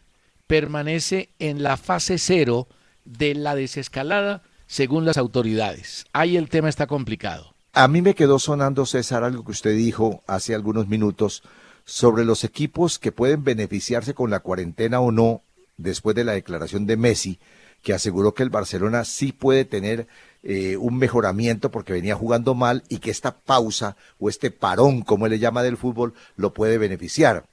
permanece 0.47 1.29
en 1.39 1.63
la 1.63 1.75
fase 1.75 2.17
cero 2.17 2.67
de 3.05 3.35
la 3.35 3.55
desescalada 3.55 4.43
según 4.67 5.05
las 5.05 5.17
autoridades. 5.17 6.05
Ahí 6.11 6.37
el 6.37 6.49
tema 6.49 6.69
está 6.69 6.87
complicado. 6.87 7.55
A 7.73 7.87
mí 7.87 8.01
me 8.01 8.15
quedó 8.15 8.39
sonando, 8.39 8.85
César, 8.85 9.23
algo 9.23 9.43
que 9.43 9.51
usted 9.51 9.75
dijo 9.75 10.23
hace 10.27 10.55
algunos 10.55 10.87
minutos 10.87 11.43
sobre 11.85 12.25
los 12.25 12.43
equipos 12.43 12.99
que 12.99 13.11
pueden 13.11 13.43
beneficiarse 13.43 14.13
con 14.13 14.31
la 14.31 14.39
cuarentena 14.39 14.99
o 14.99 15.11
no 15.11 15.41
después 15.77 16.15
de 16.15 16.23
la 16.23 16.33
declaración 16.33 16.85
de 16.85 16.97
Messi, 16.97 17.39
que 17.83 17.93
aseguró 17.93 18.33
que 18.33 18.43
el 18.43 18.49
Barcelona 18.49 19.05
sí 19.05 19.31
puede 19.31 19.65
tener 19.65 20.07
eh, 20.41 20.77
un 20.77 20.97
mejoramiento 20.97 21.69
porque 21.69 21.93
venía 21.93 22.15
jugando 22.15 22.55
mal 22.55 22.83
y 22.89 22.97
que 22.99 23.11
esta 23.11 23.39
pausa 23.39 23.95
o 24.19 24.29
este 24.29 24.51
parón, 24.51 25.01
como 25.01 25.25
él 25.25 25.33
le 25.33 25.39
llama 25.39 25.61
del 25.61 25.77
fútbol, 25.77 26.13
lo 26.35 26.53
puede 26.53 26.77
beneficiar. 26.77 27.45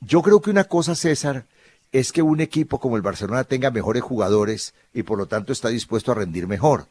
Yo 0.00 0.22
creo 0.22 0.40
que 0.40 0.50
una 0.50 0.64
cosa, 0.64 0.94
César, 0.94 1.44
es 1.92 2.12
que 2.12 2.22
un 2.22 2.40
equipo 2.40 2.78
como 2.80 2.96
el 2.96 3.02
Barcelona 3.02 3.44
tenga 3.44 3.70
mejores 3.70 4.02
jugadores 4.02 4.74
y 4.94 5.02
por 5.02 5.18
lo 5.18 5.26
tanto 5.26 5.52
está 5.52 5.68
dispuesto 5.68 6.12
a 6.12 6.16
rendir 6.16 6.46
mejor. 6.46 6.86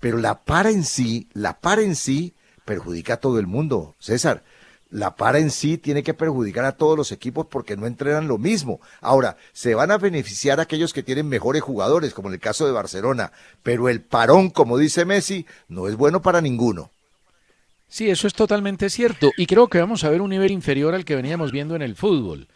Pero 0.00 0.18
la 0.18 0.40
para 0.40 0.70
en 0.70 0.84
sí, 0.84 1.28
la 1.32 1.60
para 1.60 1.82
en 1.82 1.96
sí 1.96 2.34
perjudica 2.64 3.14
a 3.14 3.20
todo 3.20 3.38
el 3.38 3.46
mundo, 3.46 3.94
César 3.98 4.42
la 4.90 5.14
para 5.14 5.38
en 5.38 5.50
sí 5.50 5.78
tiene 5.78 6.02
que 6.02 6.14
perjudicar 6.14 6.64
a 6.64 6.72
todos 6.72 6.96
los 6.96 7.12
equipos 7.12 7.46
porque 7.46 7.76
no 7.76 7.86
entrenan 7.86 8.28
lo 8.28 8.38
mismo. 8.38 8.80
Ahora, 9.00 9.36
se 9.52 9.74
van 9.74 9.90
a 9.90 9.98
beneficiar 9.98 10.60
aquellos 10.60 10.92
que 10.92 11.02
tienen 11.02 11.28
mejores 11.28 11.62
jugadores, 11.62 12.12
como 12.12 12.28
en 12.28 12.34
el 12.34 12.40
caso 12.40 12.66
de 12.66 12.72
Barcelona, 12.72 13.32
pero 13.62 13.88
el 13.88 14.00
parón, 14.00 14.50
como 14.50 14.78
dice 14.78 15.04
Messi, 15.04 15.46
no 15.68 15.88
es 15.88 15.96
bueno 15.96 16.22
para 16.22 16.40
ninguno. 16.40 16.90
Sí, 17.88 18.10
eso 18.10 18.26
es 18.26 18.34
totalmente 18.34 18.90
cierto. 18.90 19.30
Y 19.36 19.46
creo 19.46 19.68
que 19.68 19.78
vamos 19.78 20.04
a 20.04 20.10
ver 20.10 20.20
un 20.20 20.30
nivel 20.30 20.52
inferior 20.52 20.94
al 20.94 21.04
que 21.04 21.16
veníamos 21.16 21.50
viendo 21.50 21.74
en 21.74 21.82
el 21.82 21.96
fútbol. 21.96 22.48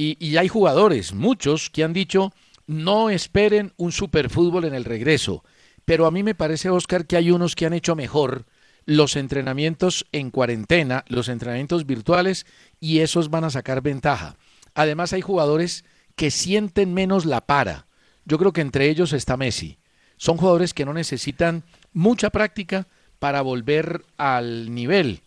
Y, 0.00 0.36
hay 0.36 0.46
jugadores, 0.46 1.12
muchos, 1.12 1.70
que 1.70 1.82
han 1.82 1.92
dicho, 1.92 2.32
no 2.68 3.10
esperen 3.10 3.72
un 3.76 3.90
superfútbol 3.90 4.64
en 4.64 4.74
el 4.74 4.84
regreso. 4.84 5.42
Pero 5.84 6.06
a 6.06 6.12
mí 6.12 6.22
me 6.22 6.36
parece, 6.36 6.70
Oscar, 6.70 7.04
que 7.04 7.16
hay 7.16 7.32
unos 7.32 7.56
que 7.56 7.66
han 7.66 7.72
hecho 7.72 7.96
mejor 7.96 8.44
los 8.84 9.16
entrenamientos 9.16 10.06
en 10.12 10.30
cuarentena, 10.30 11.04
los 11.08 11.28
entrenamientos 11.28 11.84
virtuales, 11.84 12.46
y 12.78 13.00
esos 13.00 13.28
van 13.28 13.42
a 13.42 13.50
sacar 13.50 13.82
ventaja. 13.82 14.36
Además 14.72 15.12
hay 15.12 15.20
jugadores 15.20 15.84
que 16.14 16.30
sienten 16.30 16.94
menos 16.94 17.26
la 17.26 17.40
para. 17.40 17.86
Yo 18.24 18.38
creo 18.38 18.52
que 18.52 18.60
entre 18.60 18.88
ellos 18.88 19.12
está 19.12 19.36
Messi. 19.36 19.78
Son 20.16 20.36
jugadores 20.36 20.74
que 20.74 20.84
no 20.84 20.92
necesitan 20.92 21.64
mucha 21.92 22.30
práctica 22.30 22.86
para 23.18 23.42
volver 23.42 24.04
al 24.16 24.72
nivel 24.72 25.22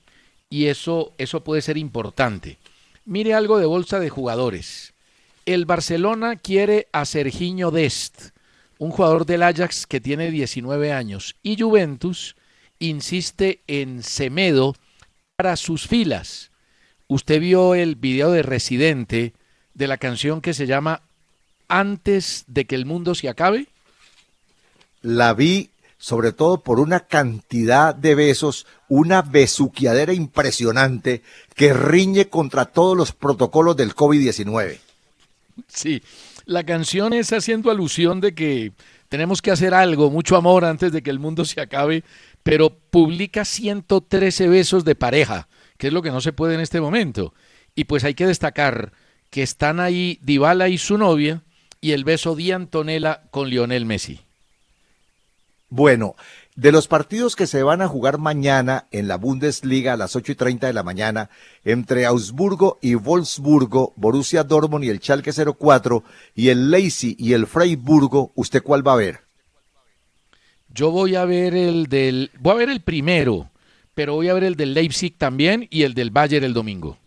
y 0.49 0.67
eso 0.67 1.11
eso 1.17 1.43
puede 1.43 1.61
ser 1.61 1.78
importante. 1.78 2.57
Mire 3.05 3.33
algo 3.33 3.57
de 3.57 3.65
bolsa 3.65 3.99
de 3.99 4.09
jugadores. 4.09 4.93
El 5.45 5.65
Barcelona 5.65 6.35
quiere 6.35 6.87
a 6.91 7.05
Serginho 7.05 7.71
Dest, 7.71 8.29
un 8.77 8.91
jugador 8.91 9.25
del 9.25 9.43
Ajax 9.43 9.87
que 9.87 9.99
tiene 9.99 10.29
19 10.29 10.93
años, 10.93 11.35
y 11.41 11.59
Juventus 11.59 12.35
insiste 12.77 13.61
en 13.67 14.03
Semedo 14.03 14.75
para 15.35 15.55
sus 15.55 15.87
filas. 15.87 16.51
Usted 17.07 17.39
vio 17.39 17.73
el 17.73 17.95
video 17.95 18.31
de 18.31 18.43
Residente 18.43 19.33
de 19.73 19.87
la 19.87 19.97
canción 19.97 20.41
que 20.41 20.53
se 20.53 20.67
llama 20.67 21.01
Antes 21.67 22.43
de 22.47 22.65
que 22.65 22.75
el 22.75 22.85
mundo 22.85 23.15
se 23.15 23.29
acabe? 23.29 23.67
La 25.01 25.33
vi 25.33 25.71
sobre 26.01 26.31
todo 26.31 26.61
por 26.61 26.79
una 26.79 27.01
cantidad 27.01 27.93
de 27.93 28.15
besos, 28.15 28.65
una 28.89 29.21
besuquiadera 29.21 30.13
impresionante 30.13 31.21
que 31.53 31.75
riñe 31.75 32.27
contra 32.27 32.65
todos 32.65 32.97
los 32.97 33.11
protocolos 33.11 33.77
del 33.77 33.93
COVID-19. 33.93 34.79
Sí, 35.67 36.01
la 36.45 36.63
canción 36.63 37.13
es 37.13 37.31
haciendo 37.31 37.69
alusión 37.69 38.19
de 38.19 38.33
que 38.33 38.71
tenemos 39.09 39.43
que 39.43 39.51
hacer 39.51 39.75
algo, 39.75 40.09
mucho 40.09 40.35
amor 40.35 40.65
antes 40.65 40.91
de 40.91 41.03
que 41.03 41.11
el 41.11 41.19
mundo 41.19 41.45
se 41.45 41.61
acabe, 41.61 42.03
pero 42.41 42.71
publica 42.71 43.45
113 43.45 44.47
besos 44.47 44.83
de 44.83 44.95
pareja, 44.95 45.49
que 45.77 45.87
es 45.87 45.93
lo 45.93 46.01
que 46.01 46.09
no 46.09 46.19
se 46.19 46.33
puede 46.33 46.55
en 46.55 46.61
este 46.61 46.81
momento. 46.81 47.35
Y 47.75 47.83
pues 47.83 48.03
hay 48.05 48.15
que 48.15 48.25
destacar 48.25 48.91
que 49.29 49.43
están 49.43 49.79
ahí 49.79 50.17
Dybala 50.23 50.67
y 50.67 50.79
su 50.79 50.97
novia 50.97 51.43
y 51.79 51.91
el 51.91 52.05
beso 52.05 52.35
de 52.35 52.53
Antonella 52.53 53.21
con 53.29 53.51
Lionel 53.51 53.85
Messi. 53.85 54.21
Bueno, 55.72 56.17
de 56.57 56.74
los 56.74 56.89
partidos 56.89 57.38
que 57.38 57.47
se 57.47 57.63
van 57.63 57.82
a 57.82 57.88
jugar 57.88 58.17
mañana 58.17 58.88
en 58.91 59.07
la 59.07 59.15
Bundesliga 59.15 59.93
a 59.93 59.97
las 59.97 60.17
8 60.17 60.34
y 60.34 60.36
30 60.36 60.67
de 60.67 60.74
la 60.74 60.84
mañana 60.84 61.30
entre 61.63 62.05
Augsburgo 62.05 62.78
y 62.82 62.95
Wolfsburgo, 62.95 63.93
Borussia 63.95 64.43
Dortmund 64.43 64.84
y 64.84 64.89
el 64.89 64.99
Schalke 64.99 65.32
04 65.32 66.03
y 66.36 66.49
el 66.49 66.72
Leipzig 66.72 67.15
y 67.17 67.32
el 67.32 67.47
Freiburgo, 67.47 68.34
¿usted 68.36 68.61
cuál 68.61 68.86
va 68.86 68.93
a 68.93 68.97
ver? 68.97 69.22
Yo 70.74 70.91
voy 70.91 71.15
a 71.15 71.24
ver 71.24 71.55
el 71.55 71.88
del 71.88 72.32
voy 72.39 72.51
a 72.51 72.55
ver 72.55 72.69
el 72.69 72.82
primero, 72.82 73.49
pero 73.95 74.15
voy 74.15 74.28
a 74.28 74.34
ver 74.34 74.43
el 74.43 74.57
del 74.57 74.74
Leipzig 74.74 75.17
también 75.17 75.69
y 75.69 75.84
el 75.84 75.93
del 75.93 76.11
Bayern 76.11 76.43
el 76.43 76.53
domingo. 76.53 76.97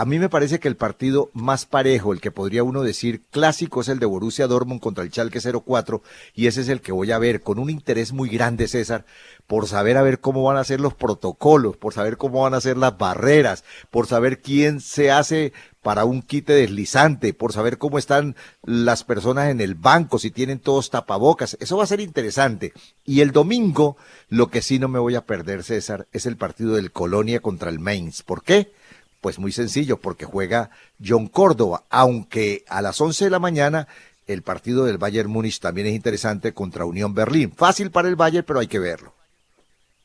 A 0.00 0.06
mí 0.06 0.18
me 0.18 0.30
parece 0.30 0.60
que 0.60 0.68
el 0.68 0.76
partido 0.76 1.28
más 1.34 1.66
parejo, 1.66 2.14
el 2.14 2.22
que 2.22 2.30
podría 2.30 2.62
uno 2.62 2.80
decir 2.80 3.20
clásico, 3.30 3.82
es 3.82 3.88
el 3.88 3.98
de 3.98 4.06
Borussia 4.06 4.46
Dortmund 4.46 4.80
contra 4.80 5.04
el 5.04 5.10
Schalke 5.10 5.42
04 5.42 6.02
y 6.34 6.46
ese 6.46 6.62
es 6.62 6.70
el 6.70 6.80
que 6.80 6.90
voy 6.90 7.12
a 7.12 7.18
ver 7.18 7.42
con 7.42 7.58
un 7.58 7.68
interés 7.68 8.14
muy 8.14 8.30
grande, 8.30 8.66
César, 8.66 9.04
por 9.46 9.68
saber 9.68 9.98
a 9.98 10.02
ver 10.02 10.18
cómo 10.20 10.42
van 10.42 10.56
a 10.56 10.64
ser 10.64 10.80
los 10.80 10.94
protocolos, 10.94 11.76
por 11.76 11.92
saber 11.92 12.16
cómo 12.16 12.40
van 12.40 12.54
a 12.54 12.62
ser 12.62 12.78
las 12.78 12.96
barreras, 12.96 13.62
por 13.90 14.06
saber 14.06 14.40
quién 14.40 14.80
se 14.80 15.10
hace 15.10 15.52
para 15.82 16.06
un 16.06 16.22
quite 16.22 16.54
deslizante, 16.54 17.34
por 17.34 17.52
saber 17.52 17.76
cómo 17.76 17.98
están 17.98 18.36
las 18.62 19.04
personas 19.04 19.50
en 19.50 19.60
el 19.60 19.74
banco, 19.74 20.18
si 20.18 20.30
tienen 20.30 20.60
todos 20.60 20.88
tapabocas. 20.88 21.58
Eso 21.60 21.76
va 21.76 21.84
a 21.84 21.86
ser 21.86 22.00
interesante. 22.00 22.72
Y 23.04 23.20
el 23.20 23.32
domingo, 23.32 23.98
lo 24.30 24.48
que 24.48 24.62
sí 24.62 24.78
no 24.78 24.88
me 24.88 24.98
voy 24.98 25.14
a 25.14 25.26
perder, 25.26 25.62
César, 25.62 26.08
es 26.12 26.24
el 26.24 26.38
partido 26.38 26.74
del 26.76 26.90
Colonia 26.90 27.40
contra 27.40 27.68
el 27.68 27.80
Mainz. 27.80 28.22
¿Por 28.22 28.42
qué? 28.42 28.72
Pues 29.20 29.38
muy 29.38 29.52
sencillo, 29.52 29.98
porque 29.98 30.24
juega 30.24 30.70
John 31.04 31.26
Córdoba, 31.26 31.84
aunque 31.90 32.64
a 32.68 32.80
las 32.80 33.00
11 33.00 33.24
de 33.24 33.30
la 33.30 33.38
mañana 33.38 33.86
el 34.26 34.42
partido 34.42 34.84
del 34.84 34.98
Bayern 34.98 35.30
Múnich 35.30 35.60
también 35.60 35.88
es 35.88 35.94
interesante 35.94 36.54
contra 36.54 36.84
Unión 36.84 37.14
Berlín. 37.14 37.52
Fácil 37.54 37.90
para 37.90 38.08
el 38.08 38.16
Bayern, 38.16 38.44
pero 38.46 38.60
hay 38.60 38.66
que 38.66 38.78
verlo. 38.78 39.12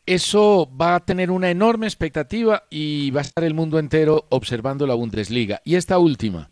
Eso 0.06 0.70
va 0.80 0.96
a 0.96 1.00
tener 1.00 1.32
una 1.32 1.50
enorme 1.50 1.88
expectativa 1.88 2.64
y 2.70 3.12
va 3.12 3.22
a 3.22 3.24
estar 3.24 3.44
el 3.44 3.54
mundo 3.54 3.80
entero 3.80 4.26
observando 4.30 4.86
la 4.86 4.94
Bundesliga. 4.94 5.62
Y 5.64 5.76
esta 5.76 5.98
última. 5.98 6.50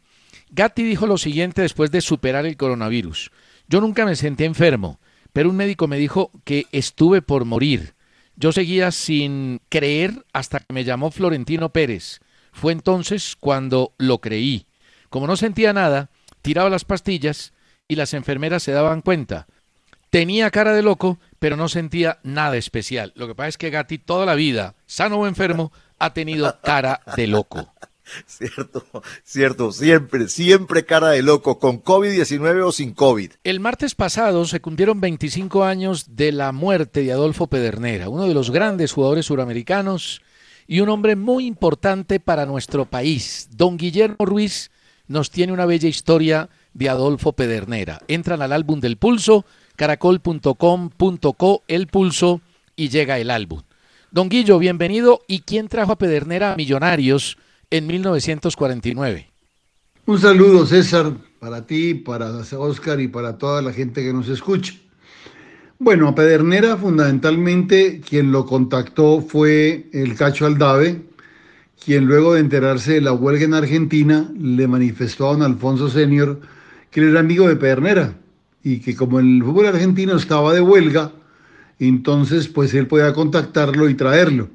Gatti 0.50 0.84
dijo 0.84 1.06
lo 1.06 1.18
siguiente 1.18 1.62
después 1.62 1.92
de 1.92 2.02
superar 2.02 2.46
el 2.46 2.58
coronavirus. 2.58 3.32
Yo 3.68 3.82
nunca 3.82 4.06
me 4.06 4.16
sentí 4.16 4.44
enfermo, 4.44 5.00
pero 5.34 5.50
un 5.50 5.56
médico 5.56 5.88
me 5.88 5.98
dijo 5.98 6.32
que 6.44 6.66
estuve 6.72 7.22
por 7.22 7.46
morir. 7.46 7.94
Yo 8.36 8.52
seguía 8.52 8.92
sin 8.92 9.62
creer 9.70 10.26
hasta 10.34 10.60
que 10.60 10.74
me 10.74 10.84
llamó 10.84 11.12
Florentino 11.12 11.70
Pérez 11.70 12.22
fue 12.54 12.72
entonces 12.72 13.36
cuando 13.38 13.94
lo 13.98 14.20
creí. 14.20 14.68
Como 15.10 15.28
no 15.28 15.36
sentía 15.36 15.74
nada, 15.74 16.10
tiraba 16.42 16.70
las 16.70 16.86
pastillas 16.86 17.52
y 17.88 17.96
las 17.96 18.14
enfermeras 18.14 18.64
se 18.64 18.72
daban 18.72 19.02
cuenta. 19.02 19.48
Tenía 20.10 20.52
cara 20.52 20.74
de 20.74 20.84
loco, 20.84 21.20
pero 21.40 21.58
no 21.58 21.68
sentía 21.68 22.20
nada 22.24 22.56
especial. 22.56 23.12
Lo 23.16 23.28
que 23.28 23.36
pasa 23.36 23.50
es 23.50 23.58
que 23.58 23.72
Gatti 23.72 23.98
toda 23.98 24.26
la 24.26 24.36
vida, 24.36 24.76
sano 24.86 25.18
o 25.18 25.28
enfermo, 25.28 25.74
ha 25.98 26.14
tenido 26.14 26.60
cara 26.62 27.02
de 27.18 27.28
loco. 27.28 27.74
Cierto, 28.28 28.86
cierto, 29.24 29.72
siempre, 29.72 30.28
siempre 30.28 30.86
cara 30.86 31.12
de 31.12 31.22
loco, 31.22 31.58
con 31.58 31.82
COVID-19 31.82 32.66
o 32.66 32.72
sin 32.74 32.94
COVID. 32.94 33.32
El 33.46 33.62
martes 33.62 33.96
pasado 33.96 34.44
se 34.46 34.60
cumplieron 34.60 35.00
25 35.00 35.64
años 35.64 36.18
de 36.18 36.34
la 36.34 36.52
muerte 36.52 37.02
de 37.02 37.14
Adolfo 37.14 37.48
Pedernera, 37.48 38.10
uno 38.10 38.28
de 38.28 38.34
los 38.34 38.52
grandes 38.52 38.92
jugadores 38.92 39.28
suramericanos 39.28 40.22
y 40.68 40.80
un 40.80 40.90
hombre 40.90 41.16
muy 41.16 41.46
importante 41.46 42.20
para 42.20 42.46
nuestro 42.46 42.86
país. 42.86 43.50
Don 43.56 43.78
Guillermo 43.78 44.26
Ruiz 44.26 44.72
nos 45.08 45.32
tiene 45.32 45.54
una 45.54 45.66
bella 45.66 45.90
historia 45.90 46.50
de 46.74 46.90
Adolfo 46.90 47.34
Pedernera. 47.34 48.02
Entran 48.08 48.42
al 48.42 48.54
álbum 48.54 48.80
del 48.80 48.98
pulso, 48.98 49.46
caracol.com.co, 49.76 51.64
el 51.68 51.88
pulso, 51.88 52.42
y 52.76 52.90
llega 52.90 53.20
el 53.20 53.30
álbum. 53.30 53.62
Don 54.12 54.30
Guillo, 54.30 54.60
bienvenido. 54.60 55.22
¿Y 55.28 55.40
quién 55.40 55.68
trajo 55.68 55.92
a 55.92 55.98
Pedernera 55.98 56.54
a 56.54 56.56
Millonarios 56.56 57.38
en 57.70 57.88
1949? 57.88 59.30
Un 60.06 60.20
saludo, 60.20 60.66
César, 60.66 61.14
para 61.40 61.66
ti, 61.66 61.94
para 61.94 62.30
Oscar 62.58 63.00
y 63.00 63.08
para 63.08 63.38
toda 63.38 63.62
la 63.62 63.72
gente 63.72 64.04
que 64.04 64.14
nos 64.14 64.28
escucha. 64.30 64.74
Bueno, 65.84 66.08
a 66.08 66.16
Pedernera 66.16 66.78
fundamentalmente 66.78 68.00
quien 68.00 68.32
lo 68.32 68.46
contactó 68.46 69.20
fue 69.20 69.90
el 69.92 70.16
Cacho 70.16 70.46
Aldave, 70.46 71.02
quien 71.84 72.06
luego 72.06 72.36
de 72.36 72.40
enterarse 72.40 72.94
de 72.94 73.02
la 73.02 73.12
huelga 73.12 73.44
en 73.44 73.54
Argentina 73.54 74.32
le 74.40 74.66
manifestó 74.66 75.28
a 75.28 75.34
don 75.34 75.42
Alfonso 75.44 75.90
Senior 75.90 76.40
que 76.90 77.02
él 77.02 77.10
era 77.10 77.20
amigo 77.20 77.50
de 77.50 77.58
Pedernera 77.58 78.14
y 78.64 78.80
que 78.80 78.96
como 78.96 79.20
el 79.20 79.44
fútbol 79.44 79.66
argentino 79.66 80.16
estaba 80.16 80.54
de 80.54 80.62
huelga, 80.62 81.12
entonces 81.80 82.48
pues 82.48 82.74
él 82.74 82.88
podía 82.88 83.12
contactarlo 83.12 83.90
y 83.90 83.96
traerlo. 83.96 84.48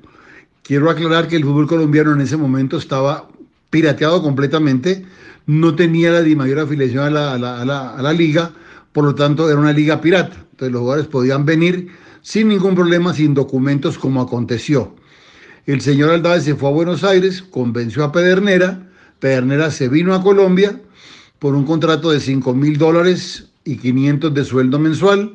Quiero 0.62 0.88
aclarar 0.88 1.28
que 1.28 1.36
el 1.36 1.44
fútbol 1.44 1.66
colombiano 1.66 2.14
en 2.14 2.22
ese 2.22 2.38
momento 2.38 2.78
estaba 2.78 3.28
pirateado 3.68 4.22
completamente, 4.22 5.04
no 5.44 5.74
tenía 5.74 6.10
la 6.10 6.36
mayor 6.36 6.60
afiliación 6.60 7.14
a 7.14 7.36
la, 7.36 8.12
liga, 8.14 8.52
por 8.98 9.04
lo 9.04 9.14
tanto 9.14 9.48
era 9.48 9.60
una 9.60 9.72
liga 9.72 10.00
pirata. 10.00 10.44
Entonces 10.50 10.72
los 10.72 10.80
jugadores 10.80 11.06
podían 11.06 11.46
venir 11.46 11.86
sin 12.20 12.48
ningún 12.48 12.74
problema, 12.74 13.14
sin 13.14 13.32
documentos 13.32 13.96
como 13.96 14.20
aconteció. 14.20 14.96
El 15.66 15.80
señor 15.82 16.10
Aldave 16.10 16.40
se 16.40 16.56
fue 16.56 16.68
a 16.68 16.72
Buenos 16.72 17.04
Aires, 17.04 17.42
convenció 17.42 18.02
a 18.02 18.10
Pedernera, 18.10 18.90
Pedernera 19.20 19.70
se 19.70 19.88
vino 19.88 20.16
a 20.16 20.22
Colombia 20.24 20.80
por 21.38 21.54
un 21.54 21.64
contrato 21.64 22.10
de 22.10 22.18
5 22.18 22.52
mil 22.54 22.76
dólares 22.76 23.50
y 23.62 23.76
500 23.76 24.34
de 24.34 24.44
sueldo 24.44 24.80
mensual 24.80 25.34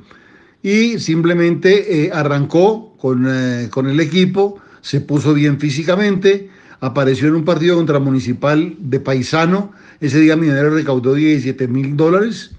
y 0.61 0.99
simplemente 0.99 2.03
eh, 2.03 2.11
arrancó 2.11 2.97
con, 2.97 3.26
eh, 3.30 3.70
con 3.70 3.89
el 3.89 4.01
equipo, 4.01 4.59
se 4.82 4.99
puso 4.99 5.34
bien 5.34 5.57
físicamente, 5.57 6.49
apareció 6.82 7.30
en 7.30 7.36
un 7.36 7.45
partido 7.45 7.78
contra 7.78 7.99
Municipal 7.99 8.76
de 8.78 8.99
Paisano, 8.99 9.72
ese 10.01 10.20
día 10.20 10.36
Minero 10.36 10.70
recaudó 10.70 11.14
17 11.14 11.70
mil 11.70 11.95
dólares 11.95 12.51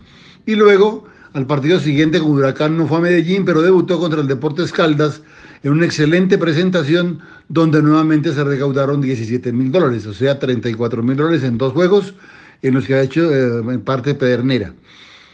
y 0.46 0.54
luego 0.54 1.04
al 1.32 1.46
partido 1.46 1.80
siguiente 1.80 2.20
con 2.20 2.30
Huracán 2.30 2.76
no 2.76 2.86
fue 2.86 2.98
a 2.98 3.00
Medellín, 3.00 3.44
pero 3.44 3.60
debutó 3.60 3.98
contra 3.98 4.20
el 4.20 4.28
Deportes 4.28 4.72
Caldas 4.72 5.20
en 5.64 5.72
una 5.72 5.86
excelente 5.86 6.38
presentación 6.38 7.20
donde 7.48 7.82
nuevamente 7.82 8.32
se 8.32 8.44
recaudaron 8.44 9.00
17 9.00 9.52
mil 9.52 9.72
dólares, 9.72 10.06
o 10.06 10.14
sea, 10.14 10.38
34 10.38 11.02
mil 11.02 11.16
dólares 11.16 11.42
en 11.42 11.58
dos 11.58 11.72
juegos 11.72 12.14
en 12.62 12.74
los 12.74 12.86
que 12.86 12.94
ha 12.94 13.02
hecho 13.02 13.34
eh, 13.34 13.78
parte 13.78 14.14
Pedernera. 14.14 14.74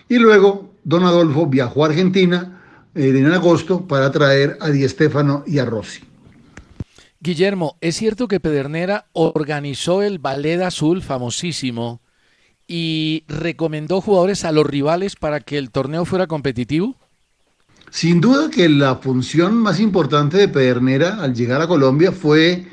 Y 0.09 0.19
luego 0.19 0.73
Don 0.85 1.05
Adolfo 1.05 1.47
viajó 1.47 1.85
a 1.85 1.89
Argentina 1.89 2.63
eh, 2.95 3.09
en 3.09 3.27
agosto 3.27 3.87
para 3.87 4.11
traer 4.11 4.57
a 4.61 4.71
Di 4.71 4.89
Stefano 4.89 5.45
y 5.47 5.59
a 5.59 5.65
Rossi. 5.65 6.03
Guillermo, 7.21 7.77
¿es 7.83 7.97
cierto 7.97 8.27
que 8.27 8.41
Pedernera 8.41 9.07
organizó 9.13 10.03
el 10.03 10.19
Ballet 10.19 10.63
Azul 10.63 11.03
famosísimo 11.03 12.01
y 12.73 13.25
recomendó 13.27 14.01
jugadores 14.01 14.45
a 14.45 14.53
los 14.53 14.65
rivales 14.65 15.17
para 15.17 15.41
que 15.41 15.59
el 15.59 15.73
torneo 15.73 16.05
fuera 16.05 16.29
competitivo? 16.29 16.95
Sin 17.91 18.21
duda 18.21 18.49
que 18.49 18.69
la 18.69 18.95
función 18.95 19.57
más 19.57 19.81
importante 19.81 20.37
de 20.37 20.47
Pedernera 20.47 21.21
al 21.21 21.35
llegar 21.35 21.61
a 21.61 21.67
Colombia 21.67 22.13
fue 22.13 22.65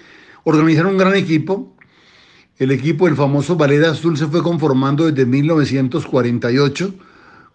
organizar 0.44 0.86
un 0.86 1.00
gran 1.00 1.16
equipo. 1.16 1.76
El 2.60 2.70
equipo, 2.70 3.08
el 3.08 3.16
famoso 3.16 3.56
Ballet 3.56 3.84
Azul, 3.86 4.20
se 4.20 4.28
fue 4.28 4.44
conformando 4.44 5.10
desde 5.10 5.26
1948, 5.26 6.94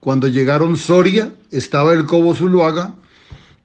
cuando 0.00 0.26
llegaron 0.26 0.76
Soria, 0.76 1.32
estaba 1.52 1.92
el 1.92 2.06
Cobo 2.06 2.34
Zuluaga, 2.34 2.96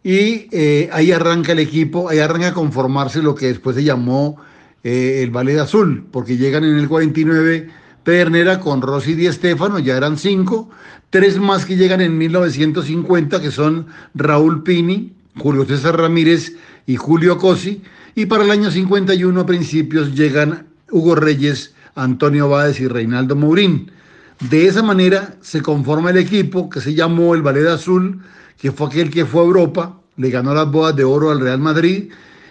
y 0.03 0.49
eh, 0.51 0.87
ahí 0.93 1.11
arranca 1.11 1.53
el 1.53 1.59
equipo, 1.59 2.09
ahí 2.09 2.19
arranca 2.19 2.49
a 2.49 2.53
conformarse 2.53 3.23
lo 3.23 3.33
que 3.33 3.47
después 3.47 3.75
se 3.75 3.83
llamó 3.83 4.37
eh, 4.83 5.21
el 5.23 5.31
Ballet 5.31 5.57
Azul, 5.57 6.05
porque 6.11 6.37
llegan 6.37 6.63
en 6.63 6.77
el 6.77 6.87
49 6.87 7.86
Pedernera 8.07 8.61
con 8.61 8.81
Rossi 8.81 9.15
Di 9.15 9.29
Stefano, 9.33 9.79
ya 9.79 9.97
eran 9.97 10.17
cinco, 10.17 10.69
tres 11.09 11.37
más 11.39 11.65
que 11.65 11.75
llegan 11.75 11.99
en 11.99 12.17
1950, 12.17 13.41
que 13.41 13.51
son 13.51 13.87
Raúl 14.15 14.63
Pini, 14.63 15.11
Julio 15.35 15.65
César 15.65 15.97
Ramírez 15.97 16.55
y 16.85 16.95
Julio 16.95 17.37
Cosi, 17.37 17.81
y 18.15 18.27
para 18.27 18.45
el 18.45 18.51
año 18.51 18.71
51 18.71 19.37
a 19.37 19.45
principios 19.45 20.15
llegan 20.15 20.67
Hugo 20.89 21.15
Reyes, 21.15 21.73
Antonio 21.95 22.47
Báez 22.47 22.79
y 22.79 22.87
Reinaldo 22.87 23.35
Mourín. 23.35 23.91
De 24.39 24.67
esa 24.67 24.83
manera 24.83 25.35
se 25.41 25.61
conforma 25.61 26.11
el 26.11 26.17
equipo 26.17 26.69
que 26.69 26.79
se 26.79 26.93
llamó 26.93 27.35
el 27.35 27.41
Ballet 27.41 27.67
Azul, 27.67 28.21
que 28.57 28.71
fue 28.71 28.87
aquel 28.87 29.09
que 29.09 29.25
fue 29.25 29.41
a 29.41 29.47
Europa, 29.47 29.99
le 30.15 30.29
ganó 30.29 30.53
las 30.53 30.71
bodas 30.71 30.95
de 30.95 31.03
oro 31.03 31.29
al 31.29 31.41
Real 31.41 31.59
Madrid 31.59 32.05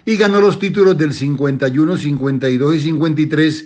y 0.05 0.17
ganó 0.17 0.39
los 0.39 0.59
títulos 0.59 0.95
del 0.99 1.15
51, 1.15 1.97
52 1.97 2.75
y 2.75 2.79
53 2.79 3.65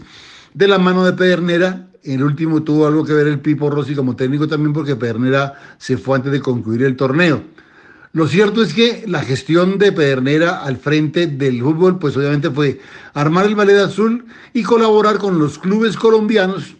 de 0.53 0.67
la 0.67 0.77
mano 0.77 1.03
de 1.05 1.13
Pedernera. 1.13 1.87
El 2.03 2.23
último 2.23 2.63
tuvo 2.63 2.87
algo 2.87 3.05
que 3.05 3.13
ver 3.13 3.27
el 3.27 3.39
Pipo 3.39 3.69
Rossi 3.69 3.93
como 3.93 4.15
técnico 4.15 4.47
también 4.47 4.73
porque 4.73 4.95
Pedernera 4.95 5.53
se 5.77 5.97
fue 5.97 6.17
antes 6.17 6.31
de 6.31 6.39
concluir 6.39 6.83
el 6.83 6.95
torneo. 6.95 7.43
Lo 8.13 8.27
cierto 8.27 8.61
es 8.61 8.73
que 8.73 9.05
la 9.07 9.21
gestión 9.21 9.77
de 9.77 9.93
Pedernera 9.93 10.63
al 10.63 10.77
frente 10.77 11.27
del 11.27 11.61
fútbol, 11.61 11.97
pues 11.97 12.17
obviamente 12.17 12.49
fue 12.49 12.81
armar 13.13 13.45
el 13.45 13.55
ballet 13.55 13.77
azul 13.77 14.25
y 14.53 14.63
colaborar 14.63 15.17
con 15.17 15.39
los 15.39 15.57
clubes 15.57 15.95
colombianos 15.95 16.75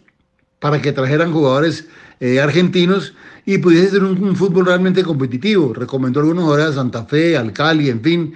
para 0.58 0.82
que 0.82 0.92
trajeran 0.92 1.32
jugadores 1.32 1.88
eh, 2.20 2.40
argentinos 2.40 3.14
y 3.46 3.58
pudiese 3.58 3.90
ser 3.90 4.04
un, 4.04 4.36
fútbol 4.36 4.66
realmente 4.66 5.02
competitivo. 5.02 5.72
Recomendó 5.72 6.20
algunos 6.20 6.44
jugadores 6.44 6.72
a 6.72 6.80
Santa 6.80 7.04
Fe, 7.04 7.36
al 7.36 7.52
Cali, 7.52 7.88
en 7.88 8.02
fin, 8.02 8.34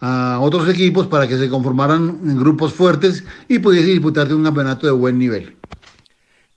a 0.00 0.38
otros 0.40 0.68
equipos 0.68 1.06
para 1.06 1.26
que 1.26 1.38
se 1.38 1.48
conformaran 1.48 2.20
en 2.24 2.38
grupos 2.38 2.72
fuertes 2.72 3.24
y 3.48 3.58
pudiese 3.58 3.88
disputar 3.88 4.28
de 4.28 4.34
un 4.34 4.44
campeonato 4.44 4.86
de 4.86 4.92
buen 4.92 5.18
nivel. 5.18 5.56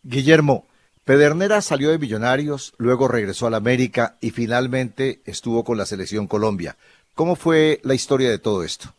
Guillermo, 0.03 0.65
Pedernera 1.03 1.61
salió 1.61 1.89
de 1.89 1.97
Millonarios, 1.97 2.73
luego 2.77 3.07
regresó 3.07 3.47
a 3.47 3.49
la 3.49 3.57
América 3.57 4.17
y 4.21 4.29
finalmente 4.29 5.21
estuvo 5.25 5.63
con 5.63 5.77
la 5.77 5.85
selección 5.85 6.27
Colombia. 6.27 6.77
¿Cómo 7.15 7.35
fue 7.35 7.81
la 7.83 7.95
historia 7.95 8.29
de 8.29 8.37
todo 8.37 8.63
esto? 8.63 8.93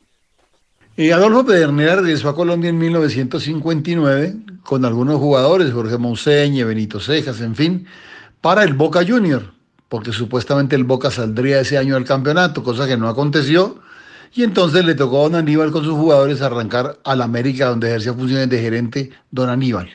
Eh, 0.97 1.13
Adolfo 1.13 1.47
Pedernera 1.47 1.97
regresó 1.97 2.29
a 2.29 2.35
Colombia 2.35 2.69
en 2.69 2.79
1959 2.79 4.37
con 4.65 4.85
algunos 4.85 5.19
jugadores, 5.19 5.73
Jorge 5.73 5.97
Monseñe, 5.99 6.65
Benito 6.65 7.01
Cejas, 7.01 7.41
en 7.41 7.55
fin, 7.55 7.87
para 8.41 8.65
el 8.65 8.75
Boca 8.75 9.07
Junior, 9.07 9.55
porque 9.89 10.13
supuestamente 10.13 10.77
el 10.77 10.85
Boca 10.85 11.11
saldría 11.11 11.61
ese 11.61 11.79
año 11.79 11.95
del 11.95 12.05
campeonato, 12.05 12.63
cosa 12.63 12.87
que 12.87 12.97
no 12.97 13.09
aconteció. 13.09 13.81
Y 14.33 14.45
entonces 14.45 14.85
le 14.85 14.95
tocó 14.95 15.21
a 15.21 15.23
don 15.25 15.35
Aníbal 15.35 15.73
con 15.73 15.85
sus 15.85 15.95
jugadores 15.95 16.41
arrancar 16.41 16.99
al 17.05 17.21
América, 17.21 17.67
donde 17.67 17.89
ejercía 17.89 18.15
funciones 18.15 18.49
de 18.49 18.61
gerente 18.61 19.11
don 19.31 19.49
Aníbal. 19.49 19.91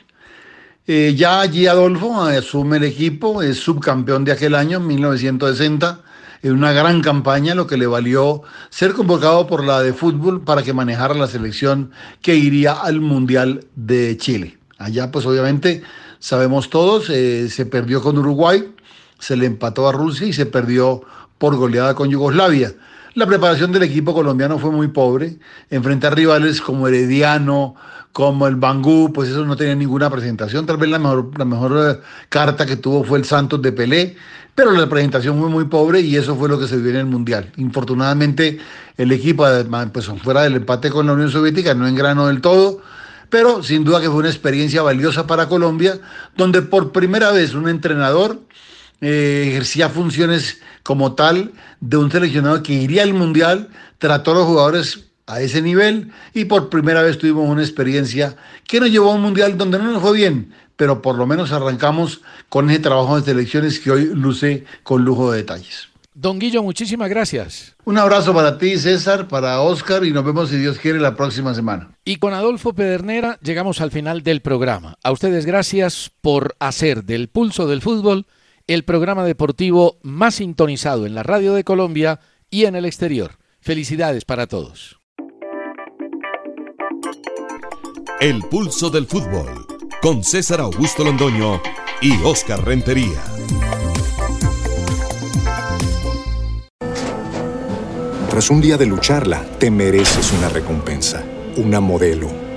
Eh, 0.86 1.14
ya 1.16 1.40
allí 1.40 1.66
Adolfo 1.66 2.22
asume 2.22 2.76
el 2.76 2.84
equipo, 2.84 3.42
es 3.42 3.58
subcampeón 3.58 4.24
de 4.24 4.32
aquel 4.32 4.54
año, 4.54 4.78
1960, 4.78 6.00
en 6.42 6.52
una 6.52 6.72
gran 6.72 7.00
campaña, 7.00 7.54
lo 7.54 7.66
que 7.66 7.76
le 7.76 7.86
valió 7.86 8.42
ser 8.70 8.92
convocado 8.92 9.46
por 9.46 9.64
la 9.64 9.82
de 9.82 9.92
fútbol 9.92 10.42
para 10.42 10.62
que 10.62 10.72
manejara 10.72 11.14
la 11.14 11.26
selección 11.26 11.90
que 12.22 12.36
iría 12.36 12.72
al 12.72 13.00
Mundial 13.00 13.64
de 13.74 14.16
Chile. 14.16 14.58
Allá 14.78 15.10
pues 15.10 15.26
obviamente 15.26 15.82
sabemos 16.20 16.70
todos, 16.70 17.10
eh, 17.10 17.48
se 17.48 17.66
perdió 17.66 18.02
con 18.02 18.18
Uruguay, 18.18 18.72
se 19.18 19.36
le 19.36 19.46
empató 19.46 19.88
a 19.88 19.92
Rusia 19.92 20.26
y 20.26 20.32
se 20.32 20.46
perdió 20.46 21.02
por 21.38 21.56
goleada 21.56 21.94
con 21.94 22.10
Yugoslavia. 22.10 22.74
La 23.16 23.26
preparación 23.26 23.72
del 23.72 23.82
equipo 23.82 24.12
colombiano 24.12 24.58
fue 24.58 24.70
muy 24.70 24.88
pobre. 24.88 25.38
Enfrentar 25.70 26.14
rivales 26.14 26.60
como 26.60 26.86
Herediano, 26.86 27.74
como 28.12 28.46
el 28.46 28.56
Bangú, 28.56 29.10
pues 29.10 29.30
eso 29.30 29.42
no 29.46 29.56
tenía 29.56 29.74
ninguna 29.74 30.10
presentación. 30.10 30.66
Tal 30.66 30.76
vez 30.76 30.90
la 30.90 30.98
mejor, 30.98 31.30
la 31.38 31.46
mejor 31.46 31.96
eh, 31.96 32.00
carta 32.28 32.66
que 32.66 32.76
tuvo 32.76 33.04
fue 33.04 33.18
el 33.18 33.24
Santos 33.24 33.62
de 33.62 33.72
Pelé, 33.72 34.16
pero 34.54 34.70
la 34.72 34.86
presentación 34.86 35.40
fue 35.40 35.48
muy 35.48 35.64
pobre 35.64 36.02
y 36.02 36.14
eso 36.14 36.36
fue 36.36 36.50
lo 36.50 36.58
que 36.58 36.68
se 36.68 36.76
vio 36.76 36.90
en 36.90 36.96
el 36.96 37.06
Mundial. 37.06 37.50
Infortunadamente, 37.56 38.58
el 38.98 39.10
equipo, 39.10 39.46
pues 39.94 40.10
fuera 40.22 40.42
del 40.42 40.56
empate 40.56 40.90
con 40.90 41.06
la 41.06 41.14
Unión 41.14 41.30
Soviética, 41.30 41.72
no 41.72 41.88
engranó 41.88 42.26
del 42.26 42.42
todo 42.42 42.82
pero 43.28 43.60
sin 43.64 43.82
duda 43.82 44.00
que 44.00 44.06
fue 44.06 44.18
una 44.18 44.28
experiencia 44.28 44.82
valiosa 44.82 45.26
para 45.26 45.48
Colombia, 45.48 45.98
donde 46.36 46.62
por 46.62 46.92
primera 46.92 47.32
vez 47.32 47.54
un 47.54 47.68
entrenador 47.68 48.38
eh, 49.00 49.46
ejercía 49.48 49.88
funciones 49.88 50.60
como 50.82 51.14
tal 51.14 51.52
de 51.80 51.96
un 51.96 52.10
seleccionado 52.10 52.62
que 52.62 52.72
iría 52.72 53.02
al 53.02 53.14
Mundial, 53.14 53.68
trató 53.98 54.32
a 54.32 54.34
los 54.34 54.46
jugadores 54.46 55.06
a 55.26 55.40
ese 55.40 55.60
nivel 55.60 56.12
y 56.32 56.44
por 56.44 56.68
primera 56.68 57.02
vez 57.02 57.18
tuvimos 57.18 57.48
una 57.48 57.62
experiencia 57.62 58.36
que 58.66 58.80
nos 58.80 58.90
llevó 58.90 59.10
a 59.10 59.14
un 59.14 59.22
Mundial 59.22 59.58
donde 59.58 59.78
no 59.78 59.90
nos 59.90 60.02
fue 60.02 60.16
bien, 60.16 60.52
pero 60.76 61.02
por 61.02 61.16
lo 61.16 61.26
menos 61.26 61.52
arrancamos 61.52 62.22
con 62.48 62.70
ese 62.70 62.78
trabajo 62.78 63.16
de 63.18 63.24
selecciones 63.24 63.80
que 63.80 63.90
hoy 63.90 64.04
luce 64.14 64.64
con 64.82 65.04
lujo 65.04 65.32
de 65.32 65.38
detalles. 65.38 65.88
Don 66.18 66.38
Guillo, 66.38 66.62
muchísimas 66.62 67.10
gracias. 67.10 67.74
Un 67.84 67.98
abrazo 67.98 68.32
para 68.32 68.56
ti, 68.56 68.78
César, 68.78 69.28
para 69.28 69.60
Oscar 69.60 70.02
y 70.02 70.12
nos 70.12 70.24
vemos 70.24 70.48
si 70.48 70.56
Dios 70.56 70.78
quiere 70.78 70.98
la 70.98 71.14
próxima 71.14 71.52
semana. 71.52 71.90
Y 72.06 72.16
con 72.16 72.32
Adolfo 72.32 72.72
Pedernera 72.72 73.38
llegamos 73.42 73.82
al 73.82 73.90
final 73.90 74.22
del 74.22 74.40
programa. 74.40 74.96
A 75.02 75.12
ustedes 75.12 75.44
gracias 75.44 76.10
por 76.22 76.56
hacer 76.58 77.04
del 77.04 77.28
pulso 77.28 77.66
del 77.66 77.82
fútbol 77.82 78.24
el 78.66 78.84
programa 78.84 79.24
deportivo 79.24 79.98
más 80.02 80.36
sintonizado 80.36 81.06
en 81.06 81.14
la 81.14 81.22
radio 81.22 81.54
de 81.54 81.64
Colombia 81.64 82.20
y 82.50 82.64
en 82.64 82.74
el 82.74 82.84
exterior. 82.84 83.38
Felicidades 83.60 84.24
para 84.24 84.46
todos. 84.46 85.00
El 88.20 88.42
pulso 88.44 88.90
del 88.90 89.06
fútbol 89.06 89.66
con 90.02 90.24
César 90.24 90.60
Augusto 90.60 91.04
Londoño 91.04 91.60
y 92.00 92.12
Oscar 92.22 92.64
Rentería. 92.64 93.22
Tras 98.30 98.50
un 98.50 98.60
día 98.60 98.76
de 98.76 98.86
lucharla, 98.86 99.44
te 99.58 99.70
mereces 99.70 100.32
una 100.32 100.48
recompensa, 100.48 101.24
una 101.56 101.80
modelo, 101.80 102.45